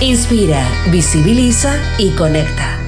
Inspira, 0.00 0.68
visibiliza 0.90 1.74
y 1.98 2.10
conecta. 2.10 2.78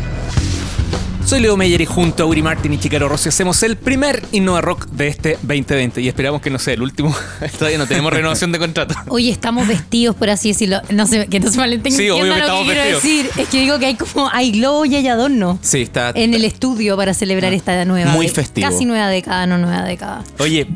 Soy 1.24 1.40
Leo 1.40 1.56
Meyer 1.58 1.80
y 1.82 1.84
junto 1.86 2.22
a 2.22 2.26
Uri 2.26 2.42
Martin 2.42 2.72
y 2.72 2.78
Chicaro 2.78 3.06
Rossi 3.08 3.28
hacemos 3.28 3.62
el 3.62 3.76
primer 3.76 4.22
Innova 4.32 4.62
Rock 4.62 4.86
de 4.88 5.08
este 5.08 5.32
2020 5.42 6.00
y 6.00 6.08
esperamos 6.08 6.40
que 6.40 6.48
no 6.48 6.58
sea 6.58 6.72
el 6.74 6.82
último. 6.82 7.14
Todavía 7.58 7.76
no 7.78 7.86
tenemos 7.86 8.12
renovación 8.12 8.50
de 8.52 8.58
contrato. 8.58 8.94
Hoy 9.08 9.28
estamos 9.30 9.66
vestidos, 9.68 10.16
por 10.16 10.30
así 10.30 10.48
decirlo. 10.48 10.80
No 10.90 11.06
sé, 11.06 11.26
que 11.26 11.38
no 11.40 11.50
se 11.50 11.58
malentiendan 11.58 11.98
Sí, 12.02 12.08
obvio 12.10 12.22
que 12.24 12.28
lo 12.28 12.36
estamos 12.36 12.64
quiero 12.64 12.80
vestidos. 12.82 13.02
decir. 13.02 13.30
Es 13.42 13.48
que 13.48 13.60
digo 13.60 13.78
que 13.78 13.86
hay 13.86 13.94
como 13.96 14.30
hay 14.32 14.52
globo 14.52 14.84
y 14.86 14.94
hay 14.96 15.08
adorno 15.08 15.58
Sí, 15.62 15.82
está. 15.82 16.12
en 16.14 16.32
el 16.32 16.44
estudio 16.46 16.96
para 16.96 17.12
celebrar 17.12 17.52
esta 17.52 17.84
nueva 17.84 18.10
Muy 18.12 18.28
festivo. 18.28 18.66
Casi 18.68 18.86
nueva 18.86 19.08
década, 19.08 19.46
no 19.46 19.58
nueva 19.58 19.82
década. 19.82 20.24
Oye, 20.38 20.66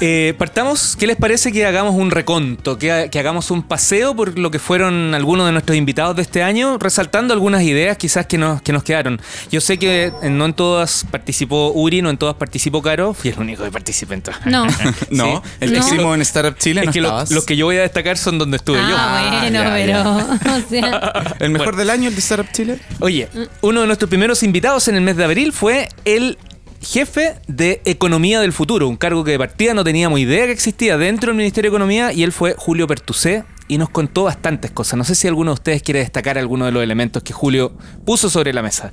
eh, 0.00 0.34
partamos. 0.38 0.96
¿Qué 0.96 1.06
les 1.06 1.16
parece 1.16 1.52
que 1.52 1.66
hagamos 1.66 1.94
un 1.94 2.10
reconto? 2.10 2.78
Que, 2.78 3.08
que 3.10 3.18
hagamos 3.18 3.50
un 3.50 3.62
paseo 3.62 4.14
por 4.14 4.38
lo 4.38 4.50
que 4.50 4.58
fueron 4.58 5.14
algunos 5.14 5.46
de 5.46 5.52
nuestros 5.52 5.76
invitados 5.76 6.16
de 6.16 6.22
este 6.22 6.42
año, 6.42 6.78
resaltando 6.78 7.34
algunas 7.34 7.62
ideas 7.62 7.96
quizás 7.96 8.26
que 8.26 8.38
nos, 8.38 8.62
que 8.62 8.72
nos 8.72 8.82
quedaron. 8.82 9.20
Yo 9.50 9.60
sé 9.60 9.78
que 9.78 10.12
no 10.22 10.44
en 10.46 10.54
todas 10.54 11.04
participó 11.10 11.72
Uri, 11.72 12.02
no 12.02 12.10
en 12.10 12.16
todas 12.18 12.34
participó 12.36 12.82
Caro. 12.82 13.14
Fui 13.14 13.30
el 13.30 13.38
único 13.38 13.64
que 13.64 13.70
participé 13.70 14.14
en 14.14 14.22
todas. 14.22 14.44
No. 14.46 14.66
No, 15.10 15.42
Sí. 15.44 15.50
el 15.60 15.72
que 15.72 15.78
No. 15.78 15.86
hicimos 15.86 16.14
en 16.14 16.22
Startup 16.22 16.56
Chile 16.58 16.80
Es 16.82 16.86
no 16.86 16.92
que 16.92 17.00
lo- 17.00 17.24
los 17.30 17.44
que 17.44 17.56
yo 17.56 17.66
voy 17.66 17.76
a 17.76 17.82
destacar 17.82 18.16
son 18.16 18.38
donde 18.38 18.56
estuve 18.58 18.78
yo. 18.78 18.94
ah, 18.96 19.38
bueno, 19.40 19.62
ya, 19.62 19.72
pero. 19.72 20.56
O 20.56 20.68
sea. 20.68 21.34
¿El 21.40 21.50
mejor 21.50 21.76
del 21.76 21.90
año, 21.90 22.08
el 22.08 22.14
de 22.14 22.20
Startup 22.20 22.50
Chile? 22.52 22.78
Oye, 23.00 23.28
uno 23.60 23.80
de 23.82 23.86
nuestros 23.86 24.08
primeros 24.08 24.42
invitados 24.42 24.88
en 24.88 24.96
el 24.96 25.00
mes 25.02 25.16
de 25.16 25.24
abril 25.24 25.52
fue 25.52 25.88
el 26.04 26.38
jefe 26.80 27.36
de 27.46 27.82
Economía 27.84 28.40
del 28.40 28.52
Futuro, 28.52 28.88
un 28.88 28.96
cargo 28.96 29.24
que 29.24 29.32
de 29.32 29.38
partida 29.38 29.74
no 29.74 29.84
teníamos 29.84 30.18
idea 30.18 30.46
que 30.46 30.52
existía 30.52 30.96
dentro 30.96 31.28
del 31.28 31.36
Ministerio 31.36 31.70
de 31.70 31.76
Economía 31.76 32.12
y 32.12 32.22
él 32.22 32.32
fue 32.32 32.54
Julio 32.56 32.86
Pertusé 32.86 33.44
y 33.68 33.78
nos 33.78 33.90
contó 33.90 34.24
bastantes 34.24 34.70
cosas. 34.70 34.96
No 34.98 35.04
sé 35.04 35.14
si 35.14 35.28
alguno 35.28 35.52
de 35.52 35.54
ustedes 35.54 35.82
quiere 35.82 36.00
destacar 36.00 36.38
alguno 36.38 36.64
de 36.64 36.72
los 36.72 36.82
elementos 36.82 37.22
que 37.22 37.32
Julio 37.32 37.72
puso 38.04 38.28
sobre 38.30 38.52
la 38.52 38.62
mesa. 38.62 38.90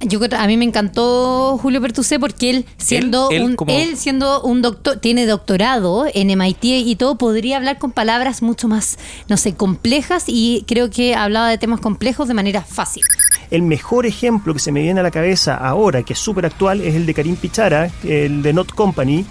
Yo 0.00 0.18
a 0.36 0.46
mí 0.46 0.56
me 0.56 0.64
encantó 0.64 1.58
Julio 1.60 1.80
Pertusé 1.80 2.18
porque 2.18 2.50
él 2.50 2.66
siendo 2.76 3.28
él 3.30 3.42
un 3.44 3.56
como- 3.56 3.70
él 3.72 3.96
siendo 3.96 4.42
un 4.42 4.62
doctor 4.62 4.96
tiene 4.98 5.26
doctorado 5.26 6.06
en 6.12 6.30
MIT 6.30 6.64
y 6.64 6.96
todo 6.96 7.16
podría 7.18 7.56
hablar 7.58 7.78
con 7.78 7.92
palabras 7.92 8.42
mucho 8.42 8.66
más 8.66 8.98
no 9.28 9.36
sé 9.36 9.54
complejas 9.54 10.24
y 10.26 10.64
creo 10.66 10.90
que 10.90 11.14
hablaba 11.14 11.48
de 11.48 11.58
temas 11.58 11.80
complejos 11.80 12.28
de 12.28 12.34
manera 12.34 12.62
fácil. 12.62 13.02
El 13.50 13.62
mejor 13.62 14.06
ejemplo 14.06 14.54
que 14.54 14.60
se 14.60 14.70
me 14.72 14.80
viene 14.80 15.00
a 15.00 15.02
la 15.02 15.10
cabeza 15.10 15.56
ahora, 15.56 16.02
que 16.04 16.12
es 16.12 16.18
súper 16.20 16.46
actual, 16.46 16.80
es 16.80 16.94
el 16.94 17.04
de 17.04 17.14
Karim 17.14 17.34
Pichara, 17.36 17.90
el 18.04 18.42
de 18.42 18.52
Not 18.52 18.72
Company. 18.74 19.24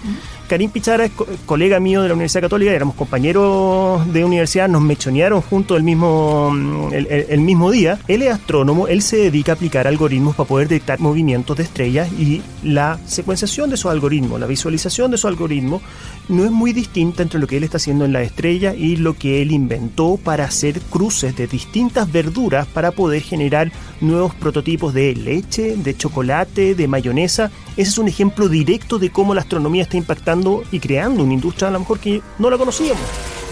Karim 0.50 0.68
Pichara 0.72 1.04
es 1.04 1.12
co- 1.12 1.28
colega 1.46 1.78
mío 1.78 2.02
de 2.02 2.08
la 2.08 2.14
Universidad 2.14 2.42
Católica, 2.42 2.72
éramos 2.72 2.96
compañeros 2.96 4.12
de 4.12 4.24
universidad, 4.24 4.68
nos 4.68 4.82
mechonearon 4.82 5.42
juntos 5.42 5.76
el 5.76 5.84
mismo, 5.84 6.50
mm, 6.52 6.92
el, 6.92 7.06
el- 7.06 7.26
el 7.28 7.40
mismo 7.40 7.70
día. 7.70 8.00
Él 8.08 8.22
es 8.22 8.32
astrónomo, 8.32 8.88
él 8.88 9.00
se 9.00 9.16
dedica 9.18 9.52
a 9.52 9.54
aplicar 9.54 9.86
algoritmos 9.86 10.34
para 10.34 10.48
poder 10.48 10.66
detectar 10.66 10.98
movimientos 10.98 11.56
de 11.56 11.62
estrellas 11.62 12.08
y 12.18 12.42
la 12.64 12.98
secuenciación 13.06 13.70
de 13.70 13.76
esos 13.76 13.92
algoritmos, 13.92 14.40
la 14.40 14.46
visualización 14.46 15.12
de 15.12 15.18
esos 15.18 15.28
algoritmos, 15.28 15.82
no 16.28 16.44
es 16.44 16.50
muy 16.50 16.72
distinta 16.72 17.22
entre 17.22 17.38
lo 17.38 17.46
que 17.46 17.56
él 17.56 17.62
está 17.64 17.76
haciendo 17.76 18.04
en 18.04 18.12
la 18.12 18.22
estrella 18.22 18.74
y 18.74 18.96
lo 18.96 19.14
que 19.14 19.42
él 19.42 19.52
inventó 19.52 20.16
para 20.16 20.44
hacer 20.46 20.80
cruces 20.80 21.36
de 21.36 21.46
distintas 21.46 22.10
verduras 22.10 22.66
para 22.66 22.90
poder 22.90 23.22
generar 23.22 23.70
nuevos 24.00 24.34
prototipos 24.34 24.94
de 24.94 25.14
leche, 25.14 25.76
de 25.76 25.96
chocolate, 25.96 26.74
de 26.74 26.88
mayonesa. 26.88 27.52
Ese 27.76 27.90
es 27.90 27.98
un 27.98 28.08
ejemplo 28.08 28.48
directo 28.48 28.98
de 28.98 29.10
cómo 29.10 29.32
la 29.34 29.42
astronomía 29.42 29.82
está 29.82 29.96
impactando 29.96 30.39
y 30.72 30.80
creando 30.80 31.22
una 31.24 31.32
industria 31.34 31.68
a 31.68 31.70
lo 31.70 31.80
mejor 31.80 31.98
que 32.00 32.20
no 32.38 32.50
la 32.50 32.58
conocíamos. 32.58 33.02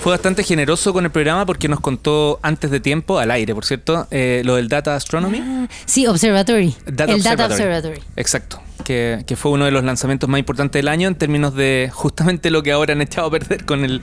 Fue 0.02 0.12
bastante 0.12 0.44
generoso 0.44 0.92
con 0.92 1.04
el 1.04 1.10
programa 1.10 1.44
porque 1.44 1.66
nos 1.66 1.80
contó 1.80 2.38
antes 2.42 2.70
de 2.70 2.78
tiempo, 2.78 3.18
al 3.18 3.32
aire 3.32 3.52
por 3.54 3.64
cierto, 3.64 4.06
eh, 4.12 4.42
lo 4.44 4.54
del 4.54 4.68
Data 4.68 4.94
Astronomy. 4.94 5.66
Sí, 5.86 6.06
Observatory. 6.06 6.74
Data 6.86 7.12
el 7.12 7.22
Data 7.22 7.46
Observatory. 7.46 7.96
Observatory. 7.96 8.02
Exacto. 8.16 8.60
Que, 8.84 9.24
que 9.26 9.34
fue 9.34 9.50
uno 9.50 9.64
de 9.64 9.72
los 9.72 9.82
lanzamientos 9.82 10.28
más 10.30 10.38
importantes 10.38 10.78
del 10.78 10.86
año 10.86 11.08
en 11.08 11.16
términos 11.16 11.52
de 11.54 11.90
justamente 11.92 12.50
lo 12.52 12.62
que 12.62 12.70
ahora 12.70 12.92
han 12.92 13.02
echado 13.02 13.26
a 13.26 13.30
perder 13.32 13.64
con 13.66 13.84
el 13.84 14.00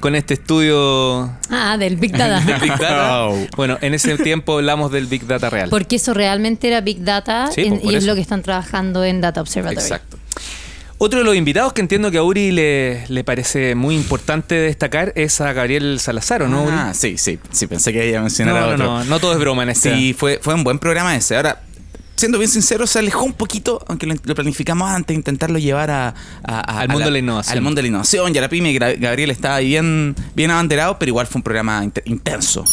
con 0.00 0.14
este 0.14 0.34
estudio 0.34 1.32
Ah, 1.50 1.76
del 1.78 1.96
Big 1.96 2.12
Data. 2.12 2.40
del 2.46 2.60
Big 2.60 2.70
Data. 2.78 3.28
Oh. 3.28 3.46
Bueno, 3.56 3.78
en 3.80 3.94
ese 3.94 4.18
tiempo 4.18 4.56
hablamos 4.58 4.92
del 4.92 5.06
Big 5.06 5.26
Data 5.26 5.48
real. 5.48 5.70
Porque 5.70 5.96
eso 5.96 6.12
realmente 6.12 6.68
era 6.68 6.82
Big 6.82 7.02
Data 7.02 7.50
Sí, 7.50 7.62
en- 7.62 7.80
pues, 7.80 7.84
y 7.84 7.88
es 7.96 8.04
eso. 8.04 8.06
lo 8.08 8.14
que 8.14 8.20
están 8.20 8.42
trabajando 8.42 9.02
en 9.02 9.22
Data 9.22 9.40
Observatory. 9.40 9.80
Exacto. 9.80 10.18
Otro 11.00 11.20
de 11.20 11.24
los 11.24 11.36
invitados 11.36 11.72
que 11.72 11.80
entiendo 11.80 12.10
que 12.10 12.18
a 12.18 12.24
Uri 12.24 12.50
le, 12.50 13.06
le 13.08 13.22
parece 13.22 13.76
muy 13.76 13.94
importante 13.94 14.56
destacar 14.56 15.12
es 15.14 15.40
a 15.40 15.52
Gabriel 15.52 16.00
Salazar, 16.00 16.42
¿o 16.42 16.48
no, 16.48 16.64
Uri? 16.64 16.72
Ah, 16.76 16.92
sí, 16.92 17.16
sí, 17.18 17.38
sí, 17.52 17.68
pensé 17.68 17.92
que 17.92 18.08
iba 18.08 18.18
a 18.18 18.22
mencionar 18.22 18.54
no, 18.54 18.60
a 18.60 18.66
no, 18.66 18.72
otro. 18.74 18.86
no, 18.86 19.04
no 19.04 19.20
todo 19.20 19.32
es 19.32 19.38
broma 19.38 19.62
en 19.62 19.70
este. 19.70 19.94
Sí, 19.94 20.12
fue, 20.12 20.40
fue 20.42 20.54
un 20.54 20.64
buen 20.64 20.80
programa 20.80 21.14
ese. 21.14 21.36
Ahora, 21.36 21.62
siendo 22.16 22.36
bien 22.38 22.50
sincero, 22.50 22.84
se 22.88 22.98
alejó 22.98 23.22
un 23.24 23.32
poquito, 23.32 23.80
aunque 23.86 24.06
lo, 24.06 24.16
lo 24.24 24.34
planificamos 24.34 24.90
antes, 24.90 25.14
intentarlo 25.16 25.60
llevar 25.60 25.92
a, 25.92 26.08
a- 26.08 26.14
a- 26.42 26.80
Al 26.80 26.90
a 26.90 26.92
mundo 26.92 27.04
de 27.04 27.10
la 27.12 27.18
innovación. 27.20 27.56
Al 27.58 27.62
mundo 27.62 27.76
de 27.78 27.82
la 27.82 27.88
innovación 27.88 28.34
y 28.34 28.38
a 28.38 28.40
la 28.40 28.48
pyme. 28.48 28.72
Gabriel 28.76 29.30
estaba 29.30 29.54
ahí 29.54 29.68
bien, 29.68 30.16
bien 30.34 30.50
abanderado, 30.50 30.98
pero 30.98 31.10
igual 31.10 31.28
fue 31.28 31.38
un 31.38 31.42
programa 31.44 31.84
int- 31.84 32.02
intenso. 32.06 32.64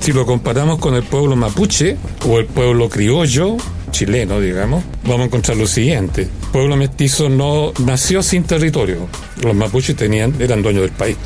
Si 0.00 0.12
lo 0.12 0.26
comparamos 0.26 0.78
con 0.78 0.94
el 0.94 1.04
pueblo 1.04 1.36
mapuche 1.36 1.96
o 2.28 2.38
el 2.38 2.44
pueblo 2.44 2.90
criollo, 2.90 3.56
chileno, 3.96 4.40
digamos, 4.40 4.84
vamos 5.04 5.20
a 5.20 5.24
encontrar 5.24 5.56
lo 5.56 5.66
siguiente. 5.66 6.22
El 6.22 6.48
pueblo 6.52 6.76
mestizo 6.76 7.30
no 7.30 7.72
nació 7.82 8.22
sin 8.22 8.42
territorio. 8.42 9.08
Los 9.42 9.54
mapuches 9.54 9.96
tenían, 9.96 10.34
eran 10.38 10.60
dueños 10.62 10.82
del 10.82 10.92
país 10.92 11.16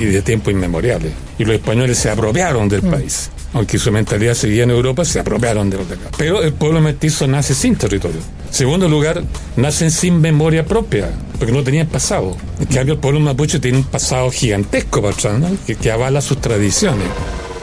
y 0.00 0.06
de 0.06 0.22
tiempos 0.22 0.52
inmemoriales. 0.52 1.12
Y 1.38 1.44
los 1.44 1.54
españoles 1.54 1.98
se 1.98 2.10
apropiaron 2.10 2.68
del 2.68 2.82
país. 2.82 3.30
Aunque 3.52 3.78
su 3.78 3.92
mentalidad 3.92 4.34
seguía 4.34 4.64
en 4.64 4.70
Europa, 4.70 5.04
se 5.04 5.20
apropiaron 5.20 5.70
de 5.70 5.76
los 5.76 5.88
de 5.88 5.94
acá. 5.94 6.10
Pero 6.18 6.42
el 6.42 6.52
pueblo 6.52 6.80
mestizo 6.80 7.28
nace 7.28 7.54
sin 7.54 7.76
territorio. 7.76 8.18
Segundo 8.50 8.88
lugar, 8.88 9.22
nacen 9.56 9.92
sin 9.92 10.20
memoria 10.20 10.66
propia, 10.66 11.10
porque 11.38 11.52
no 11.52 11.62
tenían 11.62 11.86
pasado. 11.86 12.36
En 12.58 12.66
cambio, 12.66 12.94
el 12.94 13.00
pueblo 13.00 13.20
mapuche 13.20 13.60
tiene 13.60 13.78
un 13.78 13.84
pasado 13.84 14.32
gigantesco 14.32 15.00
¿no? 15.00 15.56
que, 15.64 15.76
que 15.76 15.92
avala 15.92 16.20
sus 16.20 16.40
tradiciones. 16.40 17.06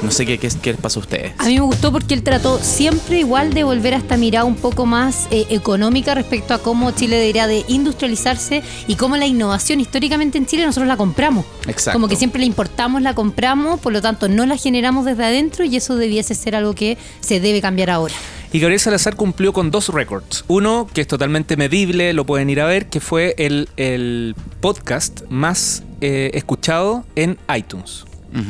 No 0.04 0.12
sé 0.12 0.26
qué, 0.26 0.38
qué, 0.38 0.50
qué 0.62 0.72
les 0.74 0.82
pasó 0.82 1.00
a 1.00 1.04
ustedes. 1.04 1.32
A 1.38 1.46
mí 1.46 1.56
me 1.56 1.62
gustó 1.62 1.92
porque 1.92 2.14
él 2.14 2.24
trató 2.24 2.60
siempre 2.60 3.20
igual 3.20 3.54
de 3.54 3.64
volver 3.64 3.94
a 3.94 3.98
esta 3.98 4.18
mirada 4.18 4.46
un 4.46 4.56
poco 4.56 4.86
más 4.86 5.28
eh, 5.32 5.48
económica 5.50 6.14
respecto 6.14 6.54
a 6.54 6.60
cómo 6.60 6.92
Chile 6.92 7.16
debería 7.16 7.48
de 7.48 7.64
industrializarse 7.70 8.64
y 8.88 8.96
cómo 8.96 9.16
la 9.16 9.26
innovación 9.26 9.80
históricamente 9.80 10.38
en 10.38 10.46
Chile 10.46 10.66
nosotros 10.66 10.88
la 10.88 10.98
compramos. 10.98 11.46
Exacto. 11.68 11.94
Como 11.98 12.10
que 12.10 12.18
siempre 12.18 12.40
la 12.40 12.46
importamos, 12.46 13.02
la 13.02 13.16
compramos, 13.16 13.80
por 13.80 13.94
lo 13.94 14.02
tanto 14.02 14.28
no 14.28 14.46
la 14.46 14.58
generamos 14.58 15.06
desde 15.06 15.24
adentro 15.24 15.64
y 15.64 15.78
eso 15.78 15.96
debiese 15.96 16.36
ser 16.36 16.56
algo 16.56 16.74
que 16.74 16.98
se 17.22 17.40
debe 17.40 17.62
cambiar 17.62 17.90
ahora. 17.90 18.14
Y 18.52 18.60
Gabriel 18.60 18.80
Salazar 18.80 19.16
cumplió 19.16 19.52
con 19.52 19.72
dos 19.72 19.90
récords. 19.90 20.46
Uno, 20.48 20.88
que 20.94 21.02
es 21.02 21.08
totalmente 21.08 21.58
medible, 21.58 22.14
lo 22.14 22.26
pueden 22.26 22.52
ir 22.52 22.62
a 22.62 22.66
ver, 22.66 22.88
que 22.88 23.00
fue 23.00 23.34
el, 23.40 23.68
el 23.78 24.36
podcast 24.62 25.22
más 25.30 25.82
eh, 26.02 26.30
escuchado 26.36 27.04
en 27.16 27.40
iTunes. 27.56 28.06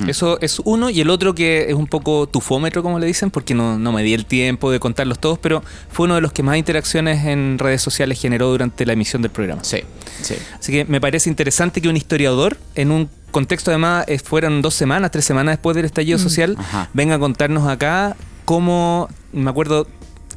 Eso 0.07 0.39
es 0.41 0.59
uno. 0.63 0.89
Y 0.89 1.01
el 1.01 1.09
otro 1.09 1.35
que 1.35 1.69
es 1.69 1.73
un 1.73 1.87
poco 1.87 2.27
tufómetro, 2.27 2.83
como 2.83 2.99
le 2.99 3.07
dicen, 3.07 3.31
porque 3.31 3.53
no, 3.53 3.77
no 3.77 3.91
me 3.91 4.03
di 4.03 4.13
el 4.13 4.25
tiempo 4.25 4.71
de 4.71 4.79
contarlos 4.79 5.19
todos, 5.19 5.39
pero 5.39 5.63
fue 5.89 6.05
uno 6.05 6.15
de 6.15 6.21
los 6.21 6.31
que 6.31 6.43
más 6.43 6.57
interacciones 6.57 7.25
en 7.25 7.59
redes 7.59 7.81
sociales 7.81 8.19
generó 8.19 8.49
durante 8.49 8.85
la 8.85 8.93
emisión 8.93 9.21
del 9.21 9.31
programa. 9.31 9.63
Sí, 9.63 9.79
sí. 10.21 10.35
Así 10.57 10.71
que 10.71 10.85
me 10.85 11.01
parece 11.01 11.29
interesante 11.29 11.81
que 11.81 11.89
un 11.89 11.97
historiador, 11.97 12.57
en 12.75 12.91
un 12.91 13.09
contexto 13.31 13.71
además, 13.71 14.05
eh, 14.07 14.19
fueran 14.19 14.61
dos 14.61 14.73
semanas, 14.75 15.11
tres 15.11 15.25
semanas 15.25 15.53
después 15.53 15.75
del 15.75 15.85
estallido 15.85 16.19
social, 16.19 16.55
Ajá. 16.57 16.89
venga 16.93 17.15
a 17.15 17.19
contarnos 17.19 17.67
acá 17.67 18.15
cómo, 18.45 19.09
me 19.31 19.49
acuerdo, 19.49 19.87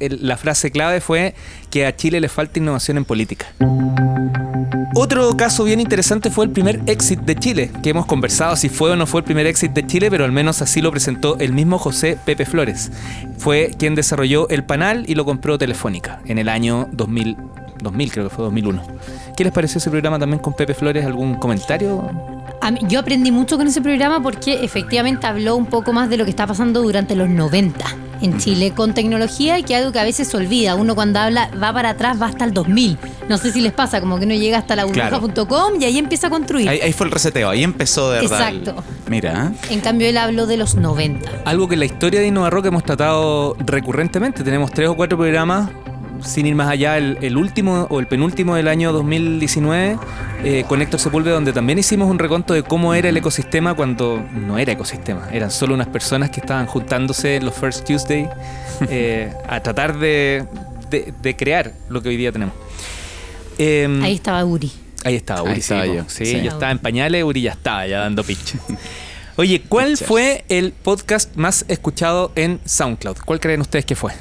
la 0.00 0.36
frase 0.36 0.70
clave 0.70 1.00
fue 1.00 1.34
que 1.70 1.86
a 1.86 1.96
Chile 1.96 2.20
le 2.20 2.28
falta 2.28 2.58
innovación 2.58 2.96
en 2.96 3.04
política. 3.04 3.46
Otro 4.98 5.36
caso 5.36 5.64
bien 5.64 5.78
interesante 5.78 6.30
fue 6.30 6.46
el 6.46 6.50
primer 6.50 6.80
exit 6.86 7.20
de 7.20 7.36
Chile, 7.36 7.70
que 7.82 7.90
hemos 7.90 8.06
conversado 8.06 8.56
si 8.56 8.70
fue 8.70 8.92
o 8.92 8.96
no 8.96 9.06
fue 9.06 9.20
el 9.20 9.24
primer 9.24 9.46
exit 9.46 9.72
de 9.72 9.86
Chile, 9.86 10.10
pero 10.10 10.24
al 10.24 10.32
menos 10.32 10.62
así 10.62 10.80
lo 10.80 10.90
presentó 10.90 11.38
el 11.38 11.52
mismo 11.52 11.78
José 11.78 12.16
Pepe 12.24 12.46
Flores. 12.46 12.90
Fue 13.36 13.72
quien 13.78 13.94
desarrolló 13.94 14.48
el 14.48 14.64
panal 14.64 15.04
y 15.06 15.14
lo 15.14 15.26
compró 15.26 15.58
Telefónica 15.58 16.22
en 16.24 16.38
el 16.38 16.48
año 16.48 16.88
2000, 16.92 17.36
2000 17.82 18.10
creo 18.10 18.28
que 18.30 18.34
fue 18.34 18.44
2001. 18.46 18.82
¿Qué 19.36 19.44
les 19.44 19.52
pareció 19.52 19.76
ese 19.76 19.90
programa 19.90 20.18
también 20.18 20.40
con 20.40 20.54
Pepe 20.54 20.72
Flores? 20.72 21.04
¿Algún 21.04 21.34
comentario? 21.34 22.10
Yo 22.88 23.00
aprendí 23.00 23.30
mucho 23.30 23.58
con 23.58 23.66
ese 23.66 23.82
programa 23.82 24.22
porque 24.22 24.64
efectivamente 24.64 25.26
habló 25.26 25.56
un 25.56 25.66
poco 25.66 25.92
más 25.92 26.08
de 26.08 26.16
lo 26.16 26.24
que 26.24 26.30
está 26.30 26.46
pasando 26.46 26.80
durante 26.80 27.14
los 27.14 27.28
90 27.28 28.05
en 28.22 28.38
Chile 28.38 28.72
con 28.74 28.94
tecnología 28.94 29.58
y 29.58 29.62
que 29.62 29.74
algo 29.76 29.92
que 29.92 29.98
a 30.00 30.04
veces 30.04 30.28
se 30.28 30.36
olvida. 30.36 30.74
Uno 30.74 30.94
cuando 30.94 31.18
habla 31.20 31.50
va 31.62 31.72
para 31.72 31.90
atrás, 31.90 32.20
va 32.20 32.26
hasta 32.26 32.44
el 32.44 32.52
2000. 32.52 32.98
No 33.28 33.38
sé 33.38 33.52
si 33.52 33.60
les 33.60 33.72
pasa, 33.72 34.00
como 34.00 34.18
que 34.18 34.24
uno 34.24 34.34
llega 34.34 34.58
hasta 34.58 34.76
la 34.76 34.86
Claro. 34.86 35.20
burbuja.com 35.20 35.80
y 35.80 35.84
ahí 35.84 35.98
empieza 35.98 36.28
a 36.28 36.30
construir. 36.30 36.68
Ahí, 36.68 36.80
ahí 36.80 36.92
fue 36.92 37.06
el 37.06 37.12
reseteo, 37.12 37.48
ahí 37.50 37.62
empezó 37.64 38.10
de 38.10 38.20
verdad. 38.20 38.48
el- 38.50 38.58
Exacto. 38.58 38.84
Mira, 39.08 39.52
¿eh? 39.52 39.74
En 39.74 39.80
cambio, 39.80 40.08
él 40.08 40.16
habló 40.18 40.46
de 40.46 40.56
los 40.56 40.74
90. 40.76 41.28
Algo 41.44 41.68
que 41.68 41.74
en 41.74 41.80
la 41.80 41.86
historia 41.86 42.20
de 42.20 42.26
Innova 42.28 42.50
Rock 42.50 42.66
hemos 42.66 42.82
tratado 42.84 43.56
recurrentemente. 43.58 44.42
Tenemos 44.44 44.70
tres 44.72 44.88
o 44.88 44.96
cuatro 44.96 45.16
programas, 45.18 45.70
sin 46.22 46.46
ir 46.46 46.54
más 46.54 46.68
allá, 46.68 46.96
el, 46.98 47.18
el 47.22 47.36
último 47.36 47.86
o 47.90 48.00
el 48.00 48.06
penúltimo 48.06 48.54
del 48.56 48.68
año 48.68 48.92
2019, 48.92 49.98
eh, 50.44 50.64
con 50.68 50.82
Héctor 50.82 51.00
Sepúlveda, 51.00 51.34
donde 51.34 51.52
también 51.52 51.78
hicimos 51.78 52.10
un 52.10 52.18
reconto 52.18 52.54
de 52.54 52.62
cómo 52.62 52.94
era 52.94 53.08
el 53.08 53.16
ecosistema 53.16 53.74
cuando 53.74 54.22
no 54.34 54.58
era 54.58 54.72
ecosistema. 54.72 55.28
Eran 55.32 55.50
solo 55.50 55.74
unas 55.74 55.88
personas 55.88 56.30
que 56.30 56.40
estaban 56.40 56.66
juntándose 56.66 57.40
los 57.40 57.54
First 57.54 57.86
Tuesday 57.86 58.28
eh, 58.88 59.32
a 59.48 59.60
tratar 59.62 59.98
de, 59.98 60.44
de- 60.90 61.12
de 61.22 61.36
crear 61.36 61.72
lo 61.88 62.02
que 62.02 62.08
hoy 62.10 62.16
día 62.16 62.32
tenemos. 62.32 62.54
Em, 63.58 64.02
Ahí 64.02 64.14
estaba 64.14 64.44
Uri. 64.44 64.70
Ahí 65.04 65.14
estaba 65.16 65.42
Uri. 65.42 65.52
Ahí 65.52 65.58
estaba 65.58 65.84
sí, 65.84 65.94
yo, 65.94 66.04
Sí, 66.08 66.26
sí. 66.26 66.42
yo 66.42 66.50
estaba 66.50 66.70
en 66.72 66.78
pañales, 66.78 67.24
Uri 67.24 67.42
ya 67.42 67.52
estaba 67.52 67.86
ya 67.86 68.00
dando 68.00 68.22
pitch. 68.24 68.54
Oye, 69.38 69.62
¿cuál 69.68 69.96
fue 69.98 70.44
el 70.48 70.72
podcast 70.72 71.36
más 71.36 71.66
escuchado 71.68 72.32
en 72.36 72.58
SoundCloud? 72.64 73.18
¿Cuál 73.24 73.38
creen 73.38 73.60
ustedes 73.60 73.84
que 73.84 73.94
fue? 73.94 74.12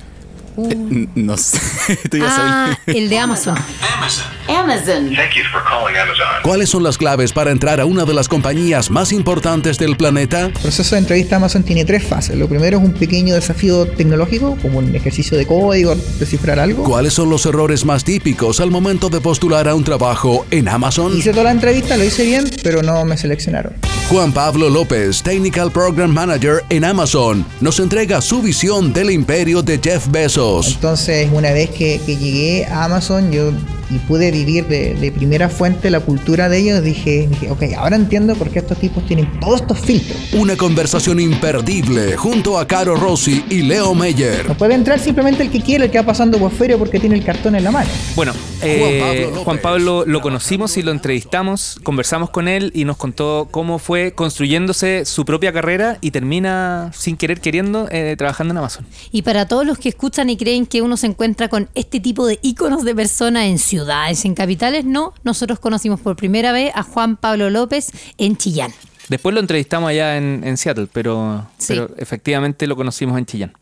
Uh. 0.57 1.07
No 1.15 1.37
sé. 1.37 1.59
Tú 2.09 2.17
ya 2.17 2.25
Ah, 2.27 2.77
sabes. 2.85 2.95
el 2.97 3.09
de 3.09 3.19
Amazon. 3.19 3.55
Amazon. 3.97 4.25
Thank 4.47 5.36
you 5.36 5.44
for 5.51 5.62
calling 5.63 5.95
Amazon. 5.95 6.25
¿Cuáles 6.44 6.69
son 6.69 6.83
las 6.83 6.97
claves 6.97 7.33
para 7.33 7.51
entrar 7.51 7.80
a 7.80 7.86
una 7.86 8.06
de 8.06 8.13
las 8.13 8.27
compañías 8.27 8.89
más 8.92 9.12
importantes 9.12 9.77
del 9.77 9.97
planeta? 9.97 10.45
El 10.45 10.51
proceso 10.53 10.95
de 10.95 11.00
entrevista 11.00 11.38
Amazon 11.38 11.63
tiene 11.63 11.86
tres 11.86 12.03
fases. 12.03 12.38
Lo 12.38 12.47
primero 12.47 12.77
es 12.77 12.83
un 12.83 12.94
pequeño 12.94 13.36
desafío 13.36 13.88
tecnológico, 13.88 14.57
como 14.62 14.80
un 14.80 14.95
ejercicio 14.95 15.38
de 15.38 15.47
código, 15.47 15.95
descifrar 16.19 16.59
algo. 16.59 16.83
¿Cuáles 16.83 17.13
son 17.13 17.30
los 17.30 17.45
errores 17.45 17.86
más 17.86 18.03
típicos 18.03 18.59
al 18.59 18.69
momento 18.69 19.09
de 19.09 19.21
postular 19.21 19.68
a 19.68 19.75
un 19.75 19.83
trabajo 19.83 20.45
en 20.51 20.68
Amazon? 20.68 21.18
Hice 21.18 21.31
toda 21.31 21.45
la 21.45 21.51
entrevista, 21.51 21.98
lo 21.98 22.03
hice 22.03 22.24
bien, 22.25 22.50
pero 22.63 22.83
no 22.83 23.03
me 23.06 23.18
seleccionaron. 23.18 23.74
Juan 24.09 24.31
Pablo 24.31 24.69
López, 24.69 25.24
Technical 25.24 25.71
Program 25.71 26.12
Manager 26.12 26.63
en 26.69 26.86
Amazon, 26.86 27.45
nos 27.62 27.80
entrega 27.80 28.21
su 28.21 28.41
visión 28.41 28.94
del 28.94 29.09
imperio 29.09 29.63
de 29.63 29.80
Jeff 29.83 30.07
Bezos. 30.09 30.68
Entonces, 30.75 31.30
una 31.31 31.51
vez 31.51 31.71
que, 31.71 32.00
que 32.06 32.15
llegué 32.15 32.65
a 32.65 32.83
Amazon 32.83 33.31
yo 33.31 33.51
y 33.89 33.99
pude 33.99 34.31
vivir 34.31 34.67
de, 34.67 34.95
de 34.95 35.11
primera 35.11 35.49
fuente 35.49 35.89
la 35.89 35.99
cultura 35.99 36.49
de 36.49 36.59
ellos, 36.59 36.83
dije, 36.83 37.27
dije, 37.29 37.51
ok, 37.51 37.63
ahora 37.77 37.95
entiendo 37.95 38.35
por 38.35 38.49
qué 38.49 38.59
estos 38.59 38.77
tipos 38.79 39.05
tienen 39.05 39.39
todos 39.39 39.61
estos 39.61 39.79
filtros. 39.79 40.17
Una 40.33 40.55
conversación 40.55 41.19
imperdible 41.19 42.15
junto 42.17 42.57
a 42.57 42.67
Caro 42.67 42.95
Rossi 42.95 43.43
y 43.49 43.61
Leo 43.61 43.93
Meyer. 43.93 44.47
No 44.47 44.57
puede 44.57 44.73
entrar 44.73 44.99
simplemente 44.99 45.43
el 45.43 45.51
que 45.51 45.61
quiere, 45.61 45.85
el 45.85 45.91
que 45.91 45.97
va 45.97 46.05
pasando 46.05 46.37
por 46.37 46.51
feria 46.51 46.77
porque 46.77 46.99
tiene 46.99 47.15
el 47.15 47.23
cartón 47.23 47.55
en 47.55 47.63
la 47.63 47.71
mano. 47.71 47.89
Bueno, 48.15 48.33
eh, 48.61 49.29
Pablo. 49.31 49.43
Juan 49.43 49.59
lo 50.07 50.21
conocimos 50.21 50.77
y 50.77 50.81
lo 50.83 50.91
entrevistamos, 50.91 51.79
conversamos 51.83 52.29
con 52.29 52.47
él 52.47 52.71
y 52.73 52.85
nos 52.85 52.97
contó 52.97 53.47
cómo 53.51 53.79
fue 53.79 54.13
construyéndose 54.13 55.05
su 55.05 55.25
propia 55.25 55.51
carrera 55.51 55.97
y 56.01 56.11
termina 56.11 56.91
sin 56.93 57.17
querer 57.17 57.41
queriendo 57.41 57.88
eh, 57.91 58.15
trabajando 58.17 58.53
en 58.53 58.57
Amazon. 58.57 58.85
Y 59.11 59.21
para 59.23 59.47
todos 59.47 59.65
los 59.65 59.77
que 59.77 59.89
escuchan 59.89 60.29
y 60.29 60.38
creen 60.38 60.65
que 60.65 60.81
uno 60.81 60.97
se 60.97 61.07
encuentra 61.07 61.49
con 61.49 61.69
este 61.75 61.99
tipo 61.99 62.25
de 62.25 62.39
íconos 62.41 62.83
de 62.83 62.95
personas 62.95 63.45
en 63.45 63.59
ciudades, 63.75 64.24
en 64.24 64.36
capitales, 64.36 64.86
no. 64.86 65.13
Nosotros 65.25 65.60
conocimos 65.60 66.00
por 66.00 66.16
primera 66.16 66.54
vez 66.54 66.72
a 66.75 66.83
Juan 66.83 67.18
Pablo 67.18 67.50
López 67.50 67.92
en 68.18 68.38
Chillán. 68.38 68.72
Después 69.10 69.36
lo 69.36 69.42
entrevistamos 69.42 69.89
allá 69.89 70.16
en, 70.18 70.44
en 70.45 70.56
Seattle, 70.57 70.88
pero, 70.94 71.45
Sí. 71.57 71.74
pero 71.74 71.89
efectivamente 71.98 72.68
lo 72.68 72.77
conocimos 72.77 73.18
en 73.18 73.25
Chillán. 73.25 73.54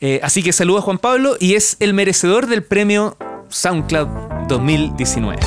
Eh, 0.00 0.20
así 0.22 0.42
que 0.44 0.52
saludo 0.52 0.78
a 0.78 0.82
Juan 0.82 0.98
Pablo 0.98 1.36
y 1.40 1.54
es 1.54 1.76
el 1.80 1.94
merecedor 1.94 2.46
del 2.46 2.62
premio 2.62 3.16
SoundCloud 3.48 4.08
2019. 4.48 5.40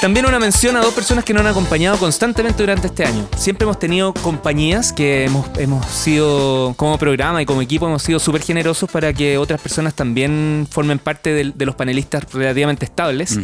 También 0.00 0.26
una 0.26 0.38
mención 0.38 0.76
a 0.76 0.80
dos 0.82 0.92
personas 0.94 1.24
que 1.24 1.32
nos 1.32 1.40
han 1.40 1.48
acompañado 1.48 1.96
constantemente 1.96 2.62
durante 2.62 2.86
este 2.86 3.04
año. 3.04 3.26
Siempre 3.36 3.64
hemos 3.64 3.78
tenido 3.78 4.12
compañías 4.12 4.92
que 4.92 5.24
hemos, 5.24 5.46
hemos 5.58 5.84
sido, 5.86 6.74
como 6.76 6.98
programa 6.98 7.40
y 7.42 7.46
como 7.46 7.62
equipo, 7.62 7.86
hemos 7.86 8.02
sido 8.02 8.18
súper 8.20 8.42
generosos 8.42 8.90
para 8.90 9.12
que 9.12 9.38
otras 9.38 9.60
personas 9.60 9.94
también 9.94 10.68
formen 10.70 10.98
parte 10.98 11.32
de, 11.32 11.64
los 11.66 11.74
panelistas 11.74 12.24
relativamente 12.32 12.84
estables. 12.84 13.38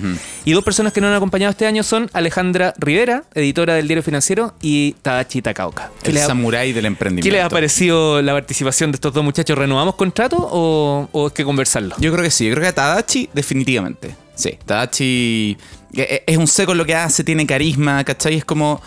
Y 0.45 0.53
dos 0.53 0.63
personas 0.63 0.93
que 0.93 1.01
nos 1.01 1.09
han 1.09 1.17
acompañado 1.17 1.51
este 1.51 1.67
año 1.67 1.83
son 1.83 2.09
Alejandra 2.13 2.75
Rivera, 2.79 3.25
editora 3.35 3.75
del 3.75 3.89
Diario 3.89 4.03
Financiero, 4.03 4.55
y 4.61 4.93
Tadachi 5.03 5.43
Takaoka. 5.43 5.91
¿Qué 6.03 6.11
El 6.11 6.15
les 6.17 6.25
ha- 6.25 6.29
samurái 6.29 6.73
del 6.73 6.85
emprendimiento. 6.87 7.27
¿Qué 7.29 7.33
les 7.37 7.45
ha 7.45 7.49
parecido 7.49 8.21
la 8.23 8.33
participación 8.35 8.93
de 8.93 8.97
estos 8.97 9.13
dos 9.13 9.25
muchachos? 9.25 9.57
¿Renovamos 9.59 9.97
contrato 9.97 10.37
o, 10.39 11.09
o 11.11 11.27
es 11.29 11.33
que 11.33 11.45
conversarlo? 11.45 11.97
Yo 11.99 12.13
creo 12.13 12.23
que 12.23 12.31
sí, 12.31 12.45
yo 12.47 12.53
creo 12.53 12.63
que 12.63 12.69
a 12.69 12.75
Tadachi 12.75 13.31
definitivamente. 13.33 14.15
Sí, 14.43 14.59
Tadachi 14.67 15.57
eh, 15.95 16.01
eh, 16.01 16.25
es 16.27 16.37
un 16.37 16.49
seco 16.49 16.73
en 16.73 16.79
lo 16.79 16.85
que 16.85 16.97
hace, 16.97 17.23
tiene 17.23 17.47
carisma, 17.47 18.03
¿cachai? 18.03 18.35
Es 18.35 18.45
como... 18.45 18.83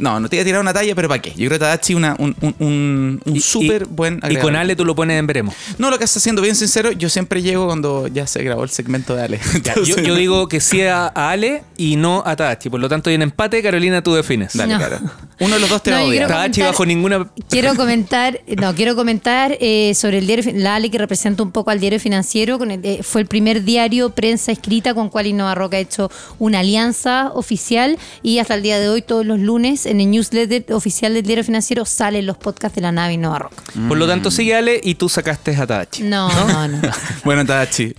No, 0.00 0.18
no 0.18 0.28
te 0.28 0.36
voy 0.36 0.40
a 0.42 0.44
tirar 0.44 0.60
una 0.60 0.72
talla, 0.72 0.94
pero 0.94 1.08
¿para 1.08 1.20
qué? 1.20 1.30
Yo 1.30 1.36
creo 1.48 1.50
que 1.50 1.58
Tadachi 1.58 1.94
una, 1.94 2.16
un, 2.18 2.34
un, 2.40 2.54
un, 2.58 3.22
un 3.24 3.36
Y- 3.36 3.40
súper 3.40 3.82
y- 3.82 3.84
buen 3.84 4.14
Y 4.14 4.18
agregador. 4.22 4.42
con 4.50 4.56
Ale 4.56 4.74
tú 4.74 4.84
lo 4.84 4.94
pones 4.96 5.18
en 5.18 5.26
veremos. 5.26 5.54
No, 5.78 5.90
lo 5.90 5.98
que 5.98 6.04
está 6.04 6.18
haciendo, 6.18 6.40
bien 6.42 6.56
sincero, 6.56 6.90
yo 6.92 7.08
siempre 7.08 7.42
llego 7.42 7.66
cuando 7.66 8.06
ya 8.08 8.26
se 8.26 8.42
grabó 8.42 8.64
el 8.64 8.70
segmento 8.70 9.14
de 9.14 9.22
Ale. 9.24 9.40
Ya, 9.62 9.74
yo, 9.82 9.96
digo 10.14 10.48
que 10.48 10.60
sí 10.60 10.80
a, 10.82 11.06
a 11.14 11.30
Ale 11.30 11.62
y 11.76 11.96
no 11.96 12.22
a 12.24 12.34
Tadachi. 12.34 12.70
Por 12.70 12.80
lo 12.80 12.88
tanto, 12.88 13.10
hay 13.10 13.16
un 13.16 13.22
empate. 13.22 13.62
Carolina, 13.62 14.02
tú 14.02 14.14
defines. 14.14 14.56
Dale, 14.56 14.72
No. 14.72 14.78
claro. 14.78 14.98
Uno 15.40 15.54
de 15.54 15.60
los 15.60 15.68
dos 15.70 15.82
te 15.82 15.90
No, 15.90 15.96
va 15.98 16.02
a 16.02 16.06
odiar. 16.06 16.28
Tadachi 16.28 16.62
bajo 16.62 16.84
ninguna... 16.86 17.30
Quiero 17.48 17.74
comentar, 17.76 18.40
no, 18.58 18.74
quiero 18.74 18.96
comentar 18.96 19.56
eh, 19.60 19.92
sobre 19.94 20.18
el 20.18 20.26
diario, 20.26 20.50
la 20.56 20.76
Ale 20.76 20.90
que 20.90 20.98
representa 20.98 21.42
un 21.42 21.50
poco 21.52 21.70
al 21.70 21.78
diario 21.80 22.00
financiero. 22.00 22.58
Con 22.58 22.70
el- 22.70 22.80
eh, 22.84 23.00
fue 23.02 23.20
el 23.20 23.26
primer 23.26 23.64
diario 23.64 24.10
prensa 24.10 24.50
escrita 24.52 24.94
con 24.94 25.08
cual 25.10 25.26
Innova 25.26 25.54
Rock 25.54 25.74
ha 25.74 25.78
hecho 25.78 26.10
una 26.38 26.60
alianza 26.60 27.30
oficial 27.34 27.98
y 28.22 28.38
hasta 28.38 28.54
el 28.54 28.62
día 28.62 28.78
de 28.78 28.88
hoy, 28.88 29.02
todos 29.02 29.26
los 29.26 29.38
lunes, 29.38 29.86
en 29.90 30.00
el 30.00 30.10
newsletter 30.10 30.72
oficial 30.72 31.14
del 31.14 31.22
diario 31.24 31.44
financiero 31.44 31.84
salen 31.84 32.26
los 32.26 32.36
podcasts 32.36 32.74
de 32.76 32.82
la 32.82 32.92
nave 32.92 33.14
Innova 33.14 33.38
Rock. 33.40 33.52
Por 33.88 33.98
lo 33.98 34.06
tanto, 34.06 34.30
sigue 34.30 34.54
Ale 34.54 34.80
y 34.82 34.94
tú 34.94 35.08
sacaste 35.08 35.54
a 35.56 35.66
Tadachi. 35.66 36.02
No, 36.04 36.28
no, 36.46 36.68
no. 36.68 36.78
Bueno, 37.24 37.44
Tadachi, 37.44 37.92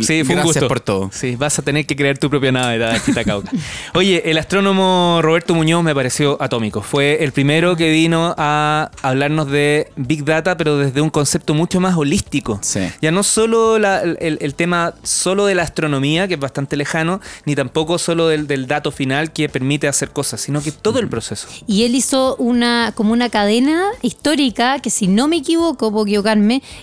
Sí, 0.00 0.22
fue 0.24 0.34
un 0.36 0.42
gracias 0.42 0.44
gusto. 0.44 0.68
por 0.68 0.80
todo. 0.80 1.10
Sí, 1.12 1.36
vas 1.36 1.58
a 1.58 1.62
tener 1.62 1.84
que 1.86 1.96
crear 1.96 2.16
tu 2.18 2.30
propia 2.30 2.52
nave, 2.52 2.78
Tadachi 2.78 3.12
Takauka. 3.12 3.50
Oye, 3.94 4.22
el 4.30 4.38
astrónomo 4.38 5.20
Roberto 5.22 5.54
Muñoz 5.54 5.82
me 5.82 5.94
pareció 5.94 6.40
atómico. 6.40 6.80
Fue 6.82 7.22
el 7.24 7.32
primero 7.32 7.76
que 7.76 7.90
vino 7.90 8.34
a 8.38 8.90
hablarnos 9.02 9.50
de 9.50 9.90
Big 9.96 10.24
Data, 10.24 10.56
pero 10.56 10.78
desde 10.78 11.00
un 11.00 11.10
concepto 11.10 11.54
mucho 11.54 11.80
más 11.80 11.96
holístico. 11.96 12.58
Sí. 12.62 12.80
Ya 13.00 13.10
no 13.10 13.22
solo 13.22 13.78
la- 13.78 14.00
el, 14.02 14.38
el 14.40 14.54
tema 14.54 14.94
solo 15.02 15.46
de 15.46 15.54
la 15.54 15.62
astronomía, 15.64 16.28
que 16.28 16.34
es 16.34 16.40
bastante 16.40 16.76
lejano, 16.76 17.20
ni 17.46 17.54
tampoco 17.54 17.98
solo 17.98 18.28
del, 18.28 18.46
del 18.46 18.66
dato 18.66 18.90
final 18.92 19.32
que 19.32 19.48
permite 19.48 19.88
hacer 19.88 20.10
cosas, 20.10 20.40
sino 20.40 20.62
que 20.62 20.70
todo 20.72 20.98
el 21.00 21.08
proceso. 21.08 21.31
Y 21.66 21.84
él 21.84 21.94
hizo 21.94 22.36
una 22.36 22.92
como 22.94 23.12
una 23.12 23.28
cadena 23.28 23.84
histórica 24.02 24.78
que 24.80 24.90
si 24.90 25.08
no 25.08 25.28
me 25.28 25.36
equivoco, 25.36 25.90
puedo 25.90 26.04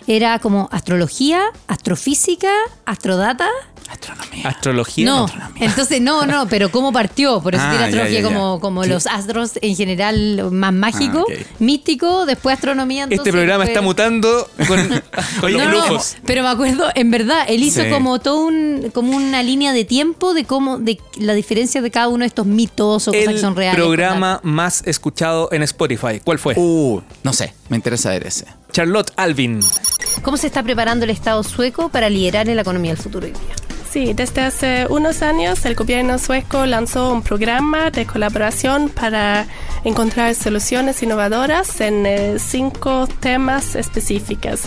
era 0.08 0.40
como 0.40 0.70
astrología, 0.72 1.42
astrofísica, 1.68 2.52
astrodata. 2.86 3.48
Astronomía. 3.90 4.48
Astrología. 4.48 5.06
No, 5.06 5.26
astronomía. 5.26 5.66
entonces 5.66 6.02
no, 6.02 6.26
no, 6.26 6.48
pero 6.48 6.70
cómo 6.72 6.92
partió, 6.94 7.42
por 7.42 7.56
eso 7.56 7.64
Ah, 7.66 7.70
tiene 7.72 7.86
astrología 7.86 8.22
ya, 8.22 8.28
ya. 8.30 8.34
como, 8.34 8.60
como 8.60 8.84
Sí. 8.84 8.90
los 8.90 9.08
astros 9.08 9.52
en 9.62 9.76
general 9.76 10.52
más 10.52 10.74
mágico, 10.74 11.26
Ah, 11.30 11.34
místico, 11.60 12.26
después 12.26 12.56
astronomía. 12.56 13.08
Este 13.10 13.32
programa 13.32 13.66
está 13.66 13.82
mutando 13.82 14.50
con, 14.68 14.88
con 15.42 15.52
los 15.54 15.62
No, 15.62 15.70
no, 15.72 15.86
brujos. 15.86 16.18
pero 16.26 16.44
me 16.44 16.50
acuerdo, 16.50 16.86
en 16.96 17.12
verdad, 17.12 17.46
él 17.48 17.64
hizo 17.64 17.84
Sí. 17.84 17.90
como 17.90 18.20
todo 18.20 18.46
un, 18.46 18.92
como 18.94 19.16
una 19.16 19.42
línea 19.44 19.74
de 19.74 19.86
tiempo 19.86 20.34
de 20.34 20.46
cómo, 20.46 20.78
de 20.80 21.00
la 21.18 21.34
diferencia 21.34 21.82
de 21.82 21.90
cada 21.92 22.08
uno 22.10 22.20
de 22.20 22.28
estos 22.28 22.46
mitos 22.46 23.08
o 23.08 23.12
cosas 23.12 23.26
que 23.28 23.32
El 23.34 23.40
son 23.40 23.56
reales. 23.56 23.76
programa 23.82 24.40
más 24.44 24.84
escuchado 24.86 25.50
en 25.52 25.64
Spotify. 25.64 26.20
¿Cuál 26.24 26.40
fue? 26.40 26.54
Uh, 26.58 27.02
no 27.24 27.34
sé, 27.34 27.54
me 27.70 27.76
interesa 27.78 28.10
ver 28.12 28.28
ese. 28.28 28.46
Charlotte 28.72 29.12
Alvin. 29.16 29.60
¿Cómo 30.22 30.38
se 30.38 30.48
está 30.48 30.62
preparando 30.64 31.06
el 31.06 31.12
Estado 31.12 31.42
sueco 31.44 31.90
para 31.90 32.10
liderar 32.10 32.48
en 32.50 32.56
la 32.56 32.62
economía 32.62 32.92
del 32.94 33.02
futuro 33.02 33.26
hoy 33.26 33.32
día? 33.32 33.42
Sí, 33.92 34.14
desde 34.14 34.42
hace 34.42 34.86
unos 34.88 35.24
años 35.24 35.66
el 35.66 35.74
gobierno 35.74 36.20
sueco 36.20 36.68
lanzó 36.68 37.12
un 37.12 37.24
programa 37.24 37.90
de 37.90 38.06
colaboración 38.06 38.90
para 38.90 39.48
encontrar 39.84 40.36
soluciones 40.36 41.02
innovadoras 41.02 41.82
en 41.82 42.06
eh, 42.06 42.36
cinco 42.38 43.08
temas 43.20 43.74
específicos. 43.76 44.62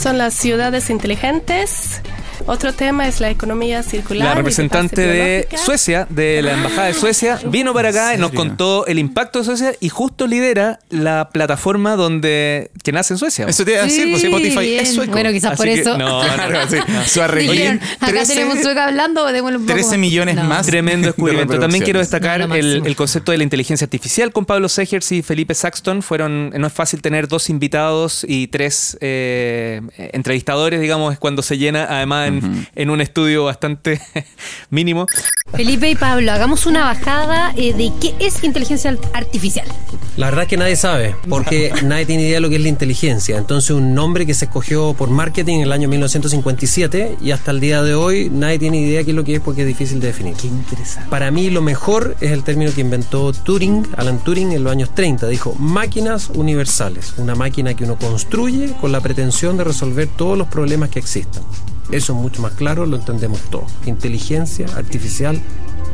Son 0.00 0.16
las 0.16 0.32
ciudades 0.34 0.88
inteligentes, 0.88 2.00
Otro 2.48 2.72
tema 2.74 3.08
es 3.08 3.18
la 3.20 3.30
economía 3.30 3.82
circular. 3.82 4.28
La 4.28 4.34
representante 4.34 5.00
de. 5.00 5.48
Suecia, 5.56 6.06
de 6.10 6.42
la 6.42 6.52
Embajada 6.52 6.86
de 6.88 6.94
Suecia, 6.94 7.40
vino 7.46 7.72
para 7.72 7.88
acá 7.88 8.14
y 8.14 8.18
nos 8.18 8.30
contó 8.32 8.86
el 8.86 8.98
impacto 8.98 9.38
de 9.40 9.44
Suecia 9.46 9.74
y 9.80 9.88
justo 9.88 10.26
lidera 10.26 10.78
la 10.90 11.30
plataforma 11.32 11.96
donde 11.96 12.70
que 12.84 12.92
nace 12.92 13.14
en 13.14 13.18
Suecia. 13.18 13.46
Eso 13.48 13.64
te 13.64 13.72
iba 13.72 13.80
a 13.80 13.84
decir, 13.84 14.08
pues 14.10 14.20
Sí, 14.20 14.26
Spotify 14.28 14.60
bien. 14.60 14.80
es 14.84 14.94
sueco. 14.94 15.12
Bueno, 15.12 15.32
quizás 15.32 15.56
por 15.56 15.66
Así 15.66 15.74
que- 15.76 15.80
eso. 15.80 15.98
no, 15.98 16.22
no, 16.22 16.34
Claro, 16.34 16.60
sí. 16.70 16.76
Su 17.06 17.22
arreglín. 17.22 17.52
Dijeron, 17.52 17.80
acá 18.00 18.06
13 18.12 18.34
tenemos 18.54 18.76
hablando, 18.78 19.26
démosle 19.26 19.56
un 19.58 19.62
poco 19.64 19.74
13 19.74 19.90
más. 19.90 19.98
millones 19.98 20.34
No. 20.36 20.44
más. 20.44 20.66
Tremendo 20.66 21.06
descubrimiento. 21.08 21.54
de 21.54 21.58
También 21.60 21.84
quiero 21.84 21.98
destacar 22.00 22.48
No, 22.48 22.54
el, 22.54 22.96
concepto 22.96 23.32
de 23.32 23.38
la 23.38 23.44
inteligencia 23.44 23.84
artificial 23.84 24.32
con 24.32 24.44
Pablo 24.46 24.68
Segers 24.68 25.10
y 25.12 25.22
Felipe 25.22 25.54
Saxton. 25.54 26.02
Fueron, 26.02 26.50
no 26.50 26.66
es 26.66 26.72
fácil 26.72 27.02
tener 27.02 27.28
dos 27.28 27.50
invitados 27.50 28.24
y 28.28 28.46
tres 28.48 28.96
eh, 29.00 29.80
entrevistadores, 29.98 30.80
digamos, 30.80 31.12
es 31.12 31.18
cuando 31.18 31.42
se 31.42 31.58
llena, 31.58 31.86
además 31.88 32.28
en, 32.28 32.66
en 32.74 32.90
un 32.90 33.00
estudio 33.00 33.44
bastante 33.44 34.00
mínimo. 34.70 35.06
Felipe 35.52 35.88
y 35.90 35.94
Pablo, 35.94 36.32
hagamos 36.32 36.66
una 36.66 36.84
bajada 36.84 37.52
eh, 37.56 37.72
de 37.72 37.92
qué 38.00 38.14
es 38.24 38.42
inteligencia 38.44 38.90
art- 38.90 39.04
artificial. 39.14 39.66
La 40.16 40.26
verdad 40.26 40.44
es 40.44 40.48
que 40.48 40.56
nadie 40.56 40.76
sabe, 40.76 41.14
porque 41.28 41.72
nadie 41.84 42.06
tiene 42.06 42.22
idea 42.22 42.36
de 42.36 42.40
lo 42.40 42.48
que 42.48 42.56
es 42.56 42.62
la 42.62 42.68
inteligencia. 42.68 43.36
Entonces, 43.36 43.70
un 43.70 43.94
nombre 43.94 44.24
que 44.24 44.32
se 44.32 44.46
escogió 44.46 44.94
por 44.94 45.10
marketing 45.10 45.56
en 45.56 45.62
el 45.62 45.72
año 45.72 45.88
1957 45.88 47.18
y 47.20 47.32
hasta 47.32 47.50
el 47.50 47.60
día 47.60 47.82
de 47.82 47.94
hoy 47.94 48.30
nadie 48.30 48.58
tiene 48.58 48.80
idea 48.80 49.04
qué 49.04 49.10
es 49.10 49.16
lo 49.16 49.24
que 49.24 49.34
es 49.34 49.40
porque 49.40 49.62
es 49.62 49.66
difícil 49.66 50.00
de 50.00 50.06
definir. 50.06 50.34
Qué 50.34 50.46
interesante. 50.46 51.10
Para 51.10 51.30
mí, 51.30 51.50
lo 51.50 51.60
mejor 51.60 52.16
es 52.22 52.30
el 52.30 52.44
término 52.44 52.72
que 52.72 52.80
inventó 52.80 53.32
Turing, 53.34 53.86
Alan 53.96 54.18
Turing, 54.18 54.52
en 54.52 54.64
los 54.64 54.72
años 54.72 54.94
30. 54.94 55.26
Dijo 55.28 55.54
máquinas 55.58 56.30
universales, 56.30 57.12
una 57.18 57.34
máquina 57.34 57.74
que 57.74 57.84
uno 57.84 57.96
construye 57.96 58.72
con 58.80 58.92
la 58.92 59.02
pretensión 59.02 59.58
de 59.58 59.64
resolver 59.64 60.08
todos 60.08 60.38
los 60.38 60.48
problemas 60.48 60.88
que 60.88 60.98
existan. 60.98 61.42
Eso 61.90 62.14
es 62.14 62.18
mucho 62.18 62.40
más 62.40 62.52
claro, 62.52 62.86
lo 62.86 62.96
entendemos 62.96 63.40
todos. 63.50 63.70
Inteligencia 63.84 64.66
artificial, 64.76 65.40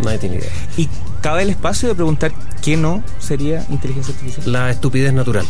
nadie 0.02 0.18
tiene 0.18 0.36
idea. 0.36 0.52
Y 0.76 0.88
cabe 1.22 1.42
el 1.42 1.50
espacio 1.50 1.88
de 1.88 1.94
preguntar 1.94 2.32
qué 2.60 2.76
no 2.76 3.02
sería 3.18 3.64
inteligencia 3.70 4.12
artificial. 4.12 4.52
La 4.52 4.70
estupidez 4.70 5.14
natural. 5.14 5.46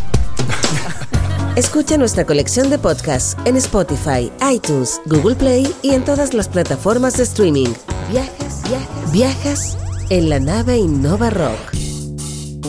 Escucha 1.56 1.98
nuestra 1.98 2.24
colección 2.24 2.70
de 2.70 2.78
podcasts 2.78 3.36
en 3.44 3.56
Spotify, 3.56 4.30
iTunes, 4.50 5.00
Google 5.06 5.34
Play 5.34 5.74
y 5.82 5.90
en 5.90 6.04
todas 6.04 6.32
las 6.32 6.48
plataformas 6.48 7.16
de 7.16 7.24
streaming. 7.24 7.74
Viajas, 8.10 8.62
viajas, 8.68 9.12
viajas 9.12 9.78
en 10.08 10.28
la 10.30 10.38
nave 10.40 10.78
Innova 10.78 11.30
Rock. 11.30 11.91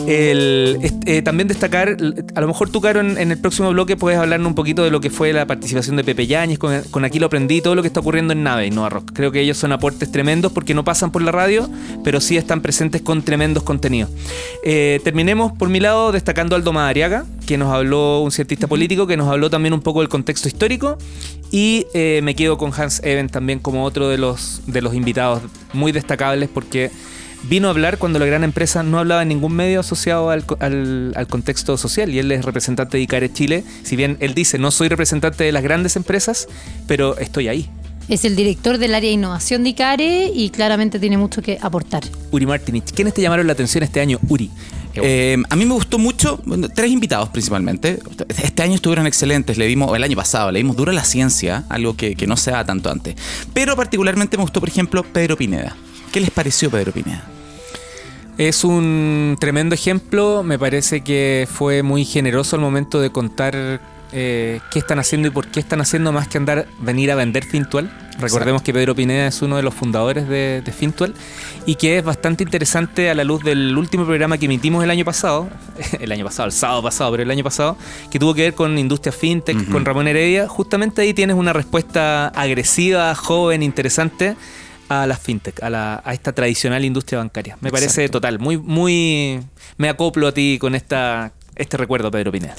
El, 0.06 0.78
eh, 1.06 1.22
también 1.22 1.48
destacar, 1.48 1.96
a 2.34 2.40
lo 2.40 2.46
mejor 2.46 2.68
tú, 2.70 2.80
Caro, 2.80 3.00
en, 3.00 3.16
en 3.16 3.30
el 3.30 3.38
próximo 3.38 3.70
bloque 3.70 3.96
puedes 3.96 4.18
hablarnos 4.18 4.48
un 4.48 4.54
poquito 4.54 4.84
de 4.84 4.90
lo 4.90 5.00
que 5.00 5.10
fue 5.10 5.32
la 5.32 5.46
participación 5.46 5.96
de 5.96 6.04
Pepe 6.04 6.26
Yáñez, 6.26 6.58
con, 6.58 6.82
con 6.90 7.04
Aquí 7.04 7.18
lo 7.18 7.26
aprendí, 7.26 7.60
todo 7.60 7.74
lo 7.74 7.82
que 7.82 7.88
está 7.88 8.00
ocurriendo 8.00 8.32
en 8.32 8.42
Nave 8.42 8.66
y 8.66 8.70
Nova 8.70 8.90
Rock. 8.90 9.12
Creo 9.12 9.32
que 9.32 9.40
ellos 9.40 9.56
son 9.56 9.72
aportes 9.72 10.10
tremendos 10.10 10.52
porque 10.52 10.74
no 10.74 10.84
pasan 10.84 11.10
por 11.10 11.22
la 11.22 11.32
radio, 11.32 11.68
pero 12.02 12.20
sí 12.20 12.36
están 12.36 12.60
presentes 12.60 13.02
con 13.02 13.22
tremendos 13.22 13.62
contenidos. 13.62 14.10
Eh, 14.64 15.00
terminemos 15.04 15.52
por 15.52 15.68
mi 15.68 15.80
lado 15.80 16.12
destacando 16.12 16.54
a 16.54 16.58
Aldo 16.58 16.72
Madariaga, 16.72 17.24
que 17.46 17.56
nos 17.58 17.72
habló, 17.72 18.20
un 18.20 18.30
cientista 18.30 18.66
político, 18.66 19.06
que 19.06 19.16
nos 19.16 19.28
habló 19.28 19.50
también 19.50 19.74
un 19.74 19.80
poco 19.80 20.00
del 20.00 20.08
contexto 20.08 20.48
histórico. 20.48 20.98
Y 21.50 21.86
eh, 21.94 22.20
me 22.22 22.34
quedo 22.34 22.58
con 22.58 22.72
Hans 22.76 23.00
Even 23.04 23.28
también 23.28 23.58
como 23.58 23.84
otro 23.84 24.08
de 24.08 24.18
los, 24.18 24.62
de 24.66 24.82
los 24.82 24.94
invitados 24.94 25.42
muy 25.72 25.92
destacables 25.92 26.48
porque 26.52 26.90
vino 27.48 27.68
a 27.68 27.70
hablar 27.70 27.98
cuando 27.98 28.18
la 28.18 28.26
gran 28.26 28.44
empresa 28.44 28.82
no 28.82 28.98
hablaba 28.98 29.22
en 29.22 29.28
ningún 29.28 29.52
medio 29.54 29.80
asociado 29.80 30.30
al, 30.30 30.44
al- 30.60 31.12
al 31.16 31.26
contexto 31.26 31.76
social 31.76 32.10
y 32.12 32.18
él 32.18 32.30
es 32.32 32.44
representante 32.44 32.96
de 32.96 33.02
ICARE 33.02 33.32
Chile. 33.32 33.64
Si 33.82 33.96
bien 33.96 34.16
él 34.20 34.34
dice, 34.34 34.58
no 34.58 34.70
soy 34.70 34.88
representante 34.88 35.44
de 35.44 35.52
las 35.52 35.62
grandes 35.62 35.96
empresas, 35.96 36.48
pero 36.86 37.16
estoy 37.18 37.48
ahí. 37.48 37.68
Es 38.08 38.26
el 38.26 38.36
director 38.36 38.76
del 38.76 38.94
área 38.94 39.08
de 39.08 39.14
innovación 39.14 39.62
de 39.62 39.70
ICARE 39.70 40.30
y 40.34 40.50
claramente 40.50 40.98
tiene 40.98 41.16
mucho 41.16 41.40
que 41.40 41.58
aportar. 41.62 42.02
Uri 42.32 42.44
Martinich, 42.44 42.92
¿quiénes 42.92 43.14
te 43.14 43.22
llamaron 43.22 43.46
la 43.46 43.54
atención 43.54 43.82
este 43.82 44.00
año, 44.00 44.18
Uri? 44.28 44.50
Eh, 44.96 45.36
a 45.50 45.56
mí 45.56 45.64
me 45.64 45.72
gustó 45.74 45.98
mucho, 45.98 46.40
bueno, 46.44 46.68
tres 46.68 46.90
invitados 46.90 47.30
principalmente. 47.30 47.98
Este 48.28 48.62
año 48.62 48.74
estuvieron 48.74 49.06
excelentes, 49.06 49.56
le 49.58 49.66
dimos, 49.66 49.96
el 49.96 50.04
año 50.04 50.16
pasado, 50.16 50.52
le 50.52 50.58
dimos 50.60 50.76
duro 50.76 50.90
a 50.92 50.94
la 50.94 51.02
ciencia, 51.02 51.64
algo 51.68 51.96
que, 51.96 52.14
que 52.14 52.26
no 52.26 52.36
se 52.36 52.50
da 52.52 52.64
tanto 52.64 52.90
antes. 52.90 53.16
Pero 53.54 53.74
particularmente 53.74 54.36
me 54.36 54.42
gustó, 54.42 54.60
por 54.60 54.68
ejemplo, 54.68 55.02
Pedro 55.02 55.36
Pineda. 55.36 55.74
¿Qué 56.14 56.20
les 56.20 56.30
pareció 56.30 56.70
Pedro 56.70 56.92
Pineda? 56.92 57.24
Es 58.38 58.62
un 58.62 59.36
tremendo 59.40 59.74
ejemplo, 59.74 60.44
me 60.44 60.60
parece 60.60 61.00
que 61.00 61.48
fue 61.52 61.82
muy 61.82 62.04
generoso 62.04 62.54
al 62.54 62.62
momento 62.62 63.00
de 63.00 63.10
contar 63.10 63.80
eh, 64.12 64.60
qué 64.70 64.78
están 64.78 65.00
haciendo 65.00 65.26
y 65.26 65.32
por 65.32 65.48
qué 65.48 65.58
están 65.58 65.80
haciendo 65.80 66.12
más 66.12 66.28
que 66.28 66.38
andar 66.38 66.68
venir 66.78 67.10
a 67.10 67.16
vender 67.16 67.42
Fintual. 67.42 67.90
Recordemos 68.20 68.62
que 68.62 68.72
Pedro 68.72 68.94
Pineda 68.94 69.26
es 69.26 69.42
uno 69.42 69.56
de 69.56 69.64
los 69.64 69.74
fundadores 69.74 70.28
de, 70.28 70.62
de 70.64 70.72
Fintual 70.72 71.14
y 71.66 71.74
que 71.74 71.98
es 71.98 72.04
bastante 72.04 72.44
interesante 72.44 73.10
a 73.10 73.14
la 73.16 73.24
luz 73.24 73.42
del 73.42 73.76
último 73.76 74.04
programa 74.04 74.38
que 74.38 74.44
emitimos 74.44 74.84
el 74.84 74.90
año 74.90 75.04
pasado, 75.04 75.48
el 75.98 76.12
año 76.12 76.24
pasado, 76.24 76.46
el 76.46 76.52
sábado 76.52 76.80
pasado, 76.80 77.10
pero 77.10 77.24
el 77.24 77.30
año 77.32 77.42
pasado, 77.42 77.76
que 78.12 78.20
tuvo 78.20 78.34
que 78.34 78.42
ver 78.42 78.54
con 78.54 78.78
industria 78.78 79.10
fintech, 79.10 79.68
con 79.68 79.84
Ramón 79.84 80.06
Heredia. 80.06 80.46
Justamente 80.46 81.02
ahí 81.02 81.12
tienes 81.12 81.34
una 81.34 81.52
respuesta 81.52 82.28
agresiva, 82.28 83.16
joven, 83.16 83.64
interesante 83.64 84.36
a 84.88 85.06
las 85.06 85.20
fintech, 85.20 85.62
a, 85.62 85.70
la, 85.70 86.02
a 86.04 86.14
esta 86.14 86.32
tradicional 86.32 86.84
industria 86.84 87.18
bancaria. 87.18 87.56
Me 87.60 87.70
parece 87.70 88.08
total, 88.08 88.38
muy, 88.38 88.58
muy. 88.58 89.40
Me 89.76 89.88
acoplo 89.88 90.28
a 90.28 90.32
ti 90.32 90.58
con 90.60 90.74
esta, 90.74 91.32
este 91.56 91.76
recuerdo, 91.76 92.10
Pedro 92.10 92.32
Pineda. 92.32 92.54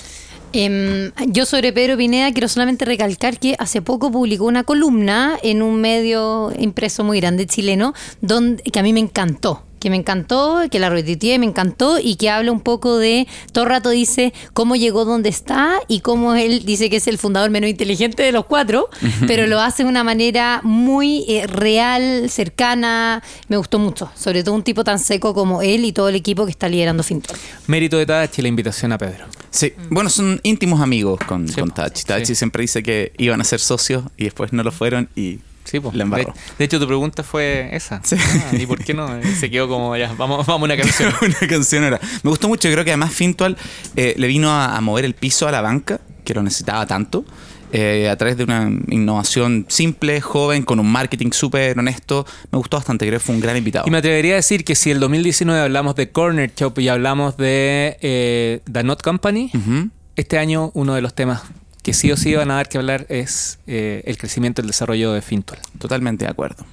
Em, 0.54 1.12
yo 1.28 1.46
sobre 1.46 1.74
Pedro 1.74 1.98
Pineda 1.98 2.32
quiero 2.32 2.48
solamente 2.48 2.86
recalcar 2.86 3.40
que 3.40 3.56
hace 3.60 3.82
poco 3.82 4.10
publicó 4.10 4.46
una 4.46 4.64
columna 4.64 5.38
en 5.44 5.62
un 5.62 5.82
medio 5.82 6.54
impreso 6.58 7.04
muy 7.04 7.20
grande 7.20 7.46
chileno 7.46 7.94
donde, 8.22 8.64
que 8.64 8.80
a 8.80 8.84
mí 8.84 8.94
me 8.94 9.02
encantó 9.02 9.64
que 9.86 9.92
me 9.92 9.98
encantó, 9.98 10.64
que 10.72 10.80
la 10.80 10.90
retuiteé, 10.90 11.38
me 11.38 11.46
encantó 11.46 12.00
y 12.00 12.16
que 12.16 12.32
habla 12.32 12.52
un 12.52 12.60
poco 12.60 12.98
de, 12.98 13.28
todo 13.52 13.66
el 13.66 13.70
rato 13.70 13.92
dice 13.92 14.34
cómo 14.54 14.76
llegó 14.76 15.06
donde 15.06 15.30
está 15.30 15.80
y 15.88 16.00
cómo 16.00 16.34
él 16.34 16.66
dice 16.66 16.90
que 16.90 16.96
es 16.96 17.06
el 17.08 17.20
fundador 17.20 17.52
menos 17.52 17.70
inteligente 17.70 18.24
de 18.24 18.32
los 18.32 18.46
cuatro, 18.46 18.90
pero 19.28 19.46
lo 19.46 19.62
hace 19.62 19.84
de 19.84 19.90
una 19.90 20.04
manera 20.04 20.62
muy 20.64 21.24
eh, 21.28 21.46
real, 21.46 22.32
cercana, 22.32 23.22
me 23.48 23.58
gustó 23.58 23.78
mucho, 23.78 24.10
sobre 24.16 24.44
todo 24.44 24.56
un 24.56 24.64
tipo 24.64 24.84
tan 24.84 24.98
seco 24.98 25.36
como 25.36 25.62
él 25.62 25.86
y 25.86 25.92
todo 25.92 26.10
el 26.10 26.16
equipo 26.16 26.46
que 26.46 26.52
está 26.52 26.68
liderando 26.68 27.04
Fintual. 27.04 27.38
Mérito 27.68 28.00
de 28.00 28.08
Tadachi 28.08 28.42
la 28.42 28.48
invitación 28.48 28.92
a 28.92 28.98
Pedro. 28.98 29.26
Sí, 29.52 29.72
bueno, 29.92 30.10
son 30.10 30.40
íntimos 30.42 30.82
amigos 30.82 31.20
con, 31.28 31.48
con 31.48 31.70
Tachi. 31.70 32.06
Tachi 32.06 32.34
siempre 32.34 32.62
dice 32.62 32.82
que 32.82 33.14
iban 33.20 33.40
a 33.40 33.44
ser 33.44 33.60
socios 33.60 34.06
y 34.18 34.24
después 34.24 34.52
no 34.52 34.64
lo 34.64 34.72
fueron 34.72 35.10
y 35.16 35.42
Sí, 35.66 35.80
pues. 35.80 35.94
la 35.96 36.06
De, 36.06 36.28
de 36.58 36.66
hecho, 36.66 36.80
tu 36.80 36.88
pregunta 36.88 37.24
fue 37.24 37.70
esa. 37.76 38.02
Ah, 38.12 38.56
¿Y 38.56 38.66
por 38.66 38.84
qué 38.84 38.94
no? 38.94 39.10
Se 39.38 39.50
quedó 39.52 39.68
como 39.68 39.98
ya, 39.98 40.14
vamos, 40.18 40.46
vamos 40.46 40.62
a 40.62 40.64
una 40.64 40.78
canción. 40.78 41.14
una 41.22 41.48
canción 41.50 41.84
ahora. 41.84 42.00
Me 42.24 42.30
gustó 42.30 42.48
mucho, 42.48 42.70
creo 42.72 42.86
que 42.86 42.92
además 42.92 43.12
Fintual 43.14 43.58
eh, 43.96 44.14
le 44.18 44.28
vino 44.28 44.52
a, 44.52 44.78
a 44.78 44.82
mover 44.82 45.04
el 45.06 45.16
piso 45.16 45.48
a 45.48 45.52
la 45.52 45.62
banca, 45.62 46.00
que 46.24 46.34
lo 46.34 46.42
necesitaba 46.44 46.86
tanto, 46.86 47.26
eh, 47.72 48.08
a 48.10 48.16
través 48.16 48.38
de 48.38 48.44
una 48.46 48.70
innovación 48.90 49.66
simple, 49.68 50.22
joven, 50.22 50.64
con 50.64 50.80
un 50.80 50.90
marketing 50.92 51.32
súper 51.32 51.78
honesto. 51.78 52.26
Me 52.52 52.58
gustó 52.58 52.78
bastante, 52.78 53.06
creo 53.08 53.20
que 53.20 53.26
fue 53.26 53.36
un 53.36 53.42
gran 53.42 53.58
invitado. 53.58 53.86
Y 53.88 53.92
me 53.92 53.98
atrevería 53.98 54.34
a 54.34 54.36
decir 54.38 54.64
que 54.64 54.76
si 54.76 54.92
el 54.92 55.00
2019 55.00 55.60
hablamos 55.62 55.96
de 55.96 56.12
Corner 56.12 56.54
Shop 56.56 56.78
y 56.80 56.88
hablamos 56.88 57.36
de 57.38 57.98
eh, 58.02 58.62
The 58.72 58.84
Not 58.84 59.02
Company, 59.02 59.52
Ujú. 59.54 59.90
este 60.16 60.38
año 60.38 60.72
uno 60.74 60.94
de 60.94 61.02
los 61.02 61.14
temas 61.16 61.42
que 61.86 61.94
sí 61.94 62.12
o 62.12 62.18
sí 62.18 62.34
van 62.34 62.50
a 62.50 62.56
dar 62.56 62.68
que 62.68 62.80
hablar 62.80 63.06
es 63.10 63.60
eh, 63.68 64.02
el 64.08 64.18
crecimiento 64.18 64.60
y 64.60 64.64
el 64.64 64.68
desarrollo 64.70 65.14
de 65.14 65.22
Fintual. 65.22 65.60
Totalmente 65.78 66.26
de 66.26 66.32
acuerdo. 66.32 66.66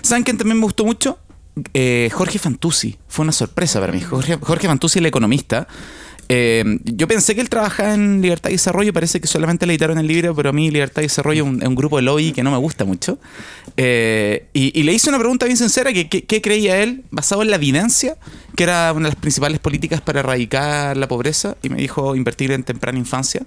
¿Saben 0.00 0.24
quién 0.24 0.38
también 0.38 0.56
me 0.56 0.64
gustó 0.64 0.86
mucho? 0.86 1.18
Eh, 1.74 2.08
Jorge 2.10 2.38
Fantuzzi. 2.38 2.96
Fue 3.06 3.24
una 3.24 3.32
sorpresa 3.32 3.78
para 3.78 3.92
mí. 3.92 4.00
Jorge, 4.00 4.38
Jorge 4.40 4.66
Fantuzzi, 4.66 5.00
el 5.00 5.06
economista. 5.06 5.68
Eh, 6.30 6.78
yo 6.82 7.06
pensé 7.06 7.34
que 7.34 7.42
él 7.42 7.50
trabajaba 7.50 7.92
en 7.92 8.22
Libertad 8.22 8.48
y 8.48 8.54
Desarrollo, 8.54 8.94
parece 8.94 9.20
que 9.20 9.26
solamente 9.26 9.66
le 9.66 9.74
editaron 9.74 9.98
el 9.98 10.06
libro, 10.06 10.34
pero 10.34 10.48
a 10.48 10.52
mí 10.54 10.70
Libertad 10.70 11.02
y 11.02 11.04
Desarrollo 11.04 11.44
es 11.44 11.68
un, 11.68 11.74
grupo 11.74 11.96
de 11.96 12.02
lobby 12.04 12.32
que 12.32 12.42
no 12.42 12.50
me 12.50 12.56
gusta 12.56 12.86
mucho. 12.86 13.18
Y, 13.76 14.82
le 14.82 14.92
hice 14.94 15.10
una 15.10 15.18
pregunta 15.18 15.44
bien 15.44 15.58
sincera, 15.58 15.92
que- 15.92 16.08
qué 16.08 16.40
creía 16.40 16.78
él, 16.82 17.04
basado 17.10 17.42
en 17.42 17.50
la 17.50 17.56
evidencia, 17.56 18.16
que 18.56 18.62
era 18.62 18.90
una 18.94 19.08
de 19.08 19.14
las 19.14 19.20
principales 19.20 19.58
políticas 19.58 20.00
para 20.00 20.20
erradicar 20.20 20.96
la 20.96 21.06
pobreza, 21.06 21.58
y 21.62 21.68
me 21.68 21.76
dijo 21.76 22.16
invertir 22.16 22.50
en 22.52 22.62
temprana 22.64 22.98
infancia, 22.98 23.42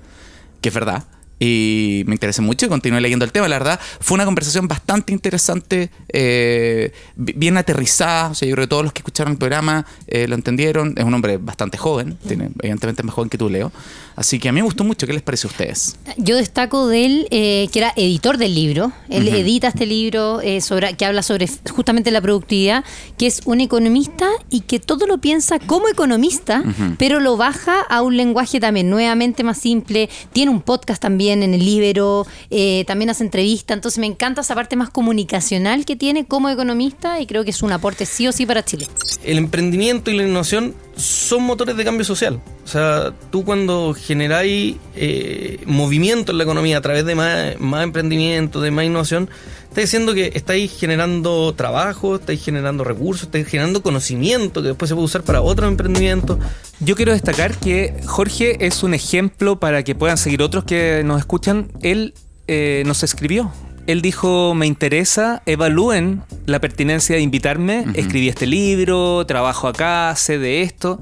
que 0.62 0.70
es 0.70 0.76
verdad. 0.76 1.04
Y 1.40 2.04
me 2.08 2.14
interesé 2.14 2.42
mucho 2.42 2.66
y 2.66 2.70
continué 2.70 3.00
leyendo 3.00 3.24
el 3.24 3.32
tema. 3.32 3.48
La 3.48 3.60
verdad, 3.60 3.80
fue 4.00 4.16
una 4.16 4.26
conversación 4.26 4.68
bastante 4.68 5.14
interesante, 5.14 5.92
eh, 6.12 6.92
bi- 7.16 7.34
bien 7.36 7.58
aterrizada. 7.58 8.30
O 8.30 8.34
sea, 8.34 8.48
yo 8.48 8.56
creo 8.56 8.64
que 8.66 8.70
todos 8.70 8.84
los 8.84 8.92
que 8.92 9.00
escucharon 9.02 9.34
el 9.34 9.38
programa 9.38 9.86
eh, 10.08 10.28
lo 10.28 10.34
entendieron. 10.34 10.96
Es 10.98 11.04
un 11.04 11.14
hombre 11.14 11.38
bastante 11.38 11.78
joven, 11.78 12.18
tiene, 12.28 12.50
evidentemente 12.64 13.04
más 13.04 13.14
joven 13.14 13.30
que 13.30 13.38
tú, 13.38 13.52
Leo. 13.52 13.72
Así 14.17 14.39
que 14.39 14.50
a 14.50 14.51
mí 14.51 14.59
me 14.59 14.65
gustó 14.65 14.83
mucho. 14.83 15.07
¿Qué 15.07 15.13
les 15.13 15.21
parece 15.21 15.47
a 15.47 15.51
ustedes? 15.51 15.95
Yo 16.17 16.36
destaco 16.36 16.88
de 16.88 17.05
él 17.05 17.27
que 17.29 17.69
era 17.79 17.93
editor 17.95 18.38
del 18.38 18.53
libro. 18.53 18.91
Él 19.09 19.27
edita 19.29 19.69
este 19.69 19.86
libro 19.86 20.41
eh, 20.41 20.62
sobre, 20.62 20.93
que 20.95 21.05
habla 21.05 21.21
sobre 21.21 21.47
justamente 21.69 22.12
la 22.12 22.21
productividad, 22.21 22.83
que 23.17 23.27
es 23.27 23.41
un 23.45 23.62
economista 23.62 24.27
y 24.50 24.62
que 24.62 24.79
todo 24.79 25.05
lo 25.07 25.19
piensa 25.19 25.59
como 25.59 25.88
economista, 25.88 26.63
pero 26.97 27.19
lo 27.19 27.38
baja 27.38 27.81
a 27.81 28.01
un 28.01 28.17
lenguaje 28.17 28.59
también 28.59 28.89
nuevamente 28.89 29.43
más 29.43 29.57
simple. 29.57 30.09
Tiene 30.33 30.51
un 30.51 30.62
podcast 30.62 31.01
también 31.01 31.43
en 31.43 31.53
el 31.53 31.63
Libero, 31.63 32.25
eh, 32.50 32.83
también 32.88 33.09
hace 33.09 33.24
entrevistas, 33.24 33.75
entonces 33.75 34.00
me 34.00 34.07
encanta 34.07 34.41
esa 34.41 34.55
parte 34.55 34.75
más 34.75 34.89
comunicacional 34.89 35.86
que 35.86 35.95
tiene 35.95 36.25
como 36.25 36.50
economista 36.50 37.19
y 37.19 37.27
creo 37.27 37.43
que 37.43 37.51
es 37.51 37.62
un 37.62 37.71
aporte 37.71 38.05
sí 38.05 38.27
o 38.27 38.31
sí 38.31 38.45
para 38.45 38.63
Chile. 38.63 38.88
el 39.24 39.38
emprendimiento 39.38 40.12
y 40.12 40.17
la 40.17 40.24
innovación 40.24 40.74
son 40.98 41.44
motores 41.44 41.77
de 41.77 41.86
cambio 41.86 42.04
social. 42.04 42.42
O 42.66 42.68
sea, 42.68 43.13
tú 43.30 43.46
cuando 43.46 43.94
generáis 43.94 44.75
eh, 44.96 45.60
movimiento 45.66 46.32
en 46.32 46.39
la 46.39 46.44
economía 46.44 46.77
a 46.77 46.82
través 46.82 47.06
de 47.06 47.16
más, 47.16 47.56
emprendimiento, 47.84 48.60
de 48.60 48.72
más 48.72 48.86
innovación, 48.86 49.30
estás 49.63 49.84
diciendo 49.84 50.13
que 50.13 50.32
estáis 50.34 50.77
generando 50.77 51.54
trabajo, 51.54 52.16
estáis 52.16 52.44
generando 52.44 52.84
recursos, 52.84 53.27
estáis 53.27 53.48
generando 53.48 53.82
conocimiento 53.82 54.62
que 54.62 54.70
después 54.70 54.89
se 54.89 54.96
puede 54.96 55.06
usar 55.06 55.24
para 55.24 55.42
otros 55.42 55.70
emprendimientos. 55.70 56.39
Yo 56.80 56.96
quiero 56.96 57.13
destacar 57.13 57.56
que 57.56 57.96
Jorge 58.06 58.66
es 58.66 58.84
un 58.84 58.94
ejemplo 58.94 59.60
para 59.60 59.84
que 59.84 59.96
puedan 59.96 60.18
seguir 60.18 60.42
otros 60.42 60.63
que 60.63 61.04
nos 61.06 61.20
escuchan. 61.20 61.72
Él 61.82 62.13
eh, 62.48 62.84
nos 62.86 63.04
escribió. 63.04 63.51
Él 63.88 64.01
dijo, 64.01 64.53
me 64.53 64.67
interesa, 64.67 65.41
evalúen 65.46 66.22
la 66.46 66.60
pertinencia 66.60 67.15
de 67.15 67.22
invitarme, 67.22 67.86
escribí 67.96 68.27
este 68.27 68.46
libro, 68.46 69.25
trabajo 69.25 69.67
acá, 69.67 70.13
sé 70.17 70.38
de 70.38 70.62
esto. 70.62 71.00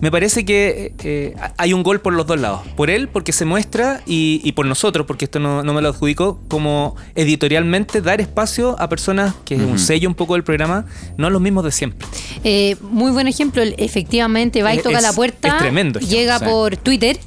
Me 0.00 0.10
parece 0.10 0.44
que 0.44 0.92
eh, 1.02 1.34
hay 1.56 1.72
un 1.72 1.82
gol 1.82 2.00
por 2.02 2.12
los 2.12 2.26
dos 2.26 2.38
lados. 2.38 2.60
Por 2.76 2.90
él, 2.90 3.08
porque 3.08 3.32
se 3.32 3.46
muestra, 3.46 4.02
y, 4.06 4.42
y 4.44 4.52
por 4.52 4.66
nosotros, 4.66 5.06
porque 5.06 5.24
esto 5.24 5.38
no, 5.40 5.62
no 5.62 5.72
me 5.72 5.80
lo 5.80 5.88
adjudico, 5.88 6.38
como 6.48 6.94
editorialmente 7.14 8.02
dar 8.02 8.20
espacio 8.20 8.76
a 8.78 8.88
personas, 8.90 9.34
que 9.46 9.54
es 9.54 9.62
un 9.62 9.78
sello 9.78 10.06
un 10.08 10.14
poco 10.14 10.34
del 10.34 10.44
programa, 10.44 10.84
no 11.16 11.30
los 11.30 11.40
mismos 11.40 11.64
de 11.64 11.72
siempre. 11.72 12.06
Eh, 12.44 12.76
muy 12.82 13.12
buen 13.12 13.28
ejemplo, 13.28 13.62
efectivamente 13.78 14.62
va 14.62 14.74
y 14.74 14.78
Es- 14.78 14.82
toca 14.82 14.98
es- 14.98 15.02
la 15.02 15.12
puerta, 15.14 15.48
es 15.48 15.56
tremendo 15.58 15.98
ejemplo, 15.98 16.16
llega 16.18 16.38
sí. 16.38 16.44
por 16.44 16.76
Twitter, 16.76 17.18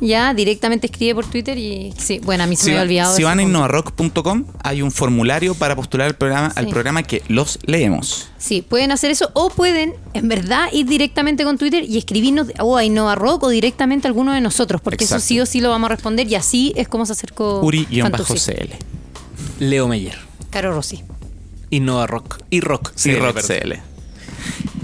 ya 0.00 0.34
directamente 0.34 0.86
escribe 0.86 1.14
por 1.14 1.26
Twitter 1.26 1.56
y 1.58 1.92
sí, 1.98 2.20
bueno, 2.22 2.44
a 2.44 2.46
mí 2.46 2.56
se 2.56 2.64
Si, 2.64 2.70
me 2.70 2.78
había 2.78 2.82
olvidado. 2.84 3.16
si 3.16 3.22
van 3.22 3.38
a 3.38 3.42
innovarock.com 3.42 4.44
hay 4.62 4.82
un 4.82 4.90
formulario 4.92 5.54
para 5.54 5.74
postular 5.76 6.06
al 6.06 6.16
programa, 6.16 6.52
al 6.54 6.68
programa 6.68 7.02
que 7.02 7.22
los 7.28 7.58
leemos. 7.64 8.28
Sí, 8.38 8.62
pueden 8.62 8.92
hacer 8.92 9.10
eso 9.10 9.30
o 9.34 9.50
pueden, 9.50 9.94
en 10.14 10.28
verdad, 10.28 10.68
ir 10.72 10.86
directamente 10.86 11.44
con 11.44 11.58
Twitter 11.58 11.84
y 11.84 11.98
escribirnos 11.98 12.48
o 12.60 12.76
a 12.76 12.84
Innova 12.84 13.14
Rock 13.14 13.44
o 13.44 13.48
directamente 13.48 14.06
a 14.06 14.10
alguno 14.10 14.32
de 14.32 14.40
nosotros, 14.40 14.80
porque 14.80 15.04
Exacto. 15.04 15.18
eso 15.18 15.26
sí 15.26 15.40
o 15.40 15.46
sí 15.46 15.60
lo 15.60 15.70
vamos 15.70 15.90
a 15.90 15.94
responder 15.94 16.26
y 16.28 16.34
así 16.34 16.72
es 16.76 16.88
como 16.88 17.06
se 17.06 17.12
acercó. 17.12 17.60
Uri-CL. 17.62 18.70
Leo 19.58 19.88
Meyer. 19.88 20.18
Caro 20.50 20.72
Rossi. 20.72 21.02
Innova 21.70 22.06
Rock. 22.06 22.38
Y 22.50 22.60
Rock. 22.60 22.92
CL, 22.94 23.18
Rock 23.18 23.34
perdón. 23.34 23.58
CL. 23.60 23.96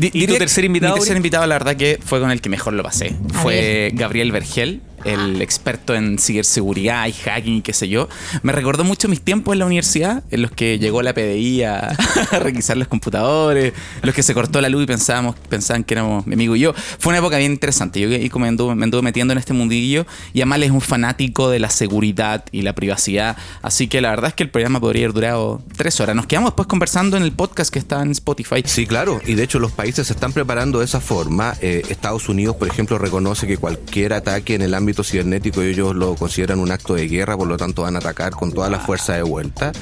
¿Y 0.01 0.27
tu 0.27 0.37
tercer 0.37 0.65
invitado, 0.65 0.95
Mi 0.95 1.01
tercer 1.01 1.17
invitado, 1.17 1.47
la 1.47 1.55
verdad 1.55 1.77
que 1.77 1.99
fue 2.05 2.21
con 2.21 2.31
el 2.31 2.41
que 2.41 2.49
mejor 2.49 2.73
lo 2.73 2.83
pasé. 2.83 3.15
A 3.35 3.39
fue 3.43 3.93
Gabriel 3.95 4.33
Vergel, 4.33 4.81
el 5.05 5.43
experto 5.43 5.95
en 5.95 6.19
ciberseguridad 6.19 7.07
y 7.07 7.13
hacking 7.13 7.57
y 7.57 7.63
qué 7.63 7.73
sé 7.73 7.89
yo. 7.89 8.09
Me 8.43 8.53
recordó 8.53 8.85
mucho 8.85 9.09
mis 9.09 9.21
tiempos 9.21 9.53
en 9.53 9.59
la 9.61 9.67
universidad, 9.67 10.23
en 10.31 10.43
los 10.43 10.51
que 10.51 10.79
llegó 10.79 11.03
la 11.03 11.15
PDI 11.15 11.65
a, 11.65 11.97
a 12.31 12.39
requisar 12.39 12.77
los 12.77 12.89
computadores, 12.89 13.73
los 14.03 14.15
que 14.15 14.23
se 14.23 14.35
cortó 14.35 14.61
la 14.61 14.69
luz 14.69 14.85
y 14.85 14.87
pensábamos, 14.87 15.37
pensaban 15.49 15.85
que 15.85 15.95
éramos 15.95 16.27
mi 16.27 16.35
amigo 16.35 16.57
y 16.57 16.61
yo. 16.61 16.75
Fue 16.99 17.11
una 17.11 17.19
época 17.19 17.39
bien 17.39 17.53
interesante. 17.53 18.01
Yo 18.01 18.09
y 18.13 18.29
como 18.29 18.45
me 18.45 18.49
anduve, 18.49 18.75
me 18.75 18.85
anduve 18.85 19.03
metiendo 19.03 19.33
en 19.33 19.39
este 19.39 19.53
mundillo 19.53 20.07
y 20.33 20.41
él 20.41 20.63
es 20.63 20.71
un 20.71 20.81
fanático 20.81 21.51
de 21.51 21.59
la 21.59 21.71
seguridad 21.71 22.45
y 22.53 22.63
la 22.63 22.75
privacidad. 22.75 23.37
Así 23.63 23.89
que 23.89 24.01
la 24.01 24.11
verdad 24.11 24.29
es 24.29 24.35
que 24.35 24.43
el 24.43 24.51
programa 24.51 24.81
podría 24.81 25.05
haber 25.05 25.15
durado 25.15 25.63
tres 25.77 26.01
horas. 26.01 26.15
Nos 26.15 26.27
quedamos 26.27 26.51
después 26.51 26.69
conversando 26.69 27.17
en 27.17 27.23
el 27.23 27.33
podcast 27.33 27.73
que 27.73 27.79
está 27.79 28.03
en 28.03 28.11
Spotify. 28.11 28.63
Sí, 28.65 28.87
claro, 28.87 29.21
y 29.27 29.35
de 29.35 29.43
hecho 29.43 29.59
los 29.59 29.73
países 29.73 30.07
se 30.07 30.13
están 30.13 30.33
preparando 30.33 30.81
de 30.81 30.85
esa 30.85 31.01
forma. 31.01 31.55
Eh, 31.61 31.83
Estados 31.89 32.29
Unidos, 32.29 32.57
por 32.57 32.69
ejemplo, 32.69 32.99
reconoce 32.99 33.47
que 33.47 33.57
cualquier 33.57 34.13
ataque 34.13 34.55
en 34.55 34.63
el 34.63 34.75
ámbito 34.75 34.92
cibernético 35.03 35.63
ellos 35.63 35.95
lo 35.95 36.15
consideran 36.15 36.61
un 36.61 36.71
acto 36.71 36.95
de 36.95 37.09
guerra, 37.09 37.37
por 37.37 37.49
lo 37.49 37.57
tanto 37.57 37.83
van 37.83 37.97
a 37.97 37.99
atacar 37.99 38.33
con 38.33 38.53
toda 38.53 38.69
la 38.69 38.79
fuerza 38.79 39.15
de 39.15 39.23
vuelta. 39.23 39.73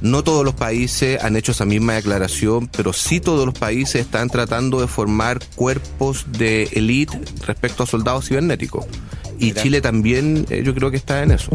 No 0.00 0.24
todos 0.24 0.44
los 0.44 0.54
países 0.54 1.22
han 1.22 1.36
hecho 1.36 1.52
esa 1.52 1.64
misma 1.64 1.94
declaración, 1.94 2.68
pero 2.68 2.92
sí 2.92 3.20
todos 3.20 3.44
los 3.44 3.58
países 3.58 4.02
están 4.02 4.30
tratando 4.30 4.80
de 4.80 4.86
formar 4.86 5.40
cuerpos 5.56 6.26
de 6.28 6.64
élite 6.72 7.20
respecto 7.46 7.82
a 7.82 7.86
soldados 7.86 8.28
cibernéticos. 8.28 8.86
Y 9.38 9.46
Mira. 9.46 9.62
Chile 9.62 9.80
también, 9.80 10.46
eh, 10.50 10.62
yo 10.64 10.74
creo 10.74 10.90
que 10.90 10.96
está 10.96 11.22
en 11.22 11.32
eso. 11.32 11.50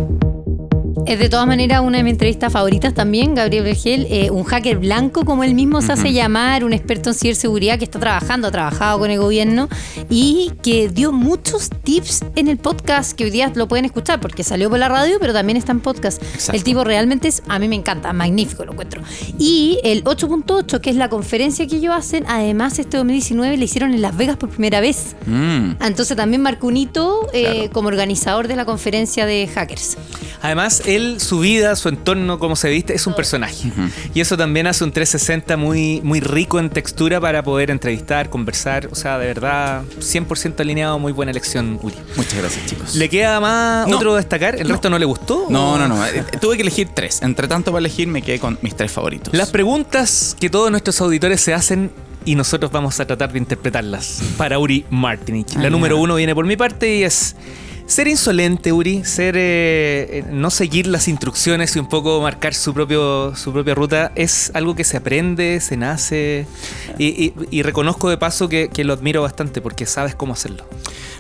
Es 1.06 1.20
de 1.20 1.30
todas 1.30 1.46
maneras 1.46 1.82
una 1.82 1.98
de 2.00 2.04
mis 2.04 2.14
entrevistas 2.14 2.52
favoritas 2.52 2.94
también, 2.96 3.36
Gabriel 3.36 3.64
Vergel, 3.64 4.08
eh, 4.10 4.32
un 4.32 4.44
hacker 4.44 4.80
blanco 4.80 5.24
como 5.24 5.44
él 5.44 5.54
mismo 5.54 5.82
se 5.84 5.94
hace 5.94 6.14
llamar, 6.14 6.64
un 6.64 6.74
experto 6.74 7.12
en 7.12 7.16
ciberseguridad 7.16 7.78
que 7.78 7.86
está 7.86 8.00
trabajando, 8.00 8.48
ha 8.48 8.52
trabajado 8.52 8.98
con 8.98 9.12
el 9.12 9.20
gobierno 9.20 9.70
y 10.10 10.52
que 10.64 10.90
dio 10.90 11.12
muchos 11.12 11.70
tips 11.84 12.24
en 12.36 12.48
el 12.48 12.58
podcast 12.58 13.14
que 13.14 13.26
hoy 13.26 13.30
día 13.30 13.52
lo 13.54 13.68
pueden 13.68 13.86
escuchar 13.86 14.20
porque 14.20 14.44
salió 14.44 14.68
por 14.70 14.80
la 14.80 14.90
radio, 14.90 15.18
pero 15.20 15.32
también 15.32 15.58
está 15.58 15.74
en 15.74 15.80
podcast. 15.82 16.24
Exacto. 16.24 16.54
El 16.54 16.64
tipo 16.64 16.84
realmente 16.84 17.28
es, 17.28 17.44
a 17.48 17.60
mí 17.60 17.68
me 17.68 17.76
encanta, 17.76 18.12
magnífico 18.12 18.66
lo 18.66 18.72
encuentro. 18.72 19.04
Y 19.38 19.78
el 19.84 20.04
8.8, 20.06 20.82
que 20.82 20.90
es 20.90 20.96
la 20.96 21.10
conferencia 21.10 21.68
que 21.68 21.76
ellos 21.76 21.94
hacen, 21.96 22.26
además 22.28 22.80
este 22.80 22.98
2019 22.98 23.58
le 23.58 23.66
hicieron 23.66 23.94
en 23.94 24.02
Las 24.02 24.18
Vegas 24.18 24.38
por 24.38 24.50
primera 24.50 24.80
vez. 24.80 25.16
Mm. 25.28 25.74
Entonces 25.82 26.18
también 26.18 26.42
marcó 26.42 26.66
un 26.66 26.78
hito 26.78 27.28
eh, 27.32 27.44
Claro. 27.46 27.72
como 27.74 27.88
organizador 27.90 28.48
de 28.48 28.56
la 28.56 28.66
conferencia 28.66 29.28
de 29.28 29.48
hackers. 29.54 29.98
Además, 30.42 30.82
él, 30.96 31.20
su 31.20 31.40
vida, 31.40 31.76
su 31.76 31.90
entorno, 31.90 32.40
cómo 32.40 32.56
se 32.56 32.70
viste, 32.70 32.94
es 32.96 33.06
un 33.08 33.16
personaje. 33.16 33.72
Y 34.14 34.22
eso 34.22 34.38
también 34.38 34.68
hace 34.68 34.84
un 34.84 34.92
360 34.92 35.58
muy, 35.58 36.02
muy 36.02 36.20
rico 36.20 36.60
en 36.60 36.70
textura 36.70 37.20
para 37.22 37.44
poder 37.44 37.72
entrevistar, 37.72 38.30
conversar. 38.30 38.88
O 38.92 38.96
sea, 38.96 39.18
de 39.18 39.28
verdad, 39.28 39.84
100% 40.00 40.60
alineado, 40.62 40.98
muy 41.00 41.12
buena 41.12 41.32
elección, 41.32 41.80
Uri. 41.82 41.96
Muchas 42.16 42.36
gracias, 42.36 42.66
chicos. 42.66 42.96
¿Le 42.96 43.10
queda 43.10 43.40
más 43.40 43.88
No. 43.88 43.98
otro 43.98 44.16
destacar? 44.16 44.56
¿El 44.56 44.68
No. 44.68 44.74
resto 44.74 44.90
no 44.90 44.98
le 45.00 45.06
gustó? 45.06 45.48
No, 45.50 45.74
¿O- 45.74 45.78
no, 45.78 45.88
no. 45.88 46.06
eh, 46.06 46.24
Tuve 46.40 46.56
que 46.56 46.62
elegir 46.62 46.90
tres. 46.94 47.22
Entre 47.22 47.48
tanto, 47.48 47.72
para 47.72 47.80
elegir, 47.80 48.08
me 48.08 48.22
quedé 48.22 48.40
con 48.40 48.58
mis 48.62 48.76
tres 48.76 48.92
favoritos. 48.92 49.34
Las 49.34 49.50
preguntas 49.50 50.36
que 50.40 50.50
todos 50.50 50.72
nuestros 50.72 51.00
auditores 51.02 51.42
se 51.42 51.54
hacen 51.54 51.92
y 52.26 52.36
nosotros 52.36 52.72
vamos 52.72 53.00
a 53.00 53.06
tratar 53.06 53.32
de 53.32 53.38
interpretarlas 53.40 54.22
para 54.38 54.58
Uri 54.58 54.86
Martinich. 54.90 55.56
La 55.56 55.68
Ah, 55.68 55.70
número 55.70 55.98
uno 56.00 56.16
viene 56.16 56.34
por 56.34 56.46
mi 56.46 56.58
parte 56.58 56.96
y 56.96 57.04
es 57.04 57.36
ser 57.86 58.08
insolente, 58.08 58.72
Uri, 58.72 59.04
ser 59.04 59.36
eh, 59.38 60.20
eh, 60.20 60.24
no 60.32 60.50
seguir 60.50 60.88
las 60.88 61.08
instrucciones 61.08 61.76
y 61.76 61.80
un 61.80 61.88
poco 61.88 62.22
marcar 62.22 62.54
su 62.54 62.74
propio 62.74 63.36
su 63.36 63.54
propia 63.54 63.76
ruta 63.76 64.12
es 64.16 64.52
algo 64.54 64.76
que 64.76 64.84
se 64.84 64.98
aprende, 64.98 65.60
se 65.62 65.78
nace 65.78 66.48
y, 66.98 67.62
reconozco 67.64 68.10
de 68.10 68.18
paso 68.18 68.48
que, 68.50 68.70
que 68.70 68.84
lo 68.84 68.94
admiro 68.94 69.22
bastante 69.22 69.62
porque 69.62 69.86
sabes 69.86 70.16
cómo 70.16 70.34
hacerlo. 70.34 70.66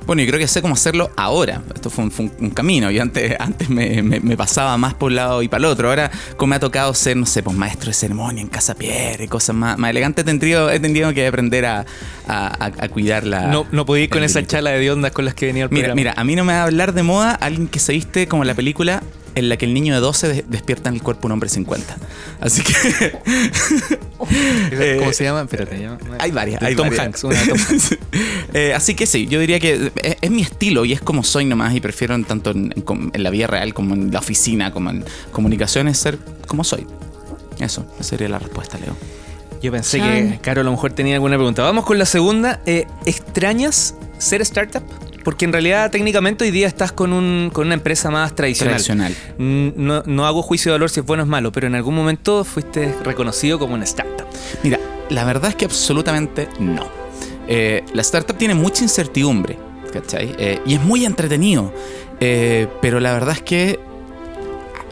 Bueno, 0.06 0.22
y 0.22 0.28
creo 0.28 0.40
que 0.40 0.48
sé 0.48 0.62
cómo 0.62 0.76
hacerlo 0.76 1.10
ahora. 1.18 1.62
Esto 1.74 1.90
fue 1.90 2.04
un, 2.04 2.12
fue 2.12 2.26
un- 2.26 2.32
un 2.40 2.50
camino. 2.52 2.92
Yo 2.92 3.02
antes, 3.02 3.36
antes 3.40 3.70
me, 3.70 4.02
me- 4.04 4.20
me 4.20 4.38
pasaba 4.38 4.78
más 4.78 4.94
por 4.94 5.10
un 5.12 5.16
lado 5.16 5.42
y 5.42 5.48
para 5.48 5.60
el 5.60 5.66
otro. 5.66 5.90
Ahora, 5.90 6.12
como 6.38 6.52
me 6.52 6.56
ha 6.58 6.60
tocado 6.60 6.94
ser, 6.94 7.18
no 7.18 7.26
sé, 7.26 7.42
pues 7.44 7.56
maestro 7.58 7.88
de 7.88 7.94
ceremonia 7.94 8.42
en 8.42 8.48
Casa 8.50 8.76
Pierre 8.76 9.24
y 9.26 9.28
cosas 9.28 9.56
más, 9.56 9.78
más 9.78 9.90
elegantes, 9.90 10.24
he 10.24 10.38
tenido, 10.38 10.70
he 10.70 10.80
tenido 10.80 11.14
que 11.14 11.26
aprender 11.26 11.66
a, 11.66 11.86
a- 12.28 12.66
a- 12.66 12.72
a 12.86 12.90
cuidar 12.90 13.26
la. 13.26 13.48
no 13.48 13.66
no 13.72 13.86
podía 13.86 14.04
ir 14.06 14.10
con 14.10 14.24
esa 14.24 14.46
charla 14.46 14.72
de 14.72 14.92
ondas 14.92 15.12
con 15.12 15.26
las 15.26 15.34
que 15.34 15.48
venía 15.48 15.64
el 15.64 15.70
Mira, 15.70 15.88
programa. 15.88 15.96
mira, 15.96 16.14
a 16.16 16.24
mí 16.24 16.36
no 16.36 16.44
me 16.46 16.54
va 16.54 16.60
a 16.62 16.64
hablar 16.66 16.94
de 16.94 17.04
moda 17.04 17.32
alguien 17.32 17.68
que 17.68 17.80
se 17.80 17.94
viste 17.94 18.28
como 18.28 18.44
la 18.44 18.54
película 18.54 19.02
en 19.36 19.50
la 19.50 19.58
que 19.58 19.66
el 19.66 19.74
niño 19.74 19.94
de 19.94 20.00
12 20.00 20.28
de- 20.30 20.46
despierta 20.48 20.90
en 20.90 20.96
el 20.96 21.02
cuerpo 21.04 21.28
un 21.28 21.34
hombre 21.34 21.50
de 21.50 21.54
50. 21.56 21.98
Así 22.42 22.62
que. 22.64 22.74
¿Cómo 24.18 24.30
Eh, 24.32 25.10
se 25.14 25.24
llama? 25.26 25.42
Espérate, 25.42 25.80
llama- 25.80 25.98
Hay 26.20 26.32
varias. 26.32 26.62
Hay 26.64 26.76
Tom 26.76 26.88
varias. 26.88 27.06
Hanks, 27.06 27.24
una 27.26 27.40
de 27.40 27.48
Tom 27.48 27.58
Hanks. 27.70 27.98
Eh, 28.54 28.74
así 28.74 28.96
que 28.96 29.06
sí, 29.06 29.28
yo 29.28 29.42
diría 29.42 29.60
que 29.60 29.92
es, 30.02 30.16
es 30.22 30.32
mi 30.32 30.42
estilo 30.42 30.86
y 30.86 30.94
es 30.94 31.02
como 31.02 31.24
soy 31.26 31.44
nomás 31.44 31.76
y 31.76 31.82
prefiero 31.82 32.16
en 32.16 32.24
tanto 32.24 32.52
en, 32.52 32.74
en 32.78 33.12
en 33.14 33.24
la 33.24 33.30
vida 33.30 33.48
real 33.48 33.74
como 33.74 33.94
en 33.96 34.12
la 34.14 34.20
oficina, 34.20 34.72
como 34.72 34.92
en 34.92 35.04
comunicaciones, 35.34 35.98
ser 35.98 36.18
como 36.48 36.64
soy. 36.64 36.88
Eso, 37.60 37.86
esa 37.96 38.04
sería 38.12 38.30
la 38.30 38.40
respuesta, 38.40 38.78
Leo. 38.78 38.96
Yo 39.62 39.72
pensé 39.74 39.98
Chan. 39.98 40.32
que 40.32 40.38
Caro 40.40 40.62
a 40.62 40.64
lo 40.64 40.72
mejor 40.72 40.94
tenía 40.94 41.16
alguna 41.16 41.36
pregunta. 41.36 41.64
Vamos 41.64 41.84
con 41.86 41.98
la 42.00 42.06
segunda. 42.06 42.62
Eh, 42.66 42.86
¿Extrañas 43.06 43.96
ser 44.20 44.42
startup? 44.42 44.84
Porque 45.26 45.44
en 45.46 45.52
realidad 45.52 45.90
técnicamente 45.90 46.46
hoy 46.46 46.52
día 46.52 46.68
estás 46.68 46.92
con, 46.92 47.12
un, 47.12 47.50
con 47.52 47.66
una 47.66 47.74
empresa 47.74 48.12
más 48.12 48.36
tradicional. 48.36 48.76
Tradicional. 48.76 49.16
No, 49.40 50.04
no 50.06 50.28
hago 50.28 50.44
juicio 50.44 50.72
de 50.72 50.76
valor 50.76 50.92
si 50.92 51.00
es 51.00 51.06
bueno 51.06 51.24
o 51.24 51.26
es 51.26 51.30
malo, 51.30 51.52
pero 51.52 51.66
en 51.66 51.74
algún 51.74 51.96
momento 51.96 52.44
fuiste 52.44 52.96
reconocido 53.04 53.58
como 53.58 53.74
una 53.74 53.86
startup. 53.86 54.28
Mira, 54.62 54.80
la 55.10 55.24
verdad 55.26 55.50
es 55.50 55.56
que 55.56 55.66
absolutamente 55.66 56.48
no. 56.60 56.88
Eh, 57.48 57.84
la 57.94 58.04
startup 58.04 58.38
tiene 58.38 58.54
mucha 58.54 58.84
incertidumbre, 58.84 59.58
¿cachai? 59.92 60.36
Eh, 60.38 60.62
y 60.64 60.76
es 60.76 60.82
muy 60.82 61.06
entretenido. 61.06 61.74
Eh, 62.20 62.68
pero 62.80 63.00
la 63.00 63.12
verdad 63.12 63.34
es 63.34 63.42
que 63.42 63.80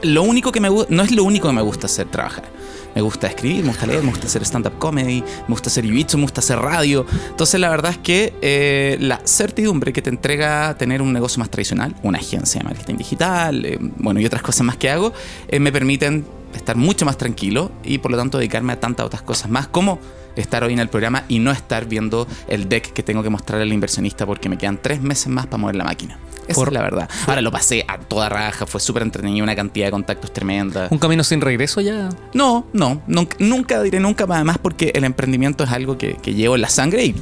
lo 0.01 0.23
único 0.23 0.51
que 0.51 0.59
me 0.59 0.69
no 0.89 1.03
es 1.03 1.11
lo 1.11 1.23
único 1.23 1.47
que 1.47 1.53
me 1.53 1.61
gusta 1.61 1.85
hacer 1.85 2.07
trabajar. 2.07 2.45
Me 2.95 3.01
gusta 3.01 3.27
escribir, 3.27 3.61
me 3.63 3.69
gusta 3.69 3.85
leer, 3.85 4.03
me 4.03 4.09
gusta 4.09 4.27
hacer 4.27 4.43
stand-up 4.43 4.77
comedy, 4.77 5.21
me 5.21 5.49
gusta 5.49 5.69
hacer 5.69 5.85
jiu-jitsu, 5.85 6.15
me 6.17 6.23
gusta 6.23 6.41
hacer 6.41 6.59
radio. 6.59 7.05
Entonces 7.29 7.59
la 7.59 7.69
verdad 7.69 7.91
es 7.91 7.97
que 7.97 8.33
eh, 8.41 8.97
la 8.99 9.21
certidumbre 9.25 9.93
que 9.93 10.01
te 10.01 10.09
entrega 10.09 10.75
tener 10.77 11.01
un 11.01 11.13
negocio 11.13 11.39
más 11.39 11.49
tradicional, 11.49 11.95
una 12.03 12.19
agencia 12.19 12.59
de 12.59 12.65
marketing 12.65 12.95
digital, 12.95 13.65
eh, 13.65 13.77
bueno, 13.79 14.19
y 14.19 14.25
otras 14.25 14.41
cosas 14.41 14.65
más 14.65 14.77
que 14.77 14.89
hago, 14.89 15.13
eh, 15.47 15.59
me 15.59 15.71
permiten 15.71 16.25
estar 16.53 16.75
mucho 16.75 17.05
más 17.05 17.17
tranquilo 17.17 17.71
y 17.83 17.97
por 17.97 18.11
lo 18.11 18.17
tanto 18.17 18.37
dedicarme 18.37 18.73
a 18.73 18.79
tantas 18.79 19.05
otras 19.05 19.23
cosas 19.23 19.49
más 19.49 19.67
como 19.67 19.99
estar 20.35 20.63
hoy 20.63 20.73
en 20.73 20.79
el 20.79 20.89
programa 20.89 21.23
y 21.27 21.39
no 21.39 21.51
estar 21.51 21.85
viendo 21.85 22.27
el 22.47 22.67
deck 22.69 22.93
que 22.93 23.03
tengo 23.03 23.23
que 23.23 23.29
mostrarle 23.29 23.63
al 23.63 23.73
inversionista 23.73 24.25
porque 24.25 24.49
me 24.49 24.57
quedan 24.57 24.79
tres 24.81 25.01
meses 25.01 25.27
más 25.27 25.45
para 25.45 25.57
mover 25.57 25.75
la 25.75 25.83
máquina. 25.83 26.17
Esa 26.47 26.55
Por- 26.55 26.67
es 26.69 26.73
la 26.73 26.81
verdad. 26.81 27.09
Ahora 27.25 27.41
lo 27.41 27.51
pasé 27.51 27.85
a 27.87 27.97
toda 27.99 28.27
raja, 28.27 28.65
fue 28.65 28.81
súper 28.81 29.03
entretenido, 29.03 29.43
una 29.43 29.55
cantidad 29.55 29.85
de 29.87 29.91
contactos 29.91 30.33
tremenda. 30.33 30.87
¿Un 30.91 30.97
camino 30.97 31.23
sin 31.23 31.39
regreso 31.39 31.79
ya? 31.79 32.09
No, 32.33 32.65
no, 32.73 33.01
nunca, 33.07 33.37
nunca 33.39 33.81
diré 33.81 33.99
nunca, 34.01 34.25
además 34.29 34.57
porque 34.61 34.91
el 34.93 35.05
emprendimiento 35.05 35.63
es 35.63 35.71
algo 35.71 35.97
que, 35.97 36.15
que 36.21 36.33
llevo 36.33 36.55
en 36.55 36.61
la 36.61 36.69
sangre 36.69 37.05
y 37.05 37.15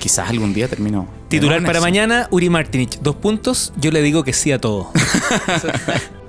quizás 0.00 0.28
algún 0.28 0.52
día 0.54 0.66
termino. 0.66 1.06
Titular 1.28 1.62
para 1.64 1.80
mañana, 1.80 2.26
Uri 2.32 2.50
Martinich. 2.50 2.98
Dos 3.00 3.14
puntos, 3.16 3.72
yo 3.76 3.90
le 3.92 4.02
digo 4.02 4.24
que 4.24 4.32
sí 4.32 4.50
a 4.50 4.60
todo. 4.60 4.90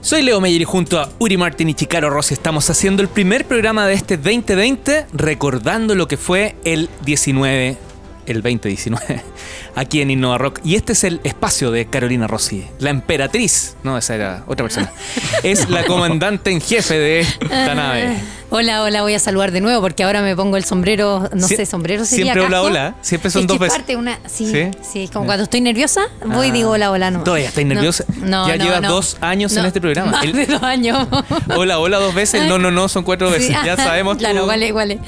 Soy 0.02 0.22
Leo 0.22 0.40
Meyer 0.40 0.62
y 0.62 0.66
junto 0.66 1.00
a 1.00 1.10
Uri 1.18 1.36
Martinich 1.36 1.82
y 1.82 1.86
Caro 1.88 2.12
Rossi 2.12 2.36
estamos 2.36 2.70
haciendo 2.70 3.02
el 3.02 3.08
primer 3.08 3.46
programa 3.46 3.88
de 3.88 3.96
este 3.96 4.18
2020 4.18 5.08
recordando 5.14 5.96
lo 5.96 6.08
que 6.08 6.16
fue 6.16 6.25
el 6.34 6.90
19, 7.04 7.78
el 8.26 8.42
2019, 8.42 9.22
aquí 9.76 10.02
en 10.02 10.12
Innova 10.12 10.38
Rock. 10.38 10.60
Y 10.64 10.76
este 10.76 10.94
es 10.94 11.04
el 11.04 11.22
espacio 11.24 11.72
de 11.72 11.86
Carolina 11.86 12.28
Rossi, 12.28 12.66
la 12.80 12.90
emperatriz. 12.90 13.76
No, 13.84 13.98
esa 13.98 14.16
era 14.16 14.44
otra 14.48 14.66
persona. 14.66 14.92
Es 15.44 15.70
la 15.70 15.84
comandante 15.88 16.52
en 16.52 16.62
jefe 16.62 16.98
de 16.98 17.20
esta 17.20 17.76
nave. 17.76 18.18
Hola, 18.58 18.84
hola, 18.84 19.02
voy 19.02 19.14
a 19.14 19.20
saludar 19.20 19.52
de 19.52 19.60
nuevo 19.60 19.82
porque 19.82 20.06
ahora 20.06 20.22
me 20.22 20.34
pongo 20.34 20.56
el 20.56 20.64
sombrero, 20.64 21.30
no 21.34 21.46
Sie- 21.46 21.58
sé, 21.58 21.66
sombrero 21.66 22.06
sería 22.06 22.32
siempre 22.32 22.44
hola, 22.44 22.52
casco. 22.56 22.66
hola, 22.68 22.96
siempre 23.02 23.30
son 23.30 23.42
Es 23.42 23.48
dos 23.48 23.58
que 23.58 23.64
veces. 23.66 23.78
parte 23.78 23.96
una, 23.98 24.18
sí, 24.28 24.50
¿Sí? 24.50 24.72
sí, 24.94 25.04
es 25.04 25.12
como 25.12 25.26
cuando 25.26 25.44
estoy 25.44 25.60
nerviosa, 25.60 26.04
voy 26.26 26.48
y 26.48 26.52
digo 26.52 26.70
hola, 26.70 26.90
hola, 26.90 27.12
no. 27.12 27.22
Todavía 27.26 27.50
estáis 27.50 27.68
nerviosa. 27.68 28.06
No, 28.22 28.48
ya 28.48 28.56
no, 28.56 28.64
llevas 28.64 28.82
no. 28.82 28.90
dos 28.92 29.18
años 29.20 29.58
en 29.58 29.66
este 29.66 29.82
programa. 29.82 30.12
Más 30.12 30.24
El- 30.24 30.32
de 30.32 30.46
dos 30.46 30.64
años. 30.64 31.06
Hola, 31.54 31.80
hola 31.80 31.98
dos 32.00 32.14
veces. 32.16 32.48
No, 32.48 32.58
no, 32.58 32.72
no, 32.72 32.88
son 32.88 33.04
cuatro 33.04 33.30
veces. 33.30 33.48
Sí. 33.48 33.54
Ya 33.66 33.76
sabemos. 33.76 34.16
Claro, 34.18 34.50
igual 34.64 34.92
es. 34.92 35.00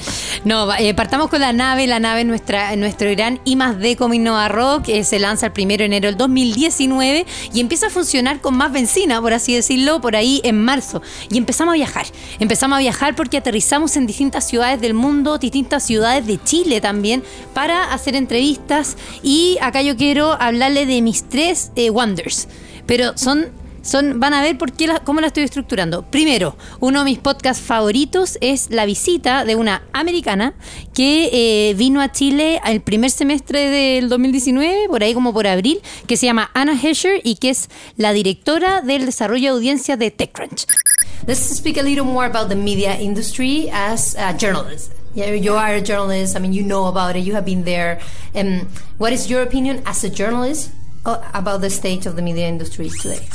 No, 0.44 0.70
eh, 0.74 0.92
partamos 0.92 1.30
con 1.30 1.40
la 1.40 1.54
nave, 1.54 1.86
la 1.86 2.00
nave 2.00 2.20
en 2.20 2.28
nuestra, 2.28 2.76
nuestro 2.76 3.10
gran 3.12 3.40
I 3.46 3.56
más 3.56 3.78
D 3.78 3.96
como 3.96 4.12
Innova 4.12 4.48
Rock, 4.48 4.88
eh, 4.90 5.04
se 5.04 5.18
lanza 5.18 5.46
el 5.46 5.52
primero 5.52 5.80
de 5.80 5.86
enero 5.86 6.08
del 6.08 6.18
2019 6.18 7.24
y 7.54 7.60
empieza 7.60 7.86
a 7.86 7.90
funcionar 7.90 8.40
con 8.42 8.54
más 8.58 8.72
benzina, 8.72 9.22
por 9.22 9.32
así 9.32 9.54
decirlo, 9.54 10.02
por 10.02 10.16
ahí 10.16 10.42
en 10.44 10.62
marzo. 10.62 11.00
Y 11.30 11.38
empezamos 11.38 11.72
a 11.72 11.76
viajar. 11.76 12.04
Empezamos 12.40 12.76
a 12.76 12.80
viajar 12.80 13.14
porque 13.14 13.37
aterrizamos 13.38 13.96
en 13.96 14.06
distintas 14.06 14.46
ciudades 14.46 14.80
del 14.80 14.94
mundo, 14.94 15.38
distintas 15.38 15.82
ciudades 15.84 16.26
de 16.26 16.42
Chile 16.42 16.80
también, 16.80 17.22
para 17.54 17.92
hacer 17.92 18.14
entrevistas. 18.14 18.96
Y 19.22 19.58
acá 19.60 19.82
yo 19.82 19.96
quiero 19.96 20.32
hablarle 20.40 20.86
de 20.86 21.02
mis 21.02 21.28
tres 21.28 21.72
eh, 21.76 21.90
wonders. 21.90 22.48
Pero 22.86 23.16
son 23.16 23.48
son, 23.88 24.20
van 24.20 24.34
a 24.34 24.42
ver 24.42 24.56
por 24.58 24.72
qué 24.72 24.86
la- 24.86 25.00
cómo 25.00 25.20
la 25.20 25.28
estoy 25.28 25.42
estructurando. 25.44 26.02
Primero, 26.10 26.56
uno 26.80 27.00
de 27.00 27.04
mis 27.06 27.18
podcasts 27.18 27.62
favoritos 27.62 28.38
es 28.40 28.70
la 28.70 28.84
visita 28.86 29.44
de 29.44 29.56
una 29.56 29.82
americana 29.92 30.54
que 30.94 31.30
eh, 31.32 31.74
vino 31.74 32.00
a 32.00 32.12
Chile 32.12 32.60
el 32.66 32.80
primer 32.80 33.10
semestre 33.10 33.70
del 33.70 34.08
2019, 34.08 34.88
por 34.88 35.02
ahí 35.02 35.14
como 35.14 35.32
por 35.32 35.46
abril, 35.46 35.80
que 36.06 36.16
se 36.16 36.26
llama 36.26 36.50
Anna 36.54 36.78
Hesher 36.80 37.20
y 37.24 37.36
que 37.36 37.50
es 37.50 37.68
la 37.96 38.12
directora 38.12 38.80
del 38.82 39.06
desarrollo 39.06 39.50
de 39.52 39.56
audiencia 39.56 39.96
de 39.96 40.10
TechCrunch. 40.10 40.66
Let's 41.26 41.40
speak 41.56 41.76
a 41.78 41.82
little 41.82 42.04
more 42.04 42.26
about 42.26 42.48
the 42.48 42.54
media 42.56 42.98
industry 43.00 43.68
as 43.72 44.14
a 44.16 44.32
journalist. 44.38 44.92
Yeah, 45.14 45.34
you 45.34 45.54
are 45.56 45.74
a 45.74 45.80
journalist. 45.82 46.36
I 46.36 46.40
mean, 46.40 46.52
you 46.52 46.62
know 46.62 46.86
about 46.86 47.16
it. 47.16 47.24
You 47.26 47.34
have 47.34 47.44
been 47.44 47.64
there. 47.64 47.98
Um, 48.34 48.68
what 48.98 49.12
is 49.12 49.28
your 49.28 49.42
opinion 49.42 49.82
as 49.84 50.04
a 50.04 50.08
journalist 50.10 50.70
about 51.34 51.60
the 51.60 51.70
state 51.70 52.06
of 52.06 52.16
the 52.16 52.22
media 52.22 52.48
industry 52.48 52.88
today? 52.88 53.26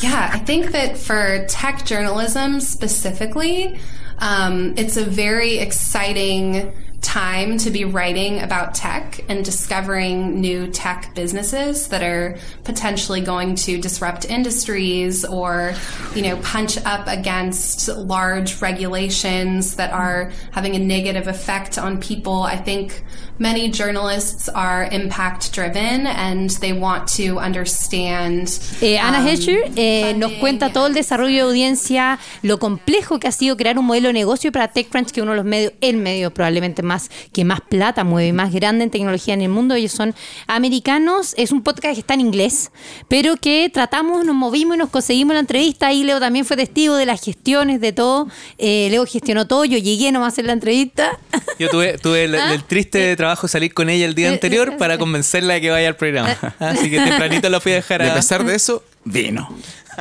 Yeah, 0.00 0.30
I 0.32 0.38
think 0.38 0.72
that 0.72 0.96
for 0.96 1.44
tech 1.48 1.84
journalism 1.84 2.60
specifically, 2.60 3.78
um, 4.18 4.74
it's 4.76 4.96
a 4.96 5.04
very 5.04 5.58
exciting 5.58 6.72
time 7.00 7.58
to 7.58 7.70
be 7.70 7.84
writing 7.84 8.40
about 8.40 8.74
tech 8.74 9.24
and 9.28 9.44
discovering 9.44 10.40
new 10.40 10.66
tech 10.66 11.14
businesses 11.14 11.88
that 11.88 12.02
are 12.02 12.36
potentially 12.64 13.20
going 13.20 13.54
to 13.54 13.80
disrupt 13.80 14.24
industries 14.24 15.24
or, 15.24 15.74
you 16.14 16.22
know, 16.22 16.36
punch 16.38 16.76
up 16.84 17.06
against 17.06 17.88
large 17.88 18.60
regulations 18.60 19.76
that 19.76 19.92
are 19.92 20.32
having 20.50 20.74
a 20.74 20.78
negative 20.78 21.28
effect 21.28 21.78
on 21.78 22.00
people. 22.00 22.42
I 22.42 22.56
think 22.56 23.04
many 23.38 23.70
journalists 23.70 24.48
are 24.54 24.88
impact 24.90 25.52
driven 25.54 26.06
and 26.06 26.50
they 26.60 26.72
want 26.72 27.08
to 27.16 27.38
understand. 27.38 28.48
Eh, 28.80 28.98
Anna 28.98 29.20
um, 29.20 29.26
Hesher 29.26 29.70
eh, 29.76 30.14
nos 30.16 30.32
cuenta 30.32 30.72
todo 30.72 30.86
el 30.86 30.94
desarrollo 30.94 31.34
de 31.34 31.40
audiencia, 31.40 32.18
lo 32.42 32.58
complejo 32.58 33.20
que 33.20 33.28
ha 33.28 33.32
sido 33.32 33.56
crear 33.56 33.78
un 33.78 33.86
modelo 33.86 34.08
de 34.08 34.14
negocio 34.14 34.50
para 34.52 34.68
TechCrunch, 34.68 35.10
que 35.10 35.20
es 35.20 35.22
uno 35.22 35.32
de 35.32 35.36
los 35.36 35.46
medios, 35.46 35.72
el 35.80 35.96
medio 35.96 36.32
probablemente 36.32 36.82
más 36.82 37.10
que 37.32 37.44
más 37.44 37.60
plata 37.60 38.04
mueve, 38.04 38.32
más 38.32 38.52
grande 38.52 38.84
en 38.84 38.90
tecnología 38.90 39.34
en 39.34 39.42
el 39.42 39.48
mundo. 39.48 39.74
Ellos 39.74 39.92
son 39.92 40.14
americanos. 40.46 41.34
Es 41.36 41.52
un 41.52 41.62
podcast 41.62 41.94
que 41.94 42.00
está 42.00 42.14
en 42.14 42.20
inglés, 42.20 42.70
pero 43.08 43.36
que 43.36 43.70
tratamos, 43.72 44.24
nos 44.24 44.34
movimos 44.34 44.76
y 44.76 44.78
nos 44.78 44.90
conseguimos 44.90 45.34
la 45.34 45.40
entrevista. 45.40 45.88
Ahí 45.88 46.04
Leo 46.04 46.20
también 46.20 46.44
fue 46.44 46.56
testigo 46.56 46.96
de 46.96 47.06
las 47.06 47.22
gestiones, 47.22 47.80
de 47.80 47.92
todo. 47.92 48.28
Eh, 48.58 48.88
Leo 48.90 49.06
gestionó 49.06 49.46
todo. 49.46 49.64
Yo 49.64 49.78
llegué 49.78 50.10
nomás 50.12 50.26
a 50.26 50.32
hacer 50.32 50.46
la 50.46 50.52
entrevista. 50.52 51.18
Yo 51.58 51.68
tuve, 51.68 51.98
tuve 51.98 52.24
el, 52.24 52.34
Ah, 52.38 52.54
el 52.54 52.62
triste 52.64 53.16
trabajo 53.16 53.27
de 53.36 53.48
salir 53.48 53.74
con 53.74 53.88
ella 53.88 54.06
el 54.06 54.14
día 54.14 54.28
Eh, 54.28 54.32
anterior 54.34 54.70
eh, 54.72 54.76
para 54.78 54.94
eh. 54.94 54.98
convencerla 54.98 55.54
de 55.54 55.60
que 55.60 55.70
vaya 55.70 55.88
al 55.88 55.96
programa. 55.96 56.36
Así 56.58 56.90
que 56.90 56.98
tempranito 56.98 57.48
la 57.48 57.60
fui 57.60 57.72
a 57.72 57.76
dejar 57.76 58.02
Y 58.02 58.04
a... 58.04 58.12
a 58.12 58.14
pesar 58.16 58.44
de 58.44 58.54
eso, 58.54 58.84
vino. 59.04 59.48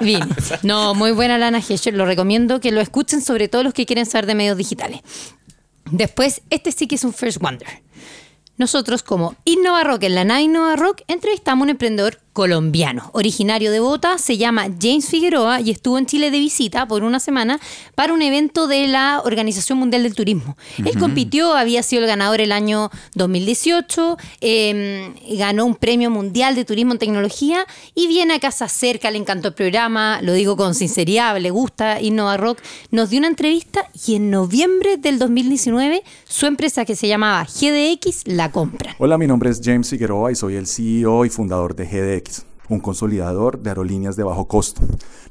Bien. 0.02 0.30
No, 0.64 0.94
muy 0.94 1.12
buena 1.12 1.38
Lana 1.38 1.60
Hesher. 1.60 1.94
Lo 1.94 2.06
recomiendo 2.06 2.60
que 2.60 2.72
lo 2.72 2.82
escuchen, 2.82 3.22
sobre 3.22 3.48
todo 3.48 3.64
los 3.64 3.74
que 3.74 3.86
quieren 3.86 4.06
saber 4.06 4.28
de 4.28 4.36
medios 4.36 4.58
digitales. 4.58 5.02
Después, 5.86 6.42
este 6.50 6.72
sí 6.72 6.88
que 6.88 6.96
es 6.96 7.04
un 7.04 7.14
First 7.14 7.40
Wonder. 7.40 7.68
Nosotros, 8.58 9.04
como 9.04 9.36
Innova 9.46 9.84
Rock, 9.84 10.04
en 10.04 10.16
la 10.16 10.42
Innova 10.42 10.76
Rock, 10.76 11.02
entrevistamos 11.08 11.62
a 11.62 11.64
un 11.64 11.70
emprendedor 11.70 12.20
colombiano, 12.38 13.10
originario 13.14 13.72
de 13.72 13.80
Bogotá, 13.80 14.20
se 14.20 14.38
llama 14.38 14.68
James 14.80 15.08
Figueroa 15.10 15.60
y 15.60 15.72
estuvo 15.72 15.98
en 15.98 16.06
Chile 16.06 16.30
de 16.30 16.38
visita 16.38 16.88
por 16.88 17.04
una 17.04 17.20
semana 17.20 17.60
para 17.96 18.14
un 18.14 18.22
evento 18.22 18.68
de 18.68 18.88
la 18.88 19.24
Organización 19.26 19.80
Mundial 19.80 20.04
del 20.04 20.14
Turismo. 20.14 20.56
Él 20.78 21.00
compitió, 21.00 21.56
había 21.56 21.82
sido 21.82 22.04
el 22.04 22.08
ganador 22.08 22.40
el 22.40 22.52
año 22.52 22.92
2018, 23.16 24.18
eh, 24.42 25.16
ganó 25.32 25.66
un 25.66 25.74
premio 25.74 26.12
mundial 26.12 26.54
de 26.54 26.64
turismo 26.64 26.92
en 26.92 27.00
tecnología 27.00 27.66
y 27.96 28.06
viene 28.06 28.36
a 28.36 28.40
casa 28.40 28.68
cerca, 28.68 29.10
le 29.10 29.18
encantó 29.18 29.48
el 29.48 29.56
programa, 29.56 30.22
lo 30.22 30.34
digo 30.34 30.56
con 30.56 30.76
sinceridad, 30.76 31.40
le 31.40 31.50
gusta 31.50 32.00
Innova 32.02 32.38
Rock, 32.38 32.60
nos 32.92 33.10
dio 33.10 33.18
una 33.18 33.30
entrevista 33.30 33.90
y 34.06 34.14
en 34.14 34.30
noviembre 34.30 34.98
del 34.98 35.18
2019 35.18 36.04
su 36.26 36.46
empresa 36.46 36.86
que 36.86 36.96
se 36.96 37.08
llamaba 37.08 37.46
GDX 37.46 38.28
la 38.28 38.52
compran. 38.52 38.94
Hola, 39.00 39.18
mi 39.18 39.26
nombre 39.26 39.50
es 39.50 39.60
James 39.64 39.90
Figueroa 39.90 40.32
y 40.32 40.36
soy 40.36 40.54
el 40.54 40.68
CEO 40.68 41.26
y 41.26 41.32
fundador 41.32 41.76
de 41.76 41.86
GDX, 41.88 42.27
un 42.70 42.80
consolidador 42.80 43.60
de 43.60 43.70
aerolíneas 43.70 44.16
de 44.16 44.24
bajo 44.24 44.48
costo. 44.48 44.82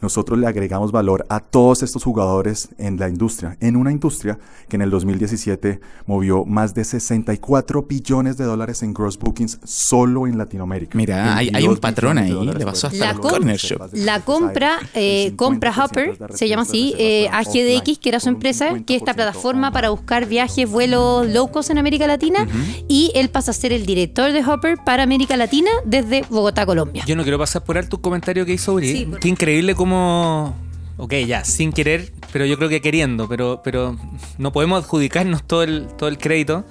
Nosotros 0.00 0.38
le 0.38 0.46
agregamos 0.46 0.92
valor 0.92 1.24
a 1.28 1.40
todos 1.40 1.82
estos 1.82 2.04
jugadores 2.04 2.68
en 2.78 2.98
la 2.98 3.08
industria, 3.08 3.56
en 3.60 3.76
una 3.76 3.90
industria 3.92 4.38
que 4.68 4.76
en 4.76 4.82
el 4.82 4.90
2017 4.90 5.80
movió 6.06 6.44
más 6.44 6.74
de 6.74 6.84
64 6.84 7.82
billones 7.82 8.36
de 8.36 8.44
dólares 8.44 8.82
en 8.82 8.92
gross 8.92 9.18
bookings 9.18 9.58
solo 9.64 10.26
en 10.26 10.38
Latinoamérica. 10.38 10.96
Mira, 10.96 11.36
hay- 11.36 11.46
hay 11.48 11.52
22 11.66 11.74
un 11.74 11.80
patrón 11.80 12.18
ahí, 12.18 12.32
le 12.32 12.64
pasó 12.64 12.86
hasta 12.88 12.98
La, 12.98 13.14
com- 13.14 13.30
Corner 13.30 13.56
Shop. 13.56 13.80
la 13.92 14.20
compra, 14.20 14.78
eh, 14.94 15.32
compra 15.36 15.72
Hopper, 15.76 16.18
se 16.34 16.48
llama 16.48 16.62
así, 16.62 16.94
eh, 16.98 17.28
a 17.32 17.42
GDX, 17.42 17.98
que 17.98 18.08
era 18.08 18.20
su 18.20 18.28
empresa, 18.28 18.74
que 18.86 18.96
es 18.96 19.02
esta 19.02 19.14
plataforma 19.14 19.70
para 19.72 19.90
buscar 19.90 20.26
viajes, 20.26 20.68
vuelos 20.70 21.26
low 21.28 21.50
cost 21.50 21.70
en 21.70 21.78
América 21.78 22.06
Latina, 22.06 22.46
y 22.88 23.12
él 23.14 23.28
pasa 23.30 23.50
a 23.50 23.54
ser 23.54 23.72
el 23.72 23.86
director 23.86 24.32
de 24.32 24.44
Hopper 24.44 24.78
para 24.84 25.02
América 25.02 25.36
Latina 25.36 25.70
desde 25.84 26.24
Bogotá, 26.28 26.66
Colombia. 26.66 27.04
Yo 27.06 27.16
no 27.16 27.24
quiero 27.26 27.38
pasar 27.38 27.62
por 27.64 27.76
alto 27.76 27.96
un 27.96 28.02
comentario 28.02 28.46
que 28.46 28.52
hizo 28.54 28.72
Uri. 28.74 28.92
Sí, 28.92 29.04
por- 29.06 29.18
Qué 29.20 29.28
increíble 29.28 29.74
cómo... 29.74 30.56
Ok, 30.98 31.12
ya, 31.26 31.44
sin 31.44 31.72
querer, 31.72 32.10
pero 32.32 32.46
yo 32.46 32.56
creo 32.56 32.70
que 32.70 32.80
queriendo, 32.80 33.28
pero, 33.28 33.60
pero 33.62 33.98
no 34.38 34.50
podemos 34.52 34.82
adjudicarnos 34.82 35.42
todo 35.42 35.62
el, 35.62 35.88
todo 35.98 36.08
el 36.08 36.16
crédito. 36.16 36.64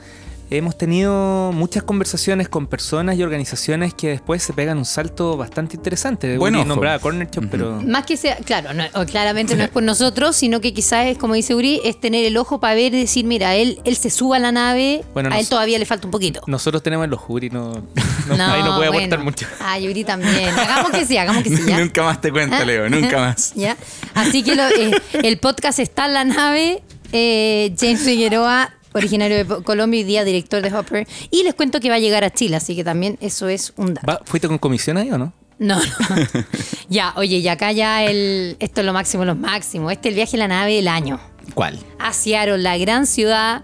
Hemos 0.52 0.78
tenido 0.78 1.52
muchas 1.54 1.82
conversaciones 1.82 2.48
con 2.50 2.68
personas 2.68 3.18
y 3.18 3.24
organizaciones 3.24 3.96
que 3.96 4.10
después 4.10 4.44
se 4.44 4.54
pegan 4.54 4.78
un 4.78 4.86
salto 4.86 5.36
bastante 5.38 5.76
interesante. 5.76 6.38
Buen 6.38 6.54
Uri 6.54 6.62
ojo. 6.62 6.68
nombraba 6.70 7.00
Corner 7.00 7.28
Shop, 7.32 7.46
pero... 7.50 7.82
Más 7.82 8.06
que 8.06 8.16
sea, 8.16 8.36
claro, 8.38 8.70
no, 8.74 8.84
claramente 9.08 9.56
no 9.56 9.64
es 9.64 9.70
por 9.70 9.82
nosotros, 9.82 10.36
sino 10.36 10.62
que 10.62 10.72
quizás 10.72 11.08
es, 11.08 11.18
como 11.18 11.34
dice 11.34 11.56
Uri, 11.56 11.82
es 11.84 12.00
tener 12.00 12.24
el 12.26 12.38
ojo 12.38 12.60
para 12.60 12.76
ver 12.76 12.94
y 12.94 13.00
decir, 13.00 13.26
mira, 13.26 13.56
él, 13.56 13.82
él 13.86 13.96
se 13.96 14.12
suba 14.12 14.36
a 14.36 14.40
la 14.40 14.52
nave, 14.52 15.04
Bueno, 15.16 15.30
a 15.34 15.40
él 15.40 15.50
todavía 15.50 15.80
le 15.80 15.86
falta 15.88 16.06
un 16.06 16.12
poquito. 16.12 16.42
Nosotros 16.46 16.84
tenemos 16.84 17.10
los 17.10 17.22
Uri, 17.28 17.50
no, 17.50 17.72
no- 18.28 18.46
ahí 18.46 18.62
no 18.62 18.76
puede 18.76 18.90
aportar 18.90 19.10
bueno. 19.10 19.24
mucho. 19.24 19.48
Ay, 19.60 19.90
Uri 19.90 20.04
también. 20.04 20.50
Hagamos 20.50 20.92
que 20.92 21.06
sí, 21.08 21.18
hagamos 21.18 21.42
que 21.42 21.58
sí, 21.58 21.64
¿ya? 21.66 21.80
nunca 21.80 22.04
más 22.04 22.22
te 22.22 22.32
cuento, 22.32 22.64
Leo, 22.64 22.88
nunca 22.88 23.18
más. 23.18 23.52
¿Ya? 23.56 23.76
Así 24.14 24.44
que 24.44 24.56
lo- 24.56 24.68
eh, 24.70 24.92
el 25.24 25.40
podcast 25.40 25.80
está 25.80 26.06
en 26.06 26.14
la 26.14 26.24
nave. 26.24 26.84
eh, 27.12 27.74
James 27.80 28.02
Figueroa, 28.02 28.72
originario 28.96 29.44
de 29.44 29.64
Colombia 29.64 30.00
y 30.00 30.04
día 30.04 30.24
director 30.24 30.62
de 30.62 30.74
Hopper. 30.74 31.08
Y 31.32 31.44
les 31.44 31.54
cuento 31.54 31.80
que 31.80 31.90
va 31.90 31.96
a 31.96 32.00
llegar 32.00 32.24
a 32.24 32.32
Chile, 32.32 32.56
así 32.56 32.76
que 32.76 32.84
también 32.84 33.18
eso 33.22 33.48
es 33.48 33.74
un 33.76 33.94
dato. 33.94 34.08
Va, 34.08 34.22
¿Fuiste 34.26 34.48
con 34.48 34.58
comisión 34.58 34.98
ahí 34.98 35.12
o 35.12 35.18
no? 35.18 35.34
No, 35.58 35.78
no. 35.78 35.84
ya, 36.90 37.14
oye, 37.16 37.38
y 37.38 37.48
acá 37.48 37.72
ya 37.72 38.04
el. 38.04 38.58
Esto 38.60 38.82
es 38.82 38.86
lo 38.86 38.94
máximo, 38.94 39.24
lo 39.24 39.36
máximo. 39.36 39.90
Este 39.90 40.10
es 40.10 40.12
el 40.12 40.16
viaje 40.16 40.36
en 40.36 40.40
la 40.40 40.48
nave 40.48 40.76
del 40.76 40.88
año. 40.88 41.20
¿Cuál? 41.54 41.80
a 42.00 42.14
Seattle, 42.14 42.58
la 42.58 42.78
gran 42.78 43.06
ciudad. 43.08 43.64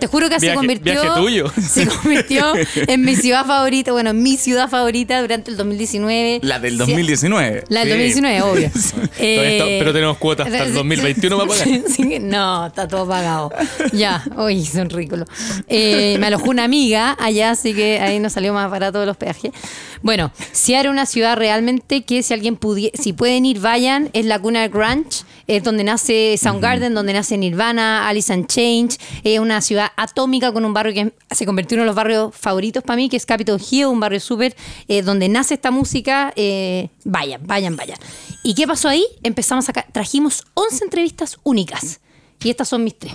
Te 0.00 0.06
juro 0.06 0.28
que 0.28 0.40
se 0.40 0.54
convirtió, 0.54 0.92
viaje 0.92 1.08
tuyo. 1.20 1.52
se 1.60 1.86
convirtió 1.86 2.52
en 2.86 3.02
mi 3.02 3.14
ciudad 3.16 3.44
favorita, 3.44 3.92
bueno, 3.92 4.10
en 4.10 4.22
mi 4.22 4.36
ciudad 4.36 4.68
favorita 4.68 5.20
durante 5.20 5.50
el 5.50 5.56
2019. 5.56 6.40
La 6.42 6.58
del 6.58 6.72
Sí, 6.74 6.78
2019. 6.78 7.64
La 7.68 7.80
del 7.84 7.88
Sí. 7.88 8.20
2019, 8.20 8.42
obvio. 8.42 8.70
Eh, 9.18 9.56
está- 9.58 9.64
pero 9.78 9.92
tenemos 9.92 10.18
cuotas 10.18 10.46
hasta 10.46 10.64
el 10.64 10.74
2021 10.74 11.36
para 11.38 11.48
pagar. 11.48 11.64
Sí, 11.66 11.82
sí, 11.88 12.18
no, 12.20 12.66
está 12.66 12.86
todo 12.86 13.06
pagado. 13.08 13.50
Ya, 13.92 14.22
uy, 14.36 14.64
son 14.64 14.90
ridículos. 14.90 15.26
Eh, 15.68 16.16
me 16.20 16.26
alojó 16.26 16.50
una 16.50 16.64
amiga 16.64 17.16
allá, 17.18 17.50
así 17.50 17.72
que 17.74 17.98
ahí 18.00 18.18
nos 18.18 18.32
salió 18.34 18.52
más 18.52 18.70
barato 18.70 19.04
los 19.06 19.16
peajes. 19.16 19.52
Bueno, 20.02 20.30
Seattle 20.52 20.90
una 20.90 21.06
ciudad 21.06 21.36
realmente 21.36 22.02
que 22.04 22.22
si 22.22 22.34
alguien 22.34 22.56
pudiera, 22.56 22.96
si 23.00 23.12
pueden 23.12 23.46
ir, 23.46 23.60
vayan, 23.60 24.10
es 24.12 24.26
la 24.26 24.38
cuna 24.38 24.60
del 24.62 24.70
grunge, 24.70 25.24
es 25.46 25.62
donde 25.62 25.84
nace 25.84 26.36
Soundgarden, 26.40 26.92
donde 26.94 27.12
nace 27.12 27.36
Nirvana, 27.38 28.06
Alice 28.08 28.32
in 28.32 28.46
Change, 28.46 28.98
es 29.24 29.38
una 29.38 29.60
ciudad 29.66 29.92
atómica 29.96 30.52
con 30.52 30.64
un 30.64 30.72
barrio 30.72 30.94
que 30.94 31.34
se 31.34 31.44
convirtió 31.44 31.76
en 31.76 31.80
uno 31.80 31.84
de 31.84 31.86
los 31.88 31.96
barrios 31.96 32.34
favoritos 32.34 32.82
para 32.82 32.96
mí, 32.96 33.08
que 33.08 33.16
es 33.16 33.26
Capitol 33.26 33.60
Hill, 33.70 33.86
un 33.86 34.00
barrio 34.00 34.20
súper, 34.20 34.56
eh, 34.88 35.02
donde 35.02 35.28
nace 35.28 35.54
esta 35.54 35.70
música, 35.70 36.32
eh, 36.36 36.88
vayan, 37.04 37.46
vayan, 37.46 37.76
vayan. 37.76 37.98
¿Y 38.42 38.54
qué 38.54 38.66
pasó 38.66 38.88
ahí? 38.88 39.04
Empezamos 39.22 39.64
a 39.64 39.66
sacar, 39.66 39.86
trajimos 39.92 40.44
11 40.54 40.84
entrevistas 40.84 41.38
únicas. 41.42 42.00
Y 42.42 42.50
estas 42.50 42.68
son 42.68 42.84
mis 42.84 42.98
tres. 42.98 43.14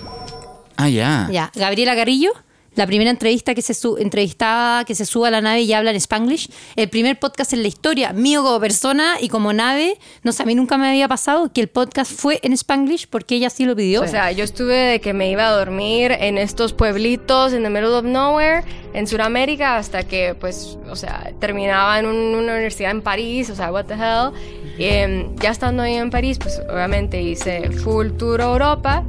Ah, 0.76 0.88
ya. 0.88 1.28
Ya, 1.32 1.50
Gabriela 1.54 1.94
Carrillo, 1.94 2.32
la 2.74 2.86
primera 2.86 3.10
entrevista 3.10 3.54
que 3.54 3.62
se 3.62 3.74
su 3.74 3.96
que 4.86 4.94
se 4.94 5.04
suba 5.06 5.28
a 5.28 5.30
la 5.30 5.40
nave 5.40 5.62
y 5.62 5.72
habla 5.72 5.90
en 5.90 5.96
Spanglish. 5.96 6.48
El 6.76 6.88
primer 6.88 7.18
podcast 7.18 7.52
en 7.52 7.62
la 7.62 7.68
historia, 7.68 8.12
mío 8.12 8.42
como 8.42 8.58
persona 8.60 9.16
y 9.20 9.28
como 9.28 9.52
nave. 9.52 9.98
No 10.22 10.32
sé, 10.32 10.42
a 10.42 10.46
mí 10.46 10.54
nunca 10.54 10.78
me 10.78 10.88
había 10.88 11.08
pasado 11.08 11.52
que 11.52 11.60
el 11.60 11.68
podcast 11.68 12.12
fue 12.12 12.40
en 12.42 12.52
Spanglish 12.52 13.08
porque 13.08 13.34
ella 13.36 13.50
sí 13.50 13.64
lo 13.64 13.76
pidió. 13.76 14.02
O 14.02 14.06
sea, 14.08 14.32
yo 14.32 14.44
estuve 14.44 14.74
de 14.76 15.00
que 15.00 15.12
me 15.12 15.30
iba 15.30 15.46
a 15.48 15.50
dormir 15.52 16.12
en 16.12 16.38
estos 16.38 16.72
pueblitos 16.72 17.52
en 17.52 17.62
the 17.62 17.70
middle 17.70 17.88
of 17.88 18.04
nowhere, 18.04 18.64
en 18.94 19.06
Sudamérica, 19.06 19.76
hasta 19.76 20.02
que, 20.04 20.34
pues, 20.34 20.78
o 20.90 20.96
sea, 20.96 21.32
terminaba 21.40 21.98
en 21.98 22.06
un- 22.06 22.34
una 22.34 22.52
universidad 22.52 22.90
en 22.90 23.02
París, 23.02 23.50
o 23.50 23.54
sea, 23.54 23.70
what 23.72 23.86
the 23.86 23.94
hell. 23.94 24.32
Em, 24.78 25.34
ya 25.36 25.50
estando 25.50 25.82
ahí 25.82 25.94
en 25.94 26.10
París, 26.10 26.38
pues, 26.38 26.60
obviamente 26.70 27.20
hice 27.20 27.70
full 27.70 28.10
tour 28.18 28.40
Europa, 28.40 29.04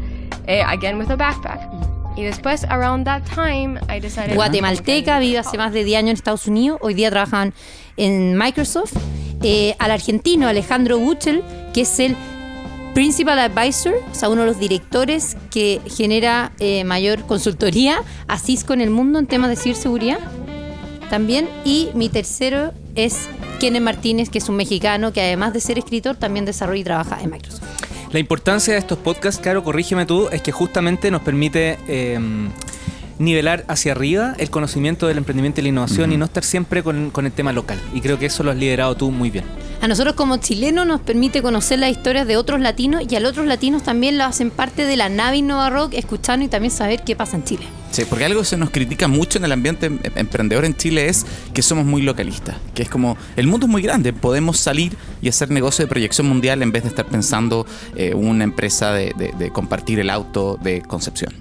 eh, 0.48 0.62
again 0.62 0.98
with 1.00 1.10
a 1.10 1.16
backpack. 1.16 1.93
Y 2.16 2.24
después, 2.24 2.64
around 2.66 3.06
that 3.06 3.24
time, 3.34 3.80
I 3.90 4.00
decided... 4.00 4.36
guatemalteca, 4.36 5.20
vive 5.20 5.40
hace 5.40 5.58
más 5.58 5.74
de 5.74 5.84
10 5.84 6.00
años 6.00 6.10
en 6.12 6.16
Estados 6.16 6.48
Unidos, 6.48 6.80
hoy 6.82 6.94
día 6.94 7.10
trabajan 7.10 7.54
en 7.98 8.38
Microsoft. 8.38 8.94
Eh, 9.42 9.76
al 9.80 9.92
argentino 9.92 10.48
Alejandro 10.48 10.98
Buchel, 11.00 11.44
que 11.74 11.82
es 11.82 12.00
el 12.00 12.16
Principal 12.94 13.40
Advisor, 13.40 13.96
o 14.12 14.16
sea, 14.16 14.30
uno 14.30 14.42
de 14.42 14.48
los 14.48 14.60
directores 14.60 15.36
que 15.50 15.82
genera 15.88 16.52
eh, 16.60 16.84
mayor 16.84 17.26
consultoría 17.26 18.04
a 18.28 18.38
Cisco 18.38 18.74
en 18.74 18.82
el 18.82 18.92
mundo 18.92 19.18
en 19.20 19.26
temas 19.26 19.50
de 19.50 19.56
ciberseguridad. 19.56 20.20
También. 21.10 21.50
Y 21.66 21.90
mi 21.94 22.10
tercero 22.10 22.72
es 22.96 23.28
Kenneth 23.60 23.82
Martínez, 23.82 24.30
que 24.30 24.38
es 24.38 24.48
un 24.48 24.56
mexicano 24.56 25.12
que 25.12 25.22
además 25.22 25.54
de 25.54 25.60
ser 25.60 25.78
escritor, 25.80 26.16
también 26.16 26.46
desarrolla 26.46 26.82
y 26.82 26.84
trabaja 26.84 27.20
en 27.22 27.32
Microsoft. 27.32 27.64
La 28.14 28.20
importancia 28.20 28.74
de 28.74 28.80
estos 28.80 29.00
podcasts, 29.00 29.42
Caro, 29.42 29.64
corrígeme 29.64 30.06
tú, 30.06 30.30
es 30.32 30.44
que 30.44 30.52
justamente 30.52 31.10
nos 31.10 31.24
permite 31.24 31.80
eh, 31.88 32.20
nivelar 33.20 33.66
hacia 33.68 33.92
arriba 33.94 34.34
el 34.38 34.50
conocimiento 34.50 35.08
del 35.08 35.18
emprendimiento 35.18 35.62
y 35.62 35.64
la 35.64 35.70
innovación 35.70 36.12
y 36.12 36.18
no 36.18 36.26
estar 36.26 36.44
siempre 36.44 36.84
con, 36.84 37.10
con 37.12 37.26
el 37.26 37.32
tema 37.32 37.52
local. 37.54 37.80
Y 37.94 38.02
creo 38.02 38.18
que 38.20 38.26
eso 38.28 38.44
lo 38.44 38.52
has 38.52 38.58
liderado 38.58 38.96
tú 38.96 39.12
muy 39.12 39.30
bien. 39.30 39.46
A 39.82 39.88
nosotros 39.88 40.16
como 40.16 40.38
chilenos 40.38 40.88
nos 40.88 41.02
permite 41.02 41.42
conocer 41.42 41.78
las 41.80 41.92
historias 41.92 42.26
de 42.26 42.38
otros 42.38 42.62
latinos 42.62 43.04
y 43.10 43.16
a 43.16 43.20
los 43.20 43.32
otros 43.32 43.46
latinos 43.48 43.84
también 43.84 44.18
lo 44.18 44.24
hacen 44.24 44.50
parte 44.50 44.86
de 44.86 44.96
la 44.96 45.10
nave 45.10 45.38
Innova 45.38 45.70
Rock, 45.70 45.94
escuchando 45.94 46.46
y 46.46 46.48
también 46.48 46.72
saber 46.72 47.04
qué 47.04 47.16
pasa 47.18 47.36
en 47.36 47.44
Chile. 47.44 47.64
Sí, 47.92 48.04
porque 48.10 48.26
algo 48.26 48.40
que 48.40 48.46
se 48.48 48.58
nos 48.58 48.70
critica 48.72 49.08
mucho 49.08 49.38
en 49.38 49.46
el 49.46 49.52
ambiente 49.52 49.86
em- 49.88 50.00
emprendedor 50.16 50.64
en 50.66 50.76
Chile 50.76 51.10
es 51.10 51.26
que 51.54 51.62
somos 51.62 51.86
muy 51.86 52.02
localistas. 52.02 52.56
Que 52.74 52.82
es 52.84 52.90
como, 52.90 53.18
el 53.36 53.46
mundo 53.46 53.66
es 53.68 53.72
muy 53.72 53.82
grande, 53.82 54.14
podemos 54.14 54.58
salir 54.58 54.96
y 55.22 55.28
hacer 55.28 55.52
negocio 55.52 55.84
de 55.86 55.90
proyección 55.90 56.28
mundial 56.28 56.64
en 56.64 56.72
vez 56.72 56.84
de 56.84 56.90
estar 56.90 57.06
pensando 57.06 57.68
eh, 57.96 58.14
una 58.16 58.46
empresa 58.46 58.94
de, 58.94 59.14
de- 59.18 59.34
de 59.38 59.52
compartir 59.52 60.00
el 60.00 60.10
auto 60.10 60.58
de 60.64 60.82
Concepción. 60.82 61.34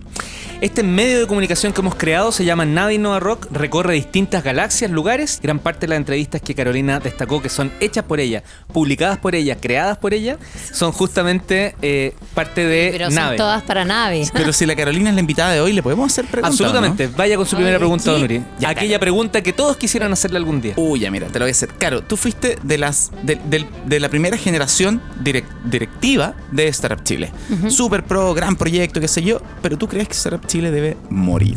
Este 0.62 0.85
medio 0.85 1.18
de 1.18 1.27
comunicación 1.27 1.72
que 1.72 1.81
hemos 1.81 1.96
creado 1.96 2.31
se 2.31 2.44
llama 2.44 2.64
Nave 2.64 2.94
Innova 2.94 3.18
Rock, 3.18 3.48
recorre 3.51 3.94
distintas 3.94 4.44
galaxias, 4.44 4.92
lugares. 4.92 5.40
Gran 5.42 5.59
parte 5.59 5.81
de 5.81 5.88
las 5.88 5.96
entrevistas 5.96 6.40
que 6.40 6.55
Carolina 6.55 7.01
destacó 7.01 7.42
que 7.42 7.48
son 7.48 7.72
hechas 7.81 8.05
por 8.05 8.20
ella, 8.20 8.44
publicadas 8.72 9.18
por 9.18 9.35
ella, 9.35 9.57
creadas 9.57 9.98
por 9.98 10.14
ella, 10.14 10.38
son 10.72 10.92
justamente 10.92 11.75
eh, 11.83 12.14
parte 12.35 12.64
de 12.64 12.90
Pero 12.92 13.11
Nave. 13.11 13.31
son 13.31 13.37
todas 13.38 13.62
para 13.64 13.85
nave. 13.85 14.22
Pero 14.33 14.53
si 14.53 14.64
la 14.64 14.77
Carolina 14.77 15.09
es 15.09 15.16
la 15.16 15.20
invitada 15.20 15.51
de 15.53 15.61
hoy, 15.61 15.72
¿le 15.72 15.83
podemos 15.83 16.12
hacer 16.12 16.27
preguntas? 16.27 16.53
Absolutamente. 16.61 17.09
¿no? 17.09 17.16
Vaya 17.16 17.37
con 17.37 17.44
su 17.46 17.57
primera 17.57 17.75
Ay, 17.75 17.81
pregunta. 17.81 18.12
Don 18.12 18.22
Uri. 18.22 18.44
Ya, 18.61 18.68
Aquella 18.68 19.01
pregunta 19.01 19.42
que 19.42 19.53
todos 19.53 19.77
quisieran 19.77 20.12
hacerle 20.12 20.37
algún 20.37 20.61
día. 20.61 20.75
Uy, 20.77 21.01
ya 21.01 21.11
mira, 21.11 21.27
te 21.27 21.40
lo 21.40 21.44
voy 21.44 21.51
a 21.51 21.55
hacer. 21.55 21.70
Claro, 21.70 22.05
tú 22.05 22.16
fuiste 22.16 22.57
de 22.62 22.79
las 22.79 23.11
de, 23.25 23.35
del- 23.46 23.66
de 23.87 23.98
la 23.98 24.09
primera 24.09 24.37
generación 24.37 25.03
direc- 25.25 25.42
directiva 25.64 26.35
de 26.53 26.68
Startup 26.68 27.03
Chile. 27.03 27.33
Super 27.68 28.05
pro, 28.05 28.33
gran 28.33 28.55
proyecto, 28.55 29.01
qué 29.01 29.09
sé 29.09 29.25
yo, 29.25 29.42
pero 29.61 29.77
tú 29.77 29.88
crees 29.88 30.07
que 30.07 30.14
Startup 30.14 30.40
Chile 30.46 30.51
debe 30.60 30.96
morir. 31.10 31.56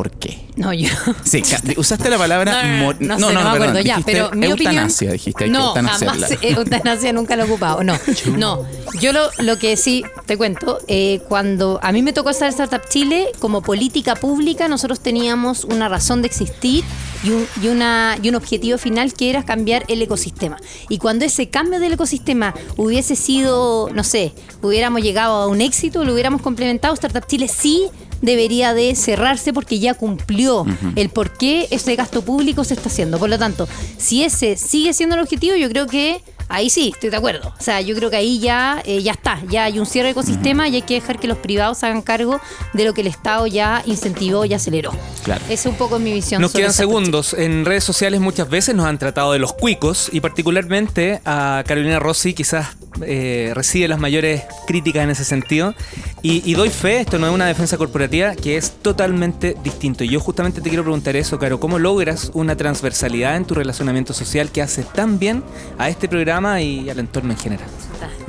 ¿Por 0.00 0.12
qué? 0.12 0.46
No, 0.56 0.72
yo. 0.72 0.88
Sí, 1.24 1.42
usaste 1.76 2.08
la 2.08 2.16
palabra 2.16 2.62
No, 2.80 2.94
no, 3.00 3.18
no, 3.18 3.32
no 3.32 3.42
me 3.42 3.50
acuerdo 3.50 3.80
ya, 3.80 4.00
pero 4.06 4.30
mi 4.30 4.46
opinión- 4.46 4.58
eutanasia, 4.76 5.12
dijiste, 5.12 5.48
no, 5.48 5.74
jamás 5.74 6.02
eutanasia 6.40 7.12
nunca 7.12 7.36
lo 7.36 7.42
he 7.42 7.44
ocupado. 7.44 7.84
No, 7.84 7.98
no. 8.38 8.64
Yo 8.98 9.12
lo, 9.12 9.28
lo 9.40 9.58
que 9.58 9.76
sí 9.76 10.02
te 10.24 10.38
cuento, 10.38 10.78
eh, 10.88 11.20
cuando 11.28 11.78
a 11.82 11.92
mí 11.92 12.00
me 12.00 12.14
tocó 12.14 12.30
estar 12.30 12.46
en 12.48 12.54
Startup 12.54 12.88
Chile, 12.88 13.26
como 13.40 13.60
política 13.60 14.16
pública, 14.16 14.68
nosotros 14.68 15.00
teníamos 15.00 15.64
una 15.64 15.90
razón 15.90 16.22
de 16.22 16.28
existir 16.28 16.82
y 17.62 17.66
una, 17.68 18.16
y 18.22 18.30
un 18.30 18.36
objetivo 18.36 18.78
final 18.78 19.12
que 19.12 19.28
era 19.28 19.44
cambiar 19.44 19.84
el 19.88 20.00
ecosistema. 20.00 20.56
Y 20.88 20.96
cuando 20.96 21.26
ese 21.26 21.50
cambio 21.50 21.78
del 21.78 21.92
ecosistema 21.92 22.54
hubiese 22.78 23.16
sido, 23.16 23.90
no 23.92 24.02
sé, 24.02 24.32
hubiéramos 24.62 25.02
llegado 25.02 25.42
a 25.42 25.46
un 25.46 25.60
éxito, 25.60 26.04
lo 26.04 26.14
hubiéramos 26.14 26.40
complementado, 26.40 26.94
Startup 26.94 27.26
Chile 27.26 27.48
sí 27.48 27.90
debería 28.20 28.74
de 28.74 28.94
cerrarse 28.94 29.52
porque 29.52 29.78
ya 29.78 29.94
cumplió 29.94 30.66
el 30.96 31.08
por 31.08 31.36
qué 31.36 31.68
ese 31.70 31.96
gasto 31.96 32.22
público 32.22 32.64
se 32.64 32.74
está 32.74 32.88
haciendo. 32.88 33.18
Por 33.18 33.30
lo 33.30 33.38
tanto, 33.38 33.68
si 33.98 34.24
ese 34.24 34.56
sigue 34.56 34.92
siendo 34.92 35.16
el 35.16 35.22
objetivo, 35.22 35.56
yo 35.56 35.68
creo 35.68 35.86
que 35.86 36.22
ahí 36.50 36.68
sí, 36.68 36.90
estoy 36.92 37.10
de 37.10 37.16
acuerdo. 37.16 37.54
O 37.58 37.62
sea, 37.62 37.80
yo 37.80 37.94
creo 37.94 38.10
que 38.10 38.16
ahí 38.16 38.38
ya, 38.40 38.82
eh, 38.84 39.02
ya 39.02 39.12
está, 39.12 39.40
ya 39.48 39.64
hay 39.64 39.78
un 39.78 39.86
cierre 39.86 40.08
de 40.08 40.12
ecosistema 40.12 40.68
y 40.68 40.74
hay 40.74 40.82
que 40.82 40.94
dejar 40.94 41.18
que 41.18 41.28
los 41.28 41.38
privados 41.38 41.82
hagan 41.84 42.02
cargo 42.02 42.40
de 42.74 42.84
lo 42.84 42.92
que 42.92 43.00
el 43.00 43.06
Estado 43.06 43.46
ya 43.46 43.82
incentivó 43.86 44.44
y 44.44 44.52
aceleró. 44.52 44.92
Claro. 45.24 45.42
Esa 45.44 45.52
es 45.52 45.66
un 45.66 45.76
poco 45.76 45.98
mi 45.98 46.12
visión. 46.12 46.42
Nos 46.42 46.52
sobre 46.52 46.64
quedan 46.64 46.74
segundos. 46.74 47.34
En 47.34 47.64
redes 47.64 47.84
sociales 47.84 48.20
muchas 48.20 48.50
veces 48.50 48.74
nos 48.74 48.86
han 48.86 48.98
tratado 48.98 49.32
de 49.32 49.38
los 49.38 49.52
cuicos 49.52 50.10
y 50.12 50.20
particularmente 50.20 51.20
a 51.24 51.62
Carolina 51.66 51.98
Rossi 51.98 52.34
quizás 52.34 52.76
eh, 53.06 53.52
recibe 53.54 53.88
las 53.88 53.98
mayores 53.98 54.42
críticas 54.66 55.04
en 55.04 55.10
ese 55.10 55.24
sentido. 55.24 55.74
Y, 56.22 56.42
y 56.50 56.54
doy 56.54 56.70
fe, 56.70 57.00
esto 57.00 57.18
no 57.18 57.26
es 57.26 57.32
una 57.32 57.46
defensa 57.46 57.76
corporativa, 57.76 58.34
que 58.34 58.56
es 58.56 58.72
totalmente 58.82 59.56
distinto. 59.62 60.04
Y 60.04 60.08
yo 60.08 60.20
justamente 60.20 60.60
te 60.60 60.68
quiero 60.68 60.82
preguntar 60.82 61.16
eso, 61.16 61.38
Caro, 61.38 61.60
¿cómo 61.60 61.78
logras 61.78 62.30
una 62.34 62.56
transversalidad 62.56 63.36
en 63.36 63.44
tu 63.44 63.54
relacionamiento 63.54 64.12
social 64.12 64.50
que 64.50 64.62
hace 64.62 64.82
tan 64.82 65.18
bien 65.18 65.42
a 65.78 65.88
este 65.88 66.08
programa 66.08 66.60
y 66.60 66.90
al 66.90 66.98
entorno 66.98 67.32
en 67.32 67.38
general? 67.38 67.68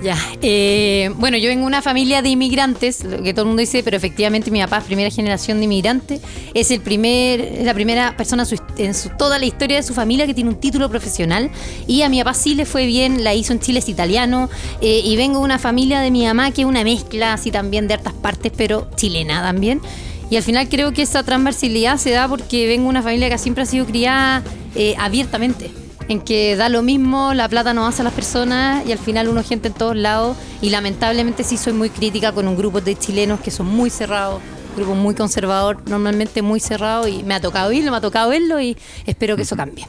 Ya. 0.02 0.18
Eh, 0.42 1.12
bueno, 1.18 1.38
yo 1.38 1.48
vengo 1.50 1.62
de 1.62 1.68
una 1.68 1.82
familia 1.82 2.22
de 2.22 2.30
inmigrantes, 2.30 3.04
lo 3.04 3.22
que 3.22 3.34
todo 3.34 3.44
el 3.44 3.48
mundo 3.50 3.62
dice, 3.62 3.84
pero 3.84 3.96
efectivamente 3.98 4.50
mi 4.52 4.60
papá 4.62 4.80
es 4.80 4.84
primera 4.86 5.10
generación 5.10 5.60
de 5.60 5.66
inmigrantes. 5.66 6.22
Es 6.54 6.72
el 6.72 6.82
primer, 6.82 7.62
la 7.64 7.74
primera 7.74 8.16
persona 8.18 8.46
en 8.78 8.94
su- 8.94 9.10
toda 9.10 9.38
la 9.40 9.46
historia 9.46 9.78
de 9.78 9.84
su 9.84 9.94
familia 9.94 10.26
que 10.26 10.34
tiene 10.34 10.50
un 10.50 10.60
título 10.60 10.90
profesional. 10.90 11.50
Y 11.88 12.02
a 12.02 12.10
mi 12.10 12.20
papá 12.20 12.34
sí 12.34 12.56
le 12.56 12.66
fue 12.66 12.86
bien, 12.86 13.24
la 13.24 13.34
hizo 13.34 13.54
en 13.54 13.60
Chile, 13.60 13.80
es 13.80 13.90
italiano. 13.90 14.50
eh, 14.82 15.02
y 15.04 15.16
vengo 15.16 15.40
de 15.40 15.46
una 15.46 15.60
familia 15.60 16.00
de 16.02 16.10
mi 16.12 16.26
mamá 16.26 16.52
que 16.52 16.62
es 16.62 16.68
una 16.68 16.84
mezcla 16.84 17.34
así 17.34 17.52
también 17.52 17.88
de 17.88 17.94
hartas 17.96 18.14
partes, 18.14 18.52
pero 18.56 18.90
chilena 18.96 19.42
también. 19.42 19.82
Y 20.30 20.38
al 20.38 20.44
final 20.44 20.70
creo 20.70 20.94
que 20.94 21.02
esa 21.02 21.24
transversalidad 21.24 21.98
se 21.98 22.12
da 22.12 22.28
porque 22.28 22.66
vengo 22.68 22.84
de 22.84 22.90
una 22.90 23.02
familia 23.04 23.30
que 23.30 23.38
siempre 23.38 23.64
ha 23.64 23.66
sido 23.66 23.86
criada 23.86 24.42
eh, 24.76 24.96
abiertamente 24.98 25.70
en 26.12 26.22
que 26.22 26.56
da 26.56 26.70
lo 26.70 26.82
mismo, 26.82 27.34
la 27.34 27.48
plata 27.48 27.74
no 27.74 27.88
hace 27.88 28.02
a 28.02 28.04
las 28.04 28.14
personas 28.14 28.86
y 28.86 28.92
al 28.92 29.00
final 29.00 29.30
uno 29.30 29.44
gente 29.44 29.70
en 29.70 29.74
todos 29.74 29.96
lados 29.96 30.38
y 30.62 30.70
lamentablemente 30.70 31.44
sí 31.44 31.58
soy 31.58 31.74
muy 31.74 31.90
crítica 31.90 32.32
con 32.34 32.48
un 32.48 32.58
grupo 32.58 32.82
de 32.82 32.96
chilenos 32.96 33.40
que 33.40 33.50
son 33.50 33.68
muy 33.68 33.90
cerrados, 33.90 34.42
grupo 34.76 34.94
muy 34.94 35.16
conservador, 35.16 35.82
normalmente 35.88 36.42
muy 36.42 36.60
cerrado 36.60 37.08
y 37.08 37.24
me 37.24 37.34
ha 37.34 37.42
tocado 37.42 37.72
irlo, 37.72 37.92
me 37.92 37.98
ha 37.98 38.02
tocado 38.02 38.30
verlo 38.30 38.60
y 38.60 38.78
espero 39.06 39.36
que 39.36 39.44
eso 39.44 39.56
cambie. 39.56 39.88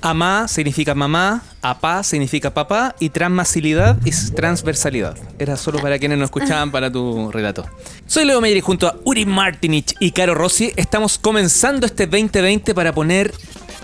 Amá 0.00 0.46
significa 0.46 0.94
mamá, 0.94 1.42
apá 1.60 2.04
significa 2.04 2.54
papá 2.54 2.94
y 3.00 3.08
transmasilidad 3.08 3.98
es 4.06 4.32
transversalidad. 4.32 5.16
Era 5.40 5.56
solo 5.56 5.80
para 5.80 5.98
quienes 5.98 6.18
no 6.18 6.24
escuchaban 6.24 6.70
para 6.70 6.92
tu 6.92 7.32
relato. 7.32 7.66
Soy 8.06 8.24
Leo 8.24 8.40
Meyer 8.40 8.58
y 8.58 8.60
junto 8.60 8.86
a 8.86 8.96
Uri 9.04 9.26
Martinich 9.26 9.96
y 9.98 10.12
Caro 10.12 10.36
Rossi 10.36 10.72
estamos 10.76 11.18
comenzando 11.18 11.84
este 11.84 12.06
2020 12.06 12.74
para 12.74 12.92
poner 12.92 13.34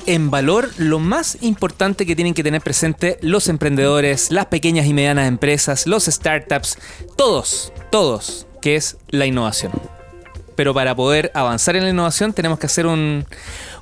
en 0.06 0.30
valor 0.30 0.70
lo 0.78 0.98
más 0.98 1.38
importante 1.40 2.06
que 2.06 2.16
tienen 2.16 2.34
que 2.34 2.42
tener 2.42 2.60
presente 2.60 3.18
los 3.22 3.48
emprendedores, 3.48 4.30
las 4.30 4.46
pequeñas 4.46 4.86
y 4.86 4.94
medianas 4.94 5.28
empresas, 5.28 5.86
los 5.86 6.04
startups, 6.04 6.78
todos, 7.16 7.72
todos, 7.90 8.46
que 8.60 8.76
es 8.76 8.96
la 9.08 9.26
innovación. 9.26 9.72
Pero 10.56 10.72
para 10.72 10.94
poder 10.94 11.30
avanzar 11.34 11.76
en 11.76 11.84
la 11.84 11.90
innovación 11.90 12.32
tenemos 12.32 12.58
que 12.58 12.66
hacer 12.66 12.86
un, 12.86 13.26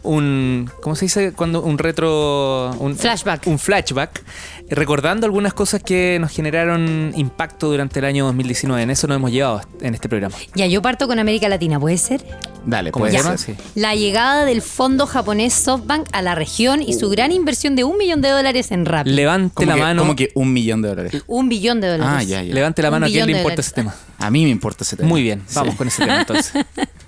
un 0.02 0.70
¿cómo 0.80 0.96
se 0.96 1.04
dice? 1.06 1.32
Cuando 1.32 1.62
un 1.62 1.78
retro 1.78 2.70
un 2.78 2.96
Flashback. 2.96 3.46
un 3.46 3.58
flashback 3.58 4.22
recordando 4.70 5.26
algunas 5.26 5.52
cosas 5.54 5.82
que 5.82 6.18
nos 6.20 6.30
generaron 6.32 7.12
impacto 7.14 7.68
durante 7.68 7.98
el 7.98 8.04
año 8.06 8.24
2019. 8.26 8.82
En 8.82 8.90
eso 8.90 9.06
nos 9.06 9.16
hemos 9.16 9.30
llevado 9.30 9.60
en 9.80 9.94
este 9.94 10.08
programa. 10.08 10.34
Ya, 10.54 10.66
yo 10.66 10.80
parto 10.82 11.06
con 11.06 11.18
América 11.18 11.48
Latina, 11.48 11.78
¿puede 11.78 11.98
ser? 11.98 12.24
Dale, 12.64 12.90
¿Cómo 12.92 13.06
se 13.06 13.12
llama? 13.12 13.36
Sí. 13.38 13.54
La 13.74 13.94
llegada 13.94 14.44
del 14.44 14.62
fondo 14.62 15.06
japonés 15.06 15.52
SoftBank 15.52 16.08
a 16.12 16.22
la 16.22 16.34
región 16.34 16.80
y 16.80 16.92
su 16.94 17.10
gran 17.10 17.32
inversión 17.32 17.74
de 17.76 17.84
un 17.84 17.98
millón 17.98 18.20
de 18.22 18.30
dólares 18.30 18.70
en 18.70 18.86
Rappi. 18.86 19.10
Levante 19.10 19.52
¿Cómo 19.54 19.66
la 19.68 19.74
que, 19.74 19.80
mano. 19.80 20.02
cómo 20.02 20.16
que 20.16 20.30
un 20.34 20.52
millón 20.52 20.80
de 20.82 20.88
dólares? 20.88 21.22
un 21.26 21.48
billón 21.48 21.80
de 21.80 21.88
dólares. 21.88 22.14
Ah, 22.18 22.22
ya, 22.22 22.42
ya. 22.42 22.54
Levante 22.54 22.80
la 22.82 22.88
Un 22.88 22.92
mano 22.92 23.06
a 23.06 23.08
quién 23.08 23.26
le 23.26 23.32
importa 23.32 23.42
dólares. 23.56 23.66
ese 23.66 23.74
tema. 23.74 23.94
A 24.18 24.30
mí 24.30 24.44
me 24.44 24.50
importa 24.50 24.84
ese 24.84 24.96
tema. 24.96 25.08
Muy 25.08 25.22
bien, 25.22 25.42
vamos 25.54 25.72
Sí. 25.72 25.78
con 25.78 25.88
ese 25.88 26.02
tema 26.02 26.20
entonces. 26.20 26.52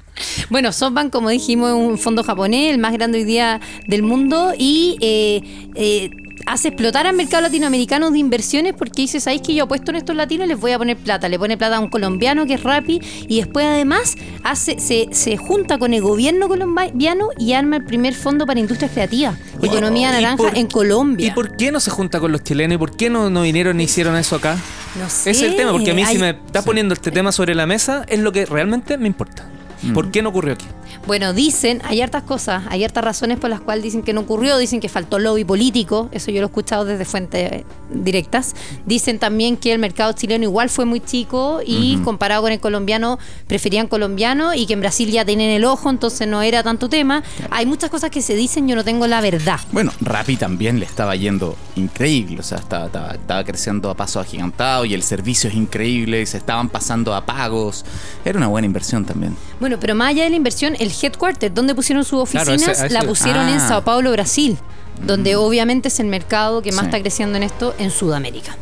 Bueno, 0.51 0.73
SoftBank, 0.73 1.13
como 1.13 1.29
dijimos, 1.29 1.71
es 1.71 1.77
un 1.77 1.99
fondo 1.99 2.23
japonés, 2.23 2.71
el 2.73 2.79
más 2.79 2.93
grande 2.93 3.19
hoy 3.19 3.25
día 3.25 3.61
del 3.87 4.03
mundo, 4.03 4.53
y 4.57 4.97
eh, 5.01 5.43
eh, 5.75 6.11
hace 6.47 6.69
explotar 6.69 7.07
al 7.07 7.17
mercado 7.17 7.43
latinoamericano 7.43 8.11
de 8.11 8.19
inversiones 8.19 8.75
porque 8.77 9.03
dice, 9.03 9.19
¿sabéis 9.19 9.43
que 9.43 9.55
yo 9.55 9.65
apuesto 9.65 9.91
en 9.91 9.97
estos 9.97 10.15
latinos? 10.15 10.47
Les 10.47 10.61
voy 10.61 10.73
a 10.73 10.79
poner 10.79 10.97
plata. 10.97 11.29
Le 11.29 11.39
pone 11.39 11.57
plata 11.57 11.77
a 11.77 11.81
un 11.81 11.89
colombiano 11.89 12.45
que 12.47 12.55
es 12.55 12.63
Rappi 12.63 13.01
y 13.29 13.39
después 13.39 13.65
además 13.67 14.15
hace, 14.43 14.79
se, 14.79 15.09
se 15.13 15.37
junta 15.37 15.79
con 15.79 15.95
el 15.95 16.03
gobierno 16.03 16.47
colombiano 16.49 17.29
y 17.39 17.53
arma 17.55 17.77
el 17.77 17.85
primer 17.85 18.15
fondo 18.15 18.47
para 18.47 18.61
industrias 18.61 18.93
creativas. 18.93 19.37
Economía 19.63 20.11
¿y 20.11 20.13
naranja 20.23 20.37
por- 20.37 20.57
en 20.57 20.67
Colombia. 20.67 21.29
¿Y 21.29 21.31
por 21.31 21.57
qué 21.57 21.73
no 21.73 21.81
se 21.81 21.91
junta 21.91 22.21
con 22.21 22.31
los 22.31 22.43
chilenos? 22.45 22.75
¿Y 22.77 22.79
por 22.79 22.97
qué 22.97 23.09
no, 23.11 23.31
no 23.31 23.43
vinieron 23.43 23.81
y 23.81 23.85
hicieron 23.85 24.17
eso 24.17 24.37
acá? 24.37 24.57
No 25.01 25.09
sé. 25.09 25.31
Ese 25.31 25.47
es 25.47 25.53
el 25.53 25.57
tema, 25.57 25.73
porque 25.73 25.91
a 25.93 25.95
mí 25.95 26.05
si 26.05 26.19
me 26.19 26.31
está 26.31 26.63
poniendo 26.63 26.95
este 26.95 27.11
tema 27.11 27.33
sobre 27.33 27.55
la 27.55 27.67
mesa 27.67 28.05
es 28.09 28.19
lo 28.21 28.31
que 28.33 28.45
realmente 28.47 28.99
me 28.99 29.07
importa. 29.07 29.49
Mm. 29.85 29.93
¿Por 29.93 30.11
qué 30.11 30.23
no 30.23 30.31
ocurrió 30.31 30.55
aquí? 30.55 30.67
Bueno, 31.07 31.35
dicen, 31.35 31.83
hay 31.85 32.01
hartas 32.01 32.23
cosas, 32.23 32.65
hay 32.71 32.83
hartas 32.83 33.05
razones 33.05 33.39
por 33.39 33.51
las 33.51 33.61
cuales 33.61 33.85
dicen 33.85 34.03
que 34.03 34.15
no 34.15 34.23
ocurrió, 34.23 34.57
dicen 34.57 34.81
que 34.81 34.89
faltó 34.89 35.19
lobby 35.19 35.45
político, 35.45 36.09
eso 36.13 36.31
yo 36.31 36.41
lo 36.41 36.47
he 36.47 36.49
escuchado 36.49 36.87
desde 36.87 37.05
fuentes 37.05 37.53
eh, 37.53 37.65
directas. 37.91 38.55
Dicen 38.87 39.19
también 39.19 39.59
que 39.59 39.73
el 39.73 39.79
mercado 39.79 40.15
chileno 40.15 40.45
igual 40.45 40.71
fue 40.71 40.87
muy 40.87 41.01
chico 41.01 41.61
y 41.65 41.99
comparado 41.99 42.41
con 42.41 42.53
el 42.53 42.61
colombiano, 42.61 43.19
preferían 43.47 43.87
colombiano 43.87 44.55
y 44.55 44.65
que 44.65 44.73
en 44.73 44.81
Brasil 44.81 45.11
ya 45.11 45.27
tienen 45.27 45.51
el 45.51 45.67
ojo, 45.67 45.91
entonces 45.91 46.27
no 46.27 46.41
era 46.41 46.63
tanto 46.63 46.89
tema. 46.89 47.23
Hay 47.51 47.67
muchas 47.67 47.91
cosas 47.91 48.11
que 48.11 48.23
se 48.23 48.35
dicen, 48.35 48.67
yo 48.67 48.75
no 48.75 48.83
tengo 48.83 49.07
la 49.07 49.21
verdad. 49.21 49.61
Bueno, 49.73 49.93
Rappi 50.01 50.37
también 50.37 50.81
le 50.81 50.87
estaba 50.87 51.15
yendo 51.17 51.55
increíble, 51.77 52.41
o 52.41 52.43
sea, 52.43 52.59
estaba, 52.59 52.87
estaba, 52.87 53.13
estaba 53.13 53.45
creciendo 53.45 53.91
a 53.91 53.95
paso 53.95 54.21
agigantado 54.21 54.87
y 54.87 54.95
el 54.95 55.03
servicio 55.03 55.51
es 55.51 55.57
increíble 55.57 56.23
y 56.23 56.27
se 56.27 56.39
estaban 56.39 56.71
pasando 56.71 57.15
a 57.15 57.27
pagos. 57.27 57.85
Era 58.25 58.39
una 58.39 58.47
buena 58.47 58.65
inversión 58.65 59.05
también. 59.05 59.37
Bueno, 59.61 59.77
pero 59.79 59.95
más 59.95 60.09
allá 60.09 60.25
de 60.25 60.31
la 60.31 60.37
inversión, 60.37 60.77
el 60.79 60.94
headquarter, 61.03 61.53
donde 61.53 61.75
pusieron 61.75 62.05
sus 62.05 62.29
Claro, 62.31 62.53
oficinas, 62.53 62.77
ese- 62.77 62.87
ese- 62.87 62.95
la 62.95 63.03
pusieron 63.03 63.49
en 63.49 63.57
Ah. 63.59 63.69
Sao 63.69 63.85
Paulo, 63.85 64.11
Brasil, 64.13 64.59
donde 65.07 65.37
obviamente 65.37 65.89
es 65.89 65.99
el 66.01 66.07
mercado 66.07 66.63
que 66.63 66.71
más 66.73 66.81
Sí. 66.81 66.87
está 66.87 67.01
creciendo 67.01 67.37
en 67.37 67.43
esto 67.45 67.75
en 67.79 67.91
Sudamérica. 67.91 68.57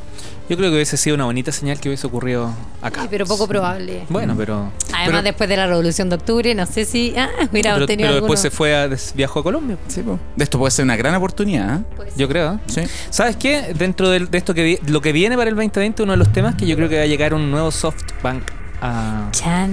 Yo 0.49 0.57
creo 0.59 0.71
que 0.71 0.75
hubiese 0.75 0.97
sido 0.99 1.14
una 1.14 1.25
bonita 1.25 1.51
señal 1.53 1.81
que 1.81 1.88
hubiese 1.88 2.07
ocurrido 2.07 2.53
acá. 2.83 3.03
Sí, 3.03 3.07
pero 3.11 3.25
poco 3.25 3.47
probable. 3.47 4.05
Bueno, 4.11 4.35
pero. 4.37 4.71
Además, 4.88 5.03
pero, 5.07 5.23
después 5.23 5.49
de 5.49 5.57
la 5.57 5.66
Revolución 5.66 6.11
de 6.11 6.16
Octubre, 6.16 6.55
no 6.55 6.66
sé 6.66 6.85
si 6.85 7.14
ah, 7.16 7.29
hubiera 7.51 7.75
pero- 7.75 7.87
pero 7.87 7.97
después 7.97 8.14
alguno. 8.14 8.37
se 8.37 8.51
fue 8.51 8.77
a, 8.77 8.90
viajó 9.14 9.38
a 9.40 9.42
Colombia. 9.45 9.77
De 10.37 10.45
esto 10.45 10.59
puede 10.59 10.71
ser 10.73 10.85
una 10.85 10.97
gran 10.97 11.14
oportunidad. 11.14 11.81
¿eh? 11.81 11.85
Yo 12.16 12.29
creo. 12.29 12.55
¿eh? 12.55 12.59
Sí. 12.66 12.81
¿Sabes 13.09 13.37
qué? 13.37 13.73
Dentro 13.79 14.11
de, 14.11 14.29
esto 14.33 14.53
que 14.53 14.62
vi- 14.64 14.79
lo 14.88 15.01
que 15.01 15.12
viene 15.12 15.37
para 15.38 15.49
el 15.49 15.57
2020, 15.57 16.03
uno 16.03 16.12
de 16.12 16.18
los 16.18 16.33
temas 16.33 16.57
que 16.57 16.66
yo 16.66 16.77
creo 16.77 16.88
que 16.88 16.97
va 16.99 17.03
a 17.05 17.07
llegar 17.07 17.33
un 17.35 17.51
nuevo 17.51 17.71
SoftBank. 17.71 18.42
A, 18.85 19.29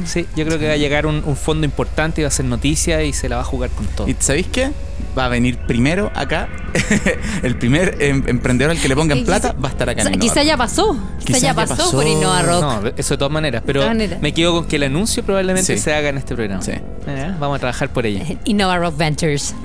Sí, 0.05 0.27
yo 0.35 0.45
creo 0.45 0.59
que 0.59 0.67
va 0.67 0.73
a 0.73 0.77
llegar 0.77 1.07
un, 1.07 1.23
un 1.25 1.35
fondo 1.35 1.65
importante 1.65 2.21
y 2.21 2.23
va 2.23 2.27
a 2.27 2.29
hacer 2.29 2.45
noticia 2.45 3.01
y 3.03 3.11
se 3.11 3.27
la 3.27 3.37
va 3.37 3.41
a 3.41 3.45
jugar 3.45 3.71
con 3.71 3.87
todo. 3.87 4.07
¿Y 4.07 4.15
sabéis 4.19 4.47
qué? 4.51 4.71
Va 5.17 5.25
a 5.25 5.29
venir 5.29 5.57
primero 5.57 6.11
acá. 6.13 6.47
el 7.43 7.55
primer 7.57 7.97
em- 7.99 8.23
emprendedor 8.27 8.71
al 8.71 8.79
que 8.79 8.87
le 8.87 8.95
pongan 8.95 9.25
plata 9.25 9.53
va 9.53 9.69
a 9.69 9.71
estar 9.71 9.89
acá 9.89 10.01
O 10.01 10.03
sea, 10.05 10.13
en 10.13 10.19
quizá 10.19 10.33
Innova 10.41 10.43
ya 10.45 10.57
pasó. 10.57 10.93
Quizá, 10.93 11.25
Quizá 11.25 11.39
ya 11.39 11.47
ya 11.47 11.53
pasó, 11.55 11.75
pasó. 11.75 11.91
por 11.91 12.05
Innova 12.07 12.41
Rock. 12.43 12.61
No, 12.61 12.81
eso 12.95 13.13
de 13.15 13.17
todas 13.17 13.31
maneras. 13.31 13.63
Pero 13.65 13.79
todas 13.81 13.95
maneras. 13.95 14.21
me 14.21 14.31
quedo 14.33 14.53
con 14.53 14.65
que 14.67 14.75
el 14.75 14.83
anuncio 14.83 15.23
probablemente 15.23 15.75
Sí. 15.75 15.81
se 15.81 15.93
haga 15.93 16.09
en 16.09 16.19
este 16.19 16.35
programa. 16.35 16.61
Sí. 16.61 16.73
Eh, 16.73 17.33
vamos 17.39 17.55
a 17.55 17.59
trabajar 17.59 17.89
por 17.89 18.05
ella. 18.05 18.23
Innova 18.45 18.77
Rock 18.77 18.95
Ventures. 18.97 19.55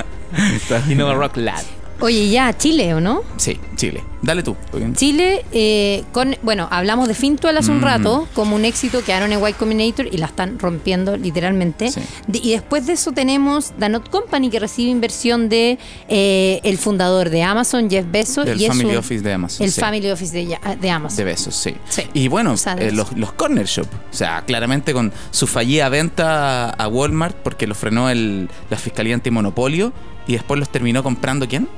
Innova 0.88 1.14
Rock 1.14 1.36
Lab. 1.38 1.64
Oye, 2.00 2.28
ya, 2.30 2.56
Chile, 2.56 2.94
¿o 2.94 3.00
no? 3.00 3.22
Sí, 3.36 3.58
Chile. 3.76 4.02
Dale 4.22 4.42
tú. 4.42 4.54
Chile, 4.96 5.44
eh, 5.52 6.04
con, 6.12 6.36
bueno, 6.42 6.68
hablamos 6.70 7.08
de 7.08 7.14
Fintual 7.14 7.56
hace 7.56 7.70
un 7.70 7.78
Mm. 7.80 7.84
rato, 7.84 8.28
como 8.34 8.54
un 8.54 8.66
éxito, 8.66 9.02
quedaron 9.02 9.32
en 9.32 9.40
Y 9.46 9.52
Combinator 9.54 10.06
y 10.06 10.18
la 10.18 10.26
están 10.26 10.58
rompiendo 10.58 11.16
literalmente. 11.16 11.90
Sí. 11.90 12.00
De- 12.26 12.38
y 12.38 12.50
después 12.52 12.86
de 12.86 12.92
eso 12.94 13.12
tenemos 13.12 13.72
Danot 13.78 14.10
Company, 14.10 14.50
que 14.50 14.60
recibe 14.60 14.90
inversión 14.90 15.48
de 15.48 15.78
eh, 16.08 16.60
el 16.64 16.76
fundador 16.76 17.30
de 17.30 17.42
Amazon, 17.42 17.88
Jeff 17.88 18.04
Bezos. 18.10 18.44
Del 18.44 18.60
y 18.60 18.64
es 18.66 18.68
Family 18.76 18.96
Office 18.96 19.22
de 19.22 19.32
Amazon. 19.32 19.64
El 19.64 19.72
sí. 19.72 19.80
Family 19.80 20.10
Office 20.10 20.32
de, 20.36 20.58
de 20.80 20.90
Amazon. 20.90 21.16
De 21.16 21.24
besos, 21.24 21.54
sí. 21.54 21.74
Sí. 21.88 22.02
Y 22.12 22.28
bueno, 22.28 22.52
O 22.52 22.56
sea, 22.58 22.74
de 22.76 22.88
eh, 22.88 22.92
los 22.92 23.32
corner 23.32 23.64
shop. 23.66 23.86
O 24.10 24.14
sea, 24.14 24.42
claramente 24.42 24.92
con 24.92 25.12
su 25.30 25.46
fallida 25.46 25.88
venta 25.88 26.68
a 26.70 26.88
Walmart 26.88 27.36
porque 27.36 27.66
lo 27.66 27.74
frenó 27.74 28.10
el, 28.10 28.50
la 28.68 28.76
Fiscalía 28.76 29.14
Antimonopolio 29.14 29.92
y 30.26 30.34
después 30.34 30.60
los 30.60 30.68
terminó 30.70 31.02
comprando 31.02 31.48
¿quién? 31.48 31.68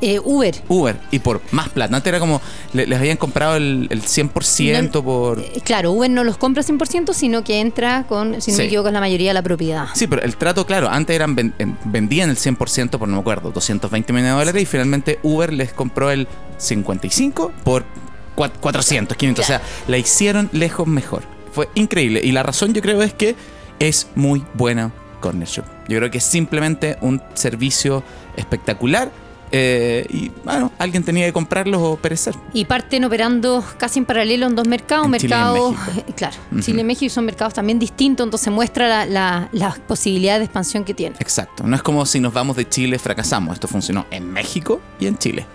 Eh, 0.00 0.20
Uber. 0.22 0.54
Uber. 0.68 0.96
Y 1.10 1.18
por 1.18 1.40
más 1.50 1.68
plata. 1.70 1.96
Antes 1.96 2.08
era 2.08 2.20
como, 2.20 2.40
le- 2.72 2.86
les 2.86 2.98
habían 2.98 3.16
comprado 3.16 3.56
el, 3.56 3.86
el 3.90 4.02
100% 4.02 5.02
por... 5.02 5.40
Eh, 5.40 5.60
Claro, 5.64 5.92
Uber 5.92 6.08
no 6.10 6.24
los 6.24 6.36
compra 6.36 6.62
100%, 6.62 7.12
sino 7.14 7.42
que 7.44 7.60
entra 7.60 8.04
con, 8.08 8.40
si 8.40 8.50
no 8.52 8.56
Sí. 8.56 8.62
me 8.62 8.66
equivoco, 8.66 8.88
es 8.88 8.94
la 8.94 9.00
mayoría 9.00 9.30
de 9.30 9.34
la 9.34 9.42
propiedad. 9.42 9.86
Sí, 9.94 10.06
pero 10.06 10.22
el 10.22 10.36
trato, 10.36 10.64
claro, 10.66 10.88
antes 10.88 11.14
eran 11.16 11.34
ven- 11.34 11.54
en- 11.58 11.76
vendían 11.84 12.30
el 12.30 12.36
100% 12.36 12.98
por, 12.98 13.08
no 13.08 13.16
me 13.16 13.20
acuerdo, 13.20 13.50
220 13.50 14.12
millones 14.12 14.32
de 14.34 14.38
dólares 14.38 14.62
y 14.62 14.66
finalmente 14.66 15.18
Uber 15.22 15.52
les 15.52 15.72
compró 15.72 16.10
el 16.10 16.28
55 16.58 17.52
por 17.64 17.84
cua- 18.36 18.52
400, 18.60 19.16
500. 19.16 19.44
O 19.44 19.46
sea, 19.48 19.62
la 19.88 19.98
hicieron 19.98 20.48
lejos 20.52 20.86
mejor. 20.86 21.22
Fue 21.52 21.68
increíble. 21.74 22.20
Y 22.22 22.32
la 22.32 22.42
razón 22.42 22.72
yo 22.74 22.82
creo 22.82 23.02
es 23.02 23.12
que 23.14 23.34
es 23.78 24.08
muy 24.14 24.44
buena 24.54 24.92
Corner 25.20 25.48
Shop. 25.48 25.64
Yo 25.88 25.98
creo 25.98 26.10
que 26.10 26.18
es 26.18 26.24
simplemente 26.24 26.98
un 27.00 27.20
servicio 27.34 28.04
espectacular. 28.36 29.10
Eh, 29.52 30.06
y 30.08 30.30
bueno, 30.44 30.72
alguien 30.78 31.02
tenía 31.02 31.26
que 31.26 31.32
comprarlos 31.32 31.80
o 31.82 31.96
perecer. 31.96 32.34
Y 32.52 32.64
parten 32.64 33.04
operando 33.04 33.64
casi 33.78 33.98
en 33.98 34.04
paralelo 34.04 34.46
en 34.46 34.56
dos 34.56 34.66
mercados. 34.66 35.06
En 35.06 35.18
Chile 35.18 35.36
y 36.06 36.12
claro. 36.16 36.36
Chile 36.60 36.82
y 36.82 36.84
México 36.84 37.12
son 37.12 37.24
mercados 37.24 37.54
también 37.54 37.78
distintos, 37.78 38.24
entonces 38.26 38.52
muestra 38.52 38.88
la, 38.88 39.06
la, 39.06 39.48
las 39.52 39.78
posibilidades 39.78 40.40
de 40.40 40.44
expansión 40.44 40.84
que 40.84 40.94
tiene. 40.94 41.16
Exacto. 41.18 41.64
No 41.64 41.76
es 41.76 41.82
como 41.82 42.04
si 42.06 42.20
nos 42.20 42.32
vamos 42.32 42.56
de 42.56 42.68
Chile 42.68 42.98
fracasamos. 42.98 43.54
Esto 43.54 43.68
funcionó 43.68 44.06
en 44.10 44.30
México 44.32 44.80
y 45.00 45.06
en 45.06 45.18
Chile. 45.18 45.46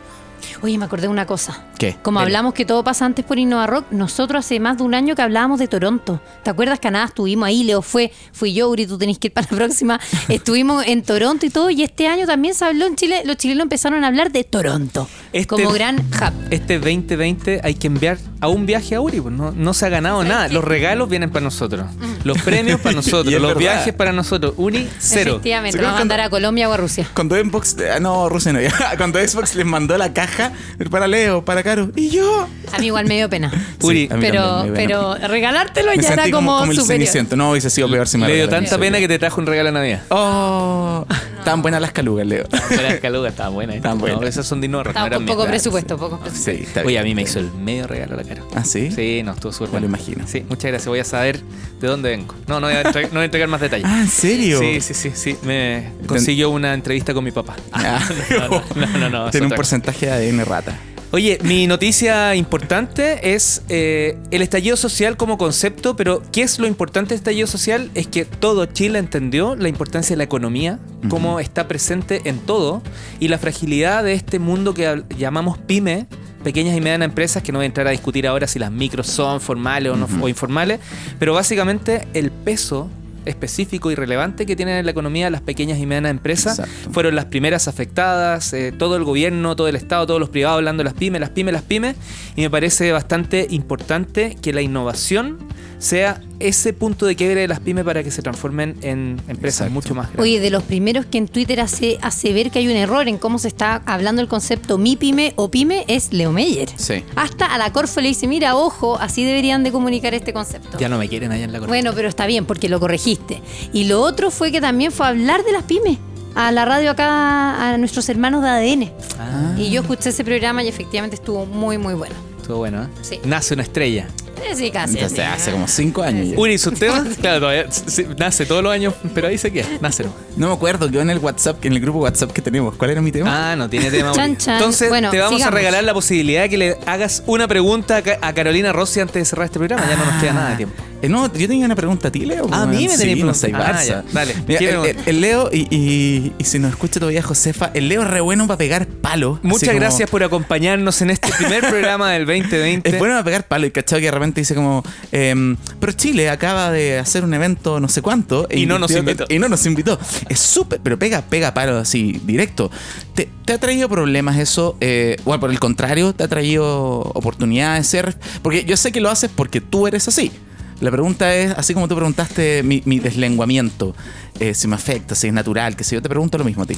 Oye, 0.64 0.78
me 0.78 0.86
acordé 0.86 1.04
de 1.04 1.08
una 1.10 1.26
cosa. 1.26 1.62
¿Qué? 1.78 1.98
Como 2.02 2.20
Dele. 2.20 2.30
hablamos 2.30 2.54
que 2.54 2.64
todo 2.64 2.86
pasa 2.86 3.04
antes 3.06 3.26
por 3.26 3.38
Innova 3.38 3.68
Rock, 3.68 3.88
nosotros 3.92 4.46
hace 4.46 4.62
más 4.62 4.78
de 4.78 4.84
un 4.84 4.94
año 4.94 5.14
que 5.14 5.22
hablábamos 5.22 5.60
de 5.60 5.68
Toronto. 5.68 6.22
¿Te 6.42 6.50
acuerdas 6.50 6.80
que 6.80 6.90
nada 6.90 7.04
estuvimos 7.06 7.46
ahí? 7.48 7.64
Leo 7.66 7.82
fue, 7.82 8.14
fui 8.32 8.54
yo, 8.54 8.70
Uri, 8.70 8.88
tú 8.88 8.98
tenés 8.98 9.20
que 9.20 9.28
ir 9.28 9.34
para 9.34 9.46
la 9.52 9.58
próxima. 9.58 10.00
Estuvimos 10.30 10.86
en 10.88 11.04
Toronto 11.04 11.46
y 11.46 11.50
todo, 11.50 11.70
y 11.70 11.84
este 11.84 12.08
año 12.08 12.26
también 12.26 12.54
se 12.56 12.64
habló 12.64 12.86
en 12.86 12.96
Chile, 12.96 13.24
los 13.26 13.36
chilenos 13.36 13.64
empezaron 13.64 14.06
a 14.06 14.08
hablar 14.08 14.32
de 14.32 14.46
Toronto 14.46 15.10
Este- 15.34 15.48
como 15.48 15.70
gran 15.72 15.98
hub. 16.00 16.34
Este 16.50 16.80
2020 16.80 17.60
hay 17.62 17.74
que 17.76 17.88
enviar 17.88 18.18
a 18.40 18.48
un 18.48 18.66
viaje 18.66 18.96
a 18.96 19.02
Uri. 19.02 19.20
pues, 19.20 19.36
No, 19.36 19.52
no 19.52 19.74
se 19.74 19.86
ha 19.86 19.90
ganado 19.90 20.24
nada. 20.24 20.48
Los 20.48 20.64
regalos 20.64 21.10
vienen 21.10 21.30
para 21.30 21.44
nosotros. 21.44 21.88
Los 22.24 22.42
premios 22.42 22.80
para 22.80 22.96
nosotros. 23.02 23.34
los 23.34 23.42
verdad. 23.42 23.56
viajes 23.60 23.94
para 23.94 24.14
nosotros. 24.14 24.54
Uni, 24.56 24.88
cero. 25.00 25.32
Efectivamente, 25.34 25.78
¿Se 25.78 25.84
vamos 25.84 25.98
a 25.98 26.00
mandar 26.00 26.22
a 26.22 26.30
Colombia 26.30 26.70
o 26.70 26.74
a 26.74 26.78
Rusia. 26.78 27.06
Cuando 27.14 27.36
Xbox, 27.36 27.76
ah, 27.94 28.00
no, 28.00 28.30
Rusia 28.30 28.54
no, 28.54 28.62
ya. 28.62 28.72
Cuando 28.98 29.20
Xbox 29.20 29.56
les 29.56 29.66
mandó 29.66 29.98
la 29.98 30.14
caja 30.14 30.53
para 30.90 31.08
Leo, 31.08 31.44
para 31.46 31.64
Caro, 31.64 31.92
y 31.96 32.10
yo. 32.10 32.48
A 32.72 32.80
mí 32.80 32.88
igual 32.88 33.06
me 33.06 33.16
dio 33.16 33.30
pena. 33.30 33.52
Uri, 33.82 34.08
a 34.12 34.16
mí 34.16 34.22
pero, 34.22 34.42
también 34.44 34.74
me 34.74 34.88
dio 34.88 35.16
pero 35.18 35.28
regalártelo 35.28 35.92
Me 35.92 35.98
ya 36.02 36.08
era 36.14 36.24
sentí 36.24 36.32
como, 36.32 36.48
como, 36.52 36.60
como 36.60 36.72
el 36.72 36.78
superior. 36.78 37.08
ceniciento. 37.08 37.36
No, 37.36 37.52
hubiese 37.52 37.70
sido 37.70 37.90
peor 37.90 38.08
si 38.08 38.18
me 38.18 38.28
Le 38.28 38.36
dio 38.36 38.50
tanta 38.50 38.78
pena 38.78 39.00
que 39.00 39.08
te 39.08 39.20
trajo 39.20 39.40
un 39.42 39.48
regalo 39.48 39.70
de 39.70 39.74
Navidad. 39.74 40.02
Oh, 40.10 41.06
tan 41.44 41.62
buenas 41.62 41.82
las 41.82 41.92
calugas, 41.92 42.26
Leo. 42.26 42.46
Las 42.52 43.00
calugas 43.00 43.32
estaban 43.32 43.54
buenas. 43.54 43.76
Estaban 43.76 44.00
buenas. 44.00 44.20
No, 44.22 44.28
esas 44.28 44.46
son 44.46 44.62
de 44.62 44.68
Estaba 44.68 45.10
no 45.10 45.26
poco 45.26 45.46
presupuesto, 45.46 45.98
poco 45.98 46.20
presupuesto. 46.20 46.52
Sí, 46.52 46.64
está 46.68 46.82
Oye, 46.82 46.90
bien. 46.90 47.02
a 47.02 47.04
mí 47.04 47.16
me 47.16 47.22
hizo 47.24 47.40
el 47.40 47.52
medio 47.54 47.88
regalo 47.88 48.16
la 48.16 48.24
cara. 48.24 48.44
¿Ah, 48.56 48.64
sí? 48.64 48.92
Sí, 48.92 49.22
no, 49.24 49.34
estuvo 49.34 49.52
súper 49.52 49.68
Me 49.68 49.72
bueno. 49.80 49.88
lo 49.88 49.98
imagino. 49.98 50.28
Sí, 50.28 50.46
muchas 50.48 50.72
gracias. 50.72 50.88
Voy 50.88 51.00
a 51.00 51.06
saber 51.06 51.40
de 51.80 51.88
dónde 51.88 52.10
vengo. 52.10 52.36
No, 52.48 52.60
no 52.60 52.68
voy 52.68 52.76
a, 52.76 52.82
entre- 52.82 53.04
no 53.06 53.14
voy 53.14 53.22
a 53.22 53.26
entregar 53.26 53.50
más 53.50 53.62
detalles. 53.62 53.86
Ah, 53.88 54.02
¿en 54.02 54.08
serio? 54.08 54.60
Sí, 54.60 54.82
sí, 54.82 54.94
sí, 54.94 55.12
sí. 55.14 55.38
Me 55.44 55.92
consiguió 56.08 56.50
una 56.50 56.74
entrevista 56.74 57.14
con 57.14 57.24
mi 57.24 57.32
papá. 57.32 57.56
Ah. 57.72 58.00
no, 58.30 58.48
no, 58.50 58.64
no, 58.76 58.98
no, 59.00 59.10
no, 59.10 59.26
es 59.28 59.32
Tiene 59.32 59.48
un 59.48 59.54
porcentaje 59.54 60.06
de 60.08 60.12
ADN 60.12 60.46
rata. 60.46 60.78
Oye, 61.16 61.38
mi 61.44 61.68
noticia 61.68 62.34
importante 62.34 63.36
es 63.36 63.62
eh, 63.70 64.18
el 64.32 64.42
estallido 64.42 64.76
social 64.76 65.16
como 65.16 65.38
concepto, 65.38 65.96
pero 65.96 66.24
¿qué 66.32 66.42
es 66.42 66.58
lo 66.58 66.66
importante 66.66 67.10
del 67.10 67.20
estallido 67.20 67.46
social? 67.46 67.92
Es 67.94 68.08
que 68.08 68.26
todo 68.26 68.66
Chile 68.66 68.98
entendió 68.98 69.56
la 69.56 69.70
importancia 69.70 70.16
de 70.16 70.18
la 70.18 70.24
economía, 70.24 70.80
cómo 71.10 71.40
está 71.40 71.68
presente 71.68 72.24
en 72.26 72.40
todo, 72.40 72.82
y 73.20 73.28
la 73.28 73.38
fragilidad 73.38 74.04
de 74.04 74.14
este 74.14 74.40
mundo 74.40 74.74
que 74.74 75.04
llamamos 75.16 75.60
pyme, 75.60 76.08
pequeñas 76.44 76.76
y 76.76 76.82
medianas 76.82 77.10
empresas, 77.10 77.44
que 77.44 77.52
no 77.52 77.60
voy 77.60 77.66
a 77.66 77.68
entrar 77.68 77.86
a 77.86 77.92
discutir 77.92 78.26
ahora 78.26 78.48
si 78.48 78.58
las 78.58 78.72
micros 78.72 79.06
son 79.06 79.40
formales 79.40 79.92
o, 79.92 79.96
no, 79.96 80.08
o 80.20 80.28
informales, 80.28 80.80
pero 81.20 81.36
básicamente 81.36 82.08
el 82.16 82.32
peso 82.32 82.90
específico 83.26 83.92
y 83.92 83.96
relevante 83.96 84.46
que 84.46 84.56
tienen 84.56 84.78
en 84.78 84.86
la 84.86 84.92
economía 84.92 85.30
las 85.30 85.42
pequeñas 85.42 85.80
y 85.80 85.86
medianas 85.86 86.12
empresas. 86.12 86.62
Fueron 86.92 87.16
las 87.16 87.26
primeras 87.26 87.68
afectadas, 87.68 88.54
eh, 88.54 88.72
todo 88.72 88.96
el 88.96 89.04
gobierno, 89.04 89.56
todo 89.56 89.68
el 89.68 89.76
Estado, 89.76 90.06
todos 90.08 90.20
los 90.20 90.30
privados 90.30 90.58
hablando 90.58 90.82
de 90.82 90.86
las 90.86 90.94
pymes, 90.94 91.22
las 91.22 91.30
pymes, 91.30 91.54
las 91.54 91.64
pymes, 91.64 91.96
y 92.36 92.42
me 92.42 92.50
parece 92.50 92.92
bastante 92.92 93.48
importante 93.50 94.36
que 94.42 94.54
la 94.54 94.62
innovación 94.62 95.38
sea 95.78 96.22
ese 96.40 96.74
punto 96.74 97.06
de 97.06 97.16
quiebre 97.16 97.42
de 97.42 97.48
las 97.48 97.60
pymes 97.60 97.84
para 97.84 98.04
que 98.04 98.12
se 98.12 98.22
transformen 98.22 98.76
en 98.82 99.22
empresas 99.28 99.72
mucho 99.72 99.96
más 99.96 100.08
grandes. 100.08 100.22
Oye, 100.22 100.40
de 100.40 100.50
los 100.50 100.64
primeros 100.64 101.06
que 101.06 101.18
en 101.18 101.28
Twitter 101.28 101.62
hace, 101.62 101.98
hace 102.02 102.34
ver 102.34 102.52
que 102.52 102.60
hay 102.60 102.68
un 102.68 102.76
error 102.76 103.08
en 103.08 103.18
cómo 103.18 103.40
se 103.40 103.48
está 103.48 103.82
hablando 103.86 104.22
el 104.22 104.28
concepto 104.28 104.78
mi 104.78 104.96
pyme 104.96 105.34
o 105.36 105.50
pyme 105.50 105.86
es 105.88 106.12
Leo 106.14 106.32
Meyer. 106.32 106.70
Sí. 106.76 107.04
Hasta 107.16 107.46
a 107.46 107.58
la 107.58 107.72
Corfo 107.72 108.02
le 108.02 108.10
dice, 108.10 108.28
mira, 108.28 108.56
ojo, 108.56 108.98
así 109.00 109.24
deberían 109.24 109.64
de 109.64 109.72
comunicar 109.72 110.14
este 110.14 110.34
concepto. 110.34 110.78
Ya 110.78 110.90
no 110.90 110.98
me 110.98 111.08
quieren 111.08 111.32
allá 111.32 111.46
en 111.46 111.52
la 111.52 111.60
corte. 111.60 111.70
Bueno, 111.70 111.92
pero 111.94 112.10
está 112.10 112.26
bien 112.26 112.46
porque 112.46 112.70
lo 112.70 112.80
corregiste. 112.80 113.42
Y 113.72 113.86
lo 113.86 114.02
otro 114.02 114.32
fue 114.32 114.52
que 114.52 114.62
también 114.62 114.92
fue 114.92 115.08
hablar 115.08 115.44
de 115.44 115.52
las 115.52 115.64
pymes. 115.64 115.98
A 116.36 116.52
la 116.52 116.66
radio 116.66 116.90
acá, 116.92 117.74
a 117.74 117.78
nuestros 117.78 118.10
hermanos 118.10 118.42
de 118.42 118.50
ADN. 118.50 118.92
Ah. 119.20 119.56
Y 119.58 119.70
yo 119.70 119.82
escuché 119.82 120.10
ese 120.10 120.24
programa 120.24 120.64
y 120.64 120.68
efectivamente 120.68 121.16
estuvo 121.16 121.46
muy, 121.46 121.78
muy 121.78 121.94
bueno. 121.94 122.16
Estuvo 122.42 122.58
bueno, 122.58 122.84
¿eh? 122.84 122.88
Sí. 123.02 123.20
Nace 123.24 123.54
una 123.54 123.64
estrella. 123.64 124.08
Sí, 124.56 124.72
casi. 124.72 124.96
Entonces, 124.96 125.20
hace 125.26 125.52
como 125.52 125.68
cinco 125.68 126.04
años. 126.04 126.34
Uri, 126.38 126.58
¿sus 126.58 126.74
temas? 126.78 127.04
Claro, 127.20 127.40
todavía 127.40 127.66
sí, 127.72 128.06
nace 128.18 128.46
todos 128.46 128.64
los 128.64 128.72
años, 128.72 128.94
pero 129.14 129.28
ahí 129.28 129.38
se 129.38 129.52
queda. 129.52 129.68
Nace. 129.82 130.06
No 130.36 130.48
me 130.48 130.54
acuerdo, 130.54 130.90
quedó 130.90 131.02
en 131.02 131.10
el 131.10 131.20
WhatsApp, 131.20 131.64
en 131.66 131.74
el 131.74 131.80
grupo 131.80 132.00
WhatsApp 132.00 132.32
que 132.32 132.42
tenemos. 132.42 132.76
¿Cuál 132.76 132.92
era 132.92 133.02
mi 133.02 133.12
tema? 133.12 133.52
Ah, 133.52 133.56
no 133.56 133.70
tiene 133.70 133.90
tema. 133.90 134.12
Chan. 134.16 134.38
Entonces, 134.56 134.90
Bueno, 134.90 135.10
te 135.10 135.20
vamos 135.20 135.38
sigamos. 135.40 135.54
a 135.54 135.58
regalar 135.58 135.84
la 135.84 135.94
posibilidad 135.94 136.44
de 136.44 136.50
que 136.50 136.58
le 136.58 136.78
hagas 136.86 137.24
una 137.26 137.48
pregunta 137.48 138.02
a 138.22 138.34
Carolina 138.34 138.72
Rossi 138.74 139.00
antes 139.00 139.16
de 139.16 139.26
cerrar 139.26 139.46
este 139.46 139.60
programa. 139.60 139.84
Ya 139.90 139.96
no 139.96 140.06
nos 140.06 140.22
queda 140.22 140.34
nada 140.34 140.50
de 140.52 140.56
tiempo. 140.58 140.84
Eh, 141.04 141.10
no, 141.10 141.26
yo 141.34 141.48
tenía 141.50 141.66
una 141.66 141.76
pregunta 141.76 142.08
a 142.08 142.12
ti, 142.12 142.26
Leo. 142.26 142.48
Ah, 142.52 142.64
a 142.64 142.66
mí 142.66 142.88
me 142.88 142.94
sí, 142.96 143.00
tenías 143.00 143.20
no. 143.44 143.58
Ah, 143.60 143.74
Barça. 143.74 144.04
dale. 144.14 144.34
Mira, 144.48 144.60
¿Qué 144.60 144.66
el, 144.70 144.80
pregunta? 144.80 144.90
el- 145.06 145.16
el 145.16 145.22
Leo, 145.22 145.50
y, 145.52 145.68
y- 145.70 146.32
y 146.38 146.44
si 146.46 146.60
nos 146.60 146.72
escucha 146.72 147.00
todavía 147.02 147.22
Josefa, 147.22 147.72
el 147.74 147.90
Leo 147.90 148.04
es 148.04 148.08
re 148.10 148.22
bueno 148.22 148.48
para 148.48 148.58
pegar 148.58 148.88
palo. 148.88 149.38
Muchas 149.44 149.68
como- 149.70 149.80
gracias 149.82 150.10
por 150.10 150.24
acompañarnos 150.24 151.02
en 151.02 151.10
este 151.10 151.30
primer 151.38 151.60
programa 151.70 152.12
del 152.14 152.26
2020. 152.26 152.90
Es 152.90 152.98
bueno 153.00 153.16
para 153.16 153.24
pegar 153.26 153.48
palo 153.48 153.66
y 153.68 153.72
cachado 153.72 154.00
que 154.00 154.06
de 154.06 154.12
repente 154.12 154.40
dice 154.42 154.56
como, 154.56 154.82
em, 155.12 155.58
pero 155.80 155.92
Chile 155.92 156.30
acaba 156.30 156.72
de 156.72 156.98
hacer 157.00 157.24
un 157.26 157.34
evento 157.34 157.80
no 157.82 157.90
sé 157.90 158.02
cuánto. 158.02 158.48
e 158.50 158.60
Y 158.60 158.66
no 158.66 158.80
nos 158.80 158.92
invitó. 158.92 159.26
Y 159.28 159.40
no 159.40 159.50
nos 159.50 159.66
invitó. 159.66 160.00
Es 160.30 160.40
súper, 160.40 160.80
pero 160.82 160.98
pega, 160.98 161.22
pega 161.24 161.54
palo 161.54 161.78
así, 161.80 162.22
directo. 162.24 162.72
¿Te, 163.14 163.28
te 163.44 163.52
ha 163.54 163.58
traído 163.58 163.90
problemas 163.90 164.38
eso? 164.38 164.78
Eh, 164.80 165.18
bueno, 165.26 165.42
por 165.42 165.52
el 165.52 165.60
contrario, 165.60 166.14
¿te 166.14 166.24
ha 166.24 166.28
traído 166.30 167.02
oportunidades 167.14 167.88
ser? 167.88 168.16
Porque 168.42 168.64
yo 168.64 168.78
sé 168.78 168.94
que 168.94 169.02
lo 169.02 169.10
haces 169.10 169.30
porque 169.36 169.60
tú 169.60 169.86
eres 169.86 170.08
así. 170.08 170.32
La 170.80 170.92
pregunta 170.92 171.34
es, 171.36 171.52
así 171.52 171.74
como 171.74 171.88
tú 171.88 171.96
preguntaste 171.96 172.64
mi, 172.64 172.82
mi 172.86 173.00
deslenguamiento, 173.00 173.96
eh, 174.40 174.54
si 174.54 174.68
me 174.68 174.76
afecta, 174.76 175.16
si 175.16 175.28
es 175.28 175.34
natural, 175.34 175.76
que 175.76 175.84
si 175.84 175.96
yo 175.96 176.02
te 176.02 176.10
pregunto 176.10 176.38
lo 176.38 176.44
mismo 176.44 176.64
a 176.64 176.66
ti. 176.66 176.76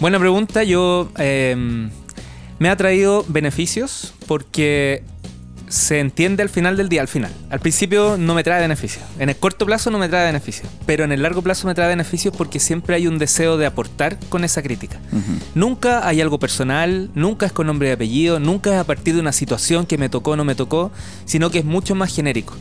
Buena 0.00 0.18
pregunta. 0.18 0.62
Yo 0.62 1.10
eh, 1.18 1.88
me 2.58 2.68
ha 2.68 2.76
traído 2.76 3.24
beneficios 3.28 4.14
porque 4.26 5.02
se 5.68 6.00
entiende 6.00 6.42
al 6.42 6.48
final 6.48 6.76
del 6.76 6.88
día, 6.88 7.00
al 7.00 7.08
final. 7.08 7.32
Al 7.50 7.60
principio 7.60 8.16
no 8.18 8.34
me 8.34 8.42
trae 8.42 8.60
beneficios. 8.60 9.04
En 9.18 9.28
el 9.28 9.36
corto 9.36 9.66
plazo 9.66 9.90
no 9.90 9.98
me 9.98 10.08
trae 10.08 10.26
beneficios. 10.26 10.68
Pero 10.86 11.04
en 11.04 11.12
el 11.12 11.22
largo 11.22 11.42
plazo 11.42 11.66
me 11.66 11.74
trae 11.74 11.88
beneficios 11.88 12.34
porque 12.36 12.58
siempre 12.58 12.96
hay 12.96 13.06
un 13.06 13.18
deseo 13.18 13.56
de 13.56 13.66
aportar 13.66 14.18
con 14.28 14.44
esa 14.44 14.62
crítica. 14.62 14.98
Nunca 15.54 16.06
hay 16.06 16.20
algo 16.20 16.38
personal, 16.38 17.10
nunca 17.14 17.46
es 17.46 17.52
con 17.52 17.66
nombre 17.66 17.88
y 17.88 17.92
apellido, 17.92 18.40
nunca 18.40 18.70
es 18.74 18.76
a 18.76 18.84
partir 18.84 19.14
de 19.14 19.20
una 19.20 19.32
situación 19.32 19.86
que 19.86 19.98
me 19.98 20.08
tocó 20.08 20.32
o 20.32 20.36
no 20.36 20.44
me 20.44 20.54
tocó, 20.54 20.90
sino 21.24 21.50
que 21.50 21.58
es 21.58 21.64
mucho 21.64 21.94
más 21.94 22.14
genérico. 22.14 22.54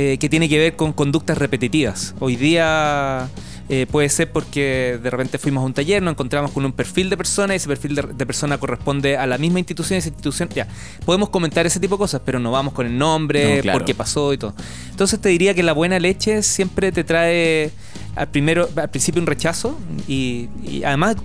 Eh, 0.00 0.16
que 0.18 0.28
tiene 0.28 0.48
que 0.48 0.58
ver 0.58 0.76
con 0.76 0.92
conductas 0.92 1.36
repetitivas. 1.36 2.14
Hoy 2.20 2.36
día 2.36 3.28
eh, 3.68 3.86
puede 3.90 4.08
ser 4.08 4.30
porque 4.30 4.96
de 5.02 5.10
repente 5.10 5.38
fuimos 5.38 5.62
a 5.62 5.66
un 5.66 5.74
taller, 5.74 6.00
nos 6.02 6.12
encontramos 6.12 6.52
con 6.52 6.64
un 6.64 6.70
perfil 6.70 7.10
de 7.10 7.16
persona 7.16 7.52
y 7.52 7.56
ese 7.56 7.66
perfil 7.66 7.96
de, 7.96 8.02
de 8.02 8.24
persona 8.24 8.58
corresponde 8.58 9.16
a 9.16 9.26
la 9.26 9.38
misma 9.38 9.58
institución, 9.58 9.98
esa 9.98 10.06
institución, 10.08 10.48
ya, 10.54 10.68
podemos 11.04 11.30
comentar 11.30 11.66
ese 11.66 11.80
tipo 11.80 11.96
de 11.96 11.98
cosas, 11.98 12.22
pero 12.24 12.38
no 12.38 12.52
vamos 12.52 12.74
con 12.74 12.86
el 12.86 12.96
nombre, 12.96 13.56
No, 13.56 13.62
claro. 13.62 13.78
por 13.80 13.84
qué 13.84 13.94
pasó 13.96 14.32
y 14.32 14.38
todo. 14.38 14.54
Entonces 14.90 15.20
te 15.20 15.30
diría 15.30 15.52
que 15.52 15.64
la 15.64 15.72
buena 15.72 15.98
leche 15.98 16.44
siempre 16.44 16.92
te 16.92 17.02
trae 17.02 17.72
al 18.14 18.28
primero, 18.28 18.68
al 18.76 18.90
principio 18.90 19.20
un 19.20 19.26
rechazo 19.26 19.76
y, 20.06 20.48
y 20.62 20.84
además 20.84 21.16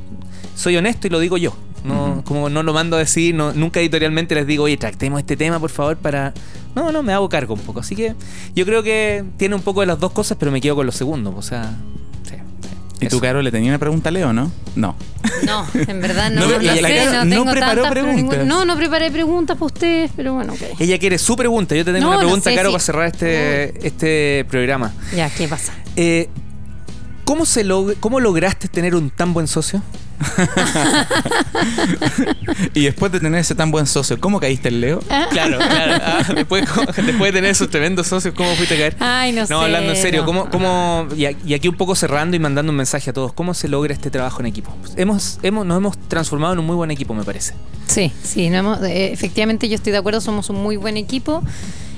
soy 0.56 0.78
honesto 0.78 1.06
y 1.06 1.12
lo 1.12 1.20
digo 1.20 1.38
yo. 1.38 1.56
No, 1.84 2.24
como 2.26 2.50
no 2.50 2.64
lo 2.64 2.72
mando 2.74 2.96
a 2.96 3.00
decir, 3.00 3.36
no, 3.36 3.52
nunca 3.52 3.82
editorialmente 3.82 4.34
les 4.36 4.48
digo, 4.48 4.64
oye, 4.64 4.78
tratemos 4.78 5.20
este 5.20 5.36
tema, 5.36 5.60
por 5.60 5.70
favor, 5.70 5.98
para. 5.98 6.34
No, 6.76 6.92
no, 6.92 7.04
me 7.04 7.14
hago 7.14 7.30
cargo 7.30 7.54
un 7.54 7.60
poco. 7.62 7.80
Así 7.82 7.96
que 7.96 8.16
yo 8.56 8.66
creo 8.66 8.82
que 8.84 9.24
tiene 9.38 9.56
un 9.56 9.62
poco 9.62 9.82
de 9.82 9.88
las 9.88 10.00
dos 10.00 10.12
cosas, 10.12 10.38
pero 10.40 10.52
me 10.52 10.60
quedo 10.62 10.76
con 10.76 10.86
lo 10.86 10.92
segundo. 10.92 11.34
O 11.36 11.42
sea, 11.42 11.72
sí. 12.28 12.36
¿Y 13.00 13.08
tú, 13.08 13.20
Caro, 13.20 13.42
le 13.42 13.52
tenía 13.52 13.70
una 13.72 13.80
pregunta 13.80 14.10
a 14.10 14.12
Leo, 14.12 14.34
no? 14.34 14.52
No. 14.76 14.96
No, 15.46 15.66
en 15.74 16.02
verdad 16.02 16.32
no. 16.32 16.42
No, 16.48 16.60
la- 16.60 16.76
la 16.76 16.88
sé, 16.88 16.96
Caro 16.98 17.26
no 17.26 17.46
no 17.46 17.52
preparó 17.52 17.90
preguntas. 17.90 18.46
No, 18.46 18.66
no 18.66 18.76
preparé 18.78 19.12
preguntas 19.12 19.56
para 19.58 19.66
ustedes, 19.68 20.12
pero 20.16 20.34
bueno. 20.34 20.54
Ella 20.80 20.98
quiere 21.00 21.18
su 21.18 21.36
pregunta. 21.36 21.76
Yo 21.76 21.84
te 21.86 21.92
tengo 21.94 22.06
No, 22.06 22.10
una 22.12 22.20
pregunta, 22.20 22.50
sé 22.50 22.56
Caro, 22.56 22.72
para 22.72 22.84
cerrar 22.84 23.08
este, 23.08 23.86
este 23.88 24.46
programa. 24.50 24.94
Ya, 25.16 25.30
¿qué 25.30 25.48
pasa? 25.48 25.74
Eh, 25.96 26.30
¿cómo, 27.26 27.46
se 27.46 27.66
log- 27.66 27.96
¿Cómo 28.00 28.20
lograste 28.20 28.68
tener 28.68 28.96
un 28.96 29.10
tan 29.10 29.34
buen 29.34 29.48
socio? 29.48 29.82
Y 32.74 32.84
después 32.84 33.12
de 33.12 33.20
tener 33.20 33.40
ese 33.40 33.56
tan 33.56 33.72
buen 33.72 33.86
socio, 33.88 34.20
¿cómo 34.20 34.40
caíste 34.40 34.70
el 34.70 34.82
Leo? 34.82 35.00
Claro, 35.00 35.58
claro. 35.58 36.04
Ah, 36.06 36.24
después, 36.36 36.66
después 36.96 37.20
de 37.20 37.32
tener 37.32 37.52
esos 37.52 37.70
tremendos 37.70 38.08
socios, 38.08 38.34
¿cómo 38.36 38.54
fuiste 38.56 38.76
a 38.76 38.78
caer? 38.78 38.96
Ay, 39.00 39.32
no, 39.32 39.46
sé. 39.46 39.54
No, 39.54 39.62
hablando 39.62 39.92
en 39.92 39.98
serio, 39.98 40.22
no. 40.22 40.26
¿cómo, 40.26 40.50
cómo, 40.50 41.08
y, 41.16 41.26
aquí 41.26 41.68
un 41.68 41.76
poco 41.76 41.96
cerrando 41.96 42.36
y 42.36 42.40
mandando 42.40 42.72
un 42.72 42.78
mensaje 42.78 43.10
a 43.10 43.14
todos, 43.14 43.34
¿cómo 43.34 43.54
se 43.54 43.68
logra 43.68 43.94
este 43.94 44.10
trabajo 44.10 44.40
en 44.42 44.48
equipo? 44.48 44.76
Hemos, 44.96 45.40
hemos, 45.44 45.66
nos 45.66 45.78
hemos 45.78 45.98
transformado 46.08 46.54
en 46.54 46.60
un 46.60 46.66
muy 46.66 46.76
buen 46.76 46.92
equipo, 46.92 47.14
me 47.14 47.24
parece. 47.24 47.54
Sí, 47.88 48.12
sí, 48.24 48.50
no 48.50 48.58
hemos- 48.58 48.82
eh, 48.84 49.12
efectivamente 49.12 49.70
yo 49.70 49.76
estoy 49.76 49.92
de 49.92 50.00
acuerdo, 50.00 50.22
somos 50.22 50.50
un 50.50 50.62
muy 50.62 50.78
buen 50.78 50.98
equipo. 50.98 51.44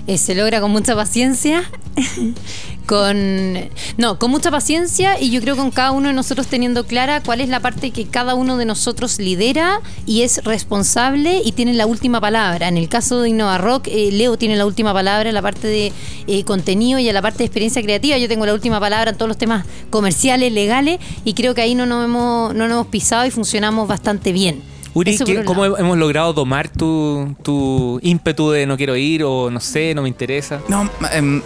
Eh, 0.08 0.20
se 0.20 0.36
logra 0.36 0.62
con 0.62 0.70
mucha 0.70 0.96
paciencia, 0.96 1.64
con 2.86 3.70
no, 3.98 4.20
con 4.20 4.30
mucha 4.30 4.52
paciencia 4.52 5.20
y 5.20 5.32
yo 5.32 5.42
creo 5.42 5.56
con 5.56 5.72
cada 5.72 5.92
uno 5.92 6.10
de 6.10 6.14
nosotros 6.14 6.46
teniendo 6.46 6.86
clara 6.86 7.24
cuál 7.24 7.42
es 7.42 7.50
la 7.50 7.60
parte 7.60 7.90
que 7.90 8.06
cada 8.06 8.36
uno 8.36 8.58
de 8.58 8.66
nosotros 8.66 9.18
lidera 9.18 9.82
y 10.06 10.22
es 10.22 10.44
responsable 10.44 11.42
y 11.44 11.54
tiene 11.54 11.74
la 11.74 11.88
última 11.88 12.22
palabra. 12.22 12.68
En 12.68 12.78
el 12.78 12.88
caso 12.88 13.22
de 13.22 13.30
Innova 13.30 13.58
Rock, 13.58 13.88
eh, 13.88 14.12
Leo 14.12 14.38
tiene 14.38 14.56
la 14.58 14.68
última 14.68 14.94
palabra 14.94 15.28
en 15.28 15.34
la 15.34 15.42
parte 15.42 15.68
de 15.68 15.92
eh, 16.28 16.44
contenido 16.44 17.00
y 17.00 17.08
en 17.08 17.14
la 17.16 17.24
parte 17.24 17.40
de 17.40 17.46
experiencia 17.46 17.82
creativa. 17.82 18.16
Yo 18.20 18.28
tengo 18.28 18.46
la 18.46 18.54
última 18.54 18.80
palabra 18.80 19.10
en 19.10 19.18
todos 19.18 19.30
los 19.30 19.38
temas 19.38 19.66
comerciales, 19.90 20.54
legales 20.54 21.00
y 21.24 21.34
creo 21.34 21.56
que 21.56 21.62
ahí 21.62 21.74
no 21.74 21.88
nos 21.88 22.06
hemos, 22.06 22.54
no 22.54 22.68
nos 22.68 22.76
hemos 22.76 22.88
pisado 22.88 23.26
y 23.26 23.32
funcionamos 23.32 23.88
bastante 23.88 24.32
bien. 24.32 24.75
Uri, 24.96 25.12
Eso 25.12 25.26
por 25.26 25.34
¿qué- 25.34 25.40
un 25.42 25.46
¿cómo 25.46 25.62
lado. 25.64 25.78
hemos 25.78 25.98
logrado 25.98 26.34
domar 26.34 26.70
tu, 26.70 27.36
tu 27.44 28.00
ímpetu 28.02 28.50
de 28.52 28.66
no 28.66 28.78
quiero 28.78 28.96
ir 28.96 29.24
o 29.24 29.52
no 29.52 29.60
sé, 29.60 29.94
no 29.94 30.02
me 30.02 30.08
interesa? 30.10 30.62
No, 30.70 30.90
em, 31.12 31.42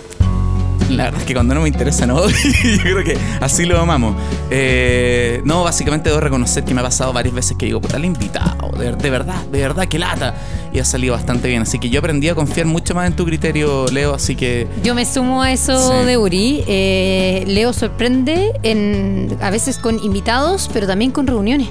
la 0.91 1.05
verdad 1.05 1.21
es 1.21 1.27
que 1.27 1.33
cuando 1.33 1.53
no 1.55 1.61
me 1.61 1.67
interesa, 1.67 2.05
no. 2.07 2.27
Yo 2.29 2.81
creo 2.81 3.03
que 3.03 3.17
así 3.41 3.65
lo 3.65 3.79
amamos. 3.79 4.15
Eh, 4.51 5.41
no, 5.45 5.63
básicamente 5.63 6.09
debo 6.09 6.21
reconocer 6.21 6.63
que 6.63 6.73
me 6.73 6.81
ha 6.81 6.83
pasado 6.83 7.11
varias 7.13 7.33
veces 7.35 7.57
que 7.57 7.65
digo, 7.67 7.79
puta, 7.81 7.97
el 7.97 8.05
invitado, 8.05 8.71
de, 8.77 8.91
de 8.95 9.09
verdad, 9.09 9.43
de 9.51 9.59
verdad, 9.59 9.87
que 9.87 9.99
lata. 9.99 10.35
Y 10.71 10.77
ha 10.79 10.85
salido 10.85 11.13
bastante 11.15 11.47
bien. 11.47 11.61
Así 11.63 11.79
que 11.79 11.89
yo 11.89 11.99
aprendí 11.99 12.29
a 12.29 12.35
confiar 12.35 12.67
mucho 12.67 12.93
más 12.93 13.07
en 13.07 13.15
tu 13.15 13.25
criterio, 13.25 13.85
Leo. 13.91 14.13
Así 14.13 14.35
que 14.35 14.67
Yo 14.83 14.93
me 14.93 15.05
sumo 15.05 15.41
a 15.41 15.51
eso 15.51 15.99
Sí. 16.01 16.05
de 16.05 16.17
Uri. 16.17 16.63
Eh, 16.67 17.43
Leo 17.47 17.73
sorprende 17.73 18.51
en, 18.63 19.35
a 19.41 19.49
veces 19.49 19.77
con 19.79 20.03
invitados, 20.03 20.69
pero 20.71 20.85
también 20.85 21.09
con 21.11 21.25
reuniones. 21.27 21.69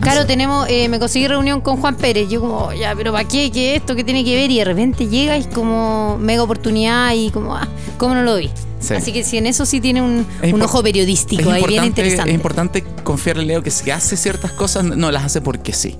Claro, 0.00 0.26
tenemos, 0.26 0.66
eh, 0.68 0.88
me 0.88 0.98
conseguí 0.98 1.26
reunión 1.26 1.60
con 1.60 1.78
Juan 1.78 1.96
Pérez. 1.96 2.28
Yo 2.28 2.40
como, 2.40 2.72
ya, 2.72 2.94
pero 2.96 3.12
¿para 3.12 3.26
qué? 3.26 3.50
¿Qué 3.50 3.76
esto? 3.76 3.96
¿Qué 3.96 4.04
tiene 4.04 4.24
que 4.24 4.34
ver? 4.34 4.50
Y 4.50 4.58
de 4.58 4.64
repente 4.64 5.06
llega 5.06 5.36
y 5.36 5.40
es 5.40 5.46
como 5.46 6.18
mega 6.18 6.42
oportunidad 6.42 7.12
y 7.14 7.30
como, 7.30 7.56
ah, 7.56 7.68
¿cómo 7.96 8.14
no 8.14 8.22
lo 8.22 8.36
vi? 8.36 8.50
Sí. 8.80 8.94
Así 8.94 9.12
que 9.12 9.24
si 9.24 9.38
en 9.38 9.46
eso 9.46 9.66
sí 9.66 9.80
tiene 9.80 10.02
un, 10.02 10.24
ojo 10.62 10.82
periodístico 10.82 11.50
ahí 11.50 11.64
bien 11.66 11.84
interesante. 11.84 12.30
Es 12.30 12.34
importante 12.34 12.84
confiarle 13.02 13.44
Leo 13.44 13.62
que 13.62 13.72
si 13.72 13.90
hace 13.90 14.16
ciertas 14.16 14.52
cosas, 14.52 14.84
no 14.84 15.10
las 15.10 15.24
hace 15.24 15.40
porque 15.40 15.72
sí. 15.72 15.96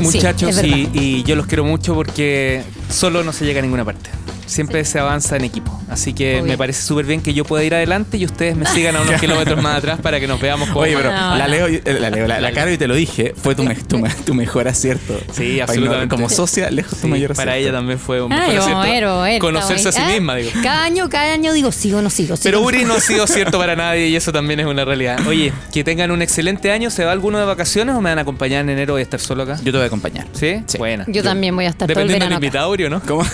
Muchachos, 0.00 0.60
y 0.64 1.22
yo 1.24 1.36
los 1.36 1.46
quiero 1.46 1.64
mucho 1.64 1.94
porque 1.94 2.62
solo 2.88 3.24
no 3.24 3.32
se 3.32 3.44
llega 3.44 3.58
a 3.58 3.62
ninguna 3.62 3.84
parte. 3.84 4.10
Siempre 4.48 4.84
se 4.84 4.98
avanza 4.98 5.36
en 5.36 5.44
equipo. 5.44 5.78
Así 5.90 6.12
que 6.14 6.42
me 6.42 6.58
parece 6.58 6.82
súper 6.82 7.04
bien 7.06 7.20
que 7.22 7.32
yo 7.34 7.44
pueda 7.44 7.62
ir 7.64 7.74
adelante 7.74 8.16
y 8.16 8.24
ustedes 8.24 8.56
me 8.56 8.66
sigan 8.66 8.96
a 8.96 9.02
unos 9.02 9.20
kilómetros 9.20 9.62
más 9.62 9.76
atrás 9.78 10.00
para 10.02 10.18
que 10.20 10.26
nos 10.26 10.40
veamos 10.40 10.68
como 10.68 10.80
Oye, 10.80 10.96
pero 10.96 11.10
la 11.10 11.46
Leo, 11.48 11.66
eh, 11.66 11.82
la, 12.00 12.10
Leo, 12.10 12.26
la, 12.26 12.40
la 12.40 12.52
Caro, 12.52 12.70
y 12.72 12.78
te 12.78 12.88
lo 12.88 12.94
dije, 12.94 13.34
fue 13.40 13.54
tu, 13.54 13.62
me- 13.62 13.74
tu, 13.74 13.98
me- 13.98 14.08
tu 14.10 14.34
mejor 14.34 14.68
acierto. 14.68 15.18
Sí, 15.32 15.60
absolutamente. 15.60 16.14
Como 16.14 16.28
socia, 16.28 16.70
lejos 16.70 16.92
tu 16.98 17.02
Sí, 17.02 17.06
mayor 17.08 17.32
acierto. 17.32 17.48
Para 17.50 17.56
ella 17.58 17.72
también 17.72 17.98
fue 17.98 18.20
un 18.22 18.32
Ay, 18.32 18.38
mejor 18.38 18.50
acierto. 18.58 18.70
vamos 18.74 18.86
a 18.86 18.90
ver, 18.90 19.04
vamos 19.04 19.20
a 19.20 19.24
ver, 19.28 19.38
Conocerse 19.40 19.88
a 19.88 19.92
sí 19.92 20.00
misma, 20.02 20.32
Ah, 20.32 20.36
digo. 20.36 20.50
Cada 20.62 20.84
año, 20.84 21.08
cada 21.08 21.32
año 21.32 21.52
digo, 21.52 21.70
sigo 21.72 21.98
o 21.98 22.02
no 22.02 22.10
sigo. 22.10 22.36
sigo 22.36 22.42
Pero 22.44 22.60
Uri 22.62 22.84
no 22.84 22.94
ha 22.94 23.00
sido 23.00 23.26
cierto 23.28 23.58
para 23.58 23.76
nadie 23.76 24.08
y 24.08 24.16
eso 24.16 24.32
también 24.32 24.60
es 24.60 24.66
una 24.66 24.84
realidad. 24.84 25.26
Oye, 25.26 25.52
que 25.72 25.84
tengan 25.84 26.10
un 26.10 26.22
excelente 26.22 26.70
año. 26.72 26.90
¿Se 26.90 27.04
va 27.04 27.12
alguno 27.12 27.38
de 27.38 27.44
vacaciones 27.44 27.94
o 27.94 28.00
me 28.00 28.10
van 28.10 28.18
a 28.18 28.22
acompañar 28.22 28.62
en 28.62 28.70
enero? 28.70 28.94
Voy 28.94 29.00
a 29.00 29.02
estar 29.04 29.20
solo 29.20 29.42
acá. 29.42 29.56
Yo 29.56 29.72
te 29.72 29.78
voy 29.78 29.82
a 29.82 29.86
acompañar. 29.86 30.26
¿Sí? 30.32 30.62
Buena. 30.78 31.04
Yo 31.08 31.22
también 31.22 31.54
voy 31.54 31.66
a 31.66 31.68
estar 31.70 31.86
todo 31.88 32.00
el 32.00 32.08
Dependiendo 32.08 32.26
del 32.36 32.44
invitado, 32.44 32.70
Uri, 32.70 32.84
¿o 32.84 32.90
¿no? 32.90 33.00
¿Cómo? 33.02 33.24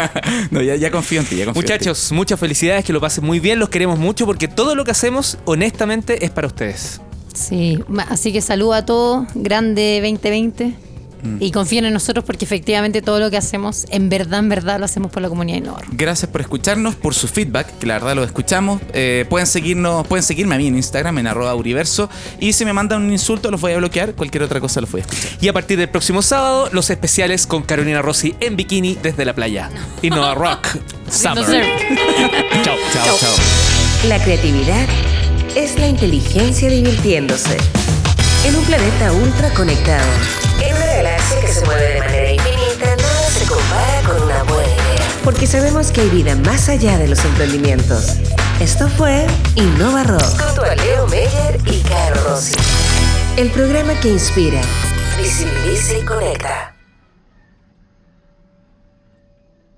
no, 0.50 0.61
ya, 0.62 0.76
ya 0.76 0.90
confío 0.90 1.20
en 1.20 1.26
ti, 1.26 1.36
ya 1.36 1.44
confío 1.44 1.60
en 1.60 1.66
ti. 1.66 1.72
Muchachos, 1.72 2.12
muchas 2.12 2.38
felicidades, 2.38 2.84
que 2.84 2.92
lo 2.92 3.00
pasen 3.00 3.24
muy 3.24 3.40
bien, 3.40 3.58
los 3.58 3.68
queremos 3.68 3.98
mucho 3.98 4.26
porque 4.26 4.48
todo 4.48 4.74
lo 4.74 4.84
que 4.84 4.90
hacemos, 4.90 5.38
honestamente, 5.44 6.24
es 6.24 6.30
para 6.30 6.46
ustedes. 6.46 7.00
Sí, 7.34 7.78
así 8.08 8.32
que 8.32 8.40
saludo 8.40 8.74
a 8.74 8.84
todos, 8.84 9.26
grande 9.34 10.00
2020. 10.02 10.91
Mm. 11.22 11.36
Y 11.40 11.50
confíen 11.52 11.84
en 11.84 11.92
nosotros 11.92 12.24
porque 12.24 12.44
efectivamente 12.44 13.02
todo 13.02 13.20
lo 13.20 13.30
que 13.30 13.36
hacemos, 13.36 13.86
en 13.90 14.08
verdad, 14.08 14.40
en 14.40 14.48
verdad, 14.48 14.78
lo 14.78 14.84
hacemos 14.84 15.10
por 15.10 15.22
la 15.22 15.28
comunidad 15.28 15.58
Innova. 15.58 15.80
Gracias 15.92 16.30
por 16.30 16.40
escucharnos, 16.40 16.94
por 16.94 17.14
su 17.14 17.28
feedback, 17.28 17.78
que 17.78 17.86
la 17.86 17.94
verdad 17.94 18.16
lo 18.16 18.24
escuchamos. 18.24 18.80
Eh, 18.92 19.24
pueden 19.28 19.46
seguirnos, 19.46 20.06
pueden 20.06 20.22
seguirme 20.22 20.54
a 20.54 20.58
mí 20.58 20.66
en 20.66 20.76
Instagram, 20.76 21.18
en 21.18 21.26
arroba 21.26 21.54
Uriverso. 21.54 22.08
Y 22.40 22.52
si 22.52 22.64
me 22.64 22.72
mandan 22.72 23.02
un 23.02 23.12
insulto, 23.12 23.50
los 23.50 23.60
voy 23.60 23.72
a 23.72 23.78
bloquear. 23.78 24.14
Cualquier 24.14 24.42
otra 24.42 24.60
cosa 24.60 24.80
los 24.80 24.90
voy 24.90 25.00
a 25.00 25.04
escuchar. 25.04 25.30
Y 25.40 25.48
a 25.48 25.52
partir 25.52 25.78
del 25.78 25.88
próximo 25.88 26.22
sábado, 26.22 26.68
los 26.72 26.90
especiales 26.90 27.46
con 27.46 27.62
Carolina 27.62 28.02
Rossi 28.02 28.34
en 28.40 28.56
bikini 28.56 28.98
desde 29.02 29.24
la 29.24 29.34
playa. 29.34 29.70
Innova 30.02 30.34
Rock 30.34 30.66
Summer. 31.10 31.44
chao, 32.64 32.76
chao, 32.92 33.16
chao. 33.18 33.34
La 34.08 34.22
creatividad 34.22 34.86
es 35.54 35.78
la 35.78 35.86
inteligencia 35.86 36.68
divirtiéndose. 36.68 37.58
En 38.44 38.56
un 38.56 38.64
planeta 38.64 39.12
ultra 39.12 39.54
conectado. 39.54 40.04
En 40.60 40.74
una 40.74 40.86
galaxia 40.86 41.40
que 41.40 41.46
se 41.46 41.64
mueve 41.64 41.94
de 41.94 41.98
manera 42.00 42.32
infinita, 42.32 42.96
nada 42.96 43.30
se 43.30 43.46
compara 43.46 44.02
con 44.04 44.22
una 44.22 44.42
buena 44.42 44.68
idea. 44.68 45.08
Porque 45.22 45.46
sabemos 45.46 45.92
que 45.92 46.00
hay 46.00 46.08
vida 46.10 46.34
más 46.34 46.68
allá 46.68 46.98
de 46.98 47.06
los 47.06 47.24
emprendimientos. 47.24 48.16
Esto 48.60 48.88
fue 48.88 49.26
Innova 49.54 50.02
Rock. 50.02 50.40
Junto 50.40 50.62
a 50.62 50.74
Leo 50.74 51.06
Meyer 51.06 51.60
y 51.66 51.80
Caro 51.82 52.20
Rossi. 52.24 52.54
El 53.36 53.50
programa 53.50 53.94
que 54.00 54.08
inspira, 54.08 54.60
visibiliza 55.16 55.98
y 55.98 56.04
conecta. 56.04 56.74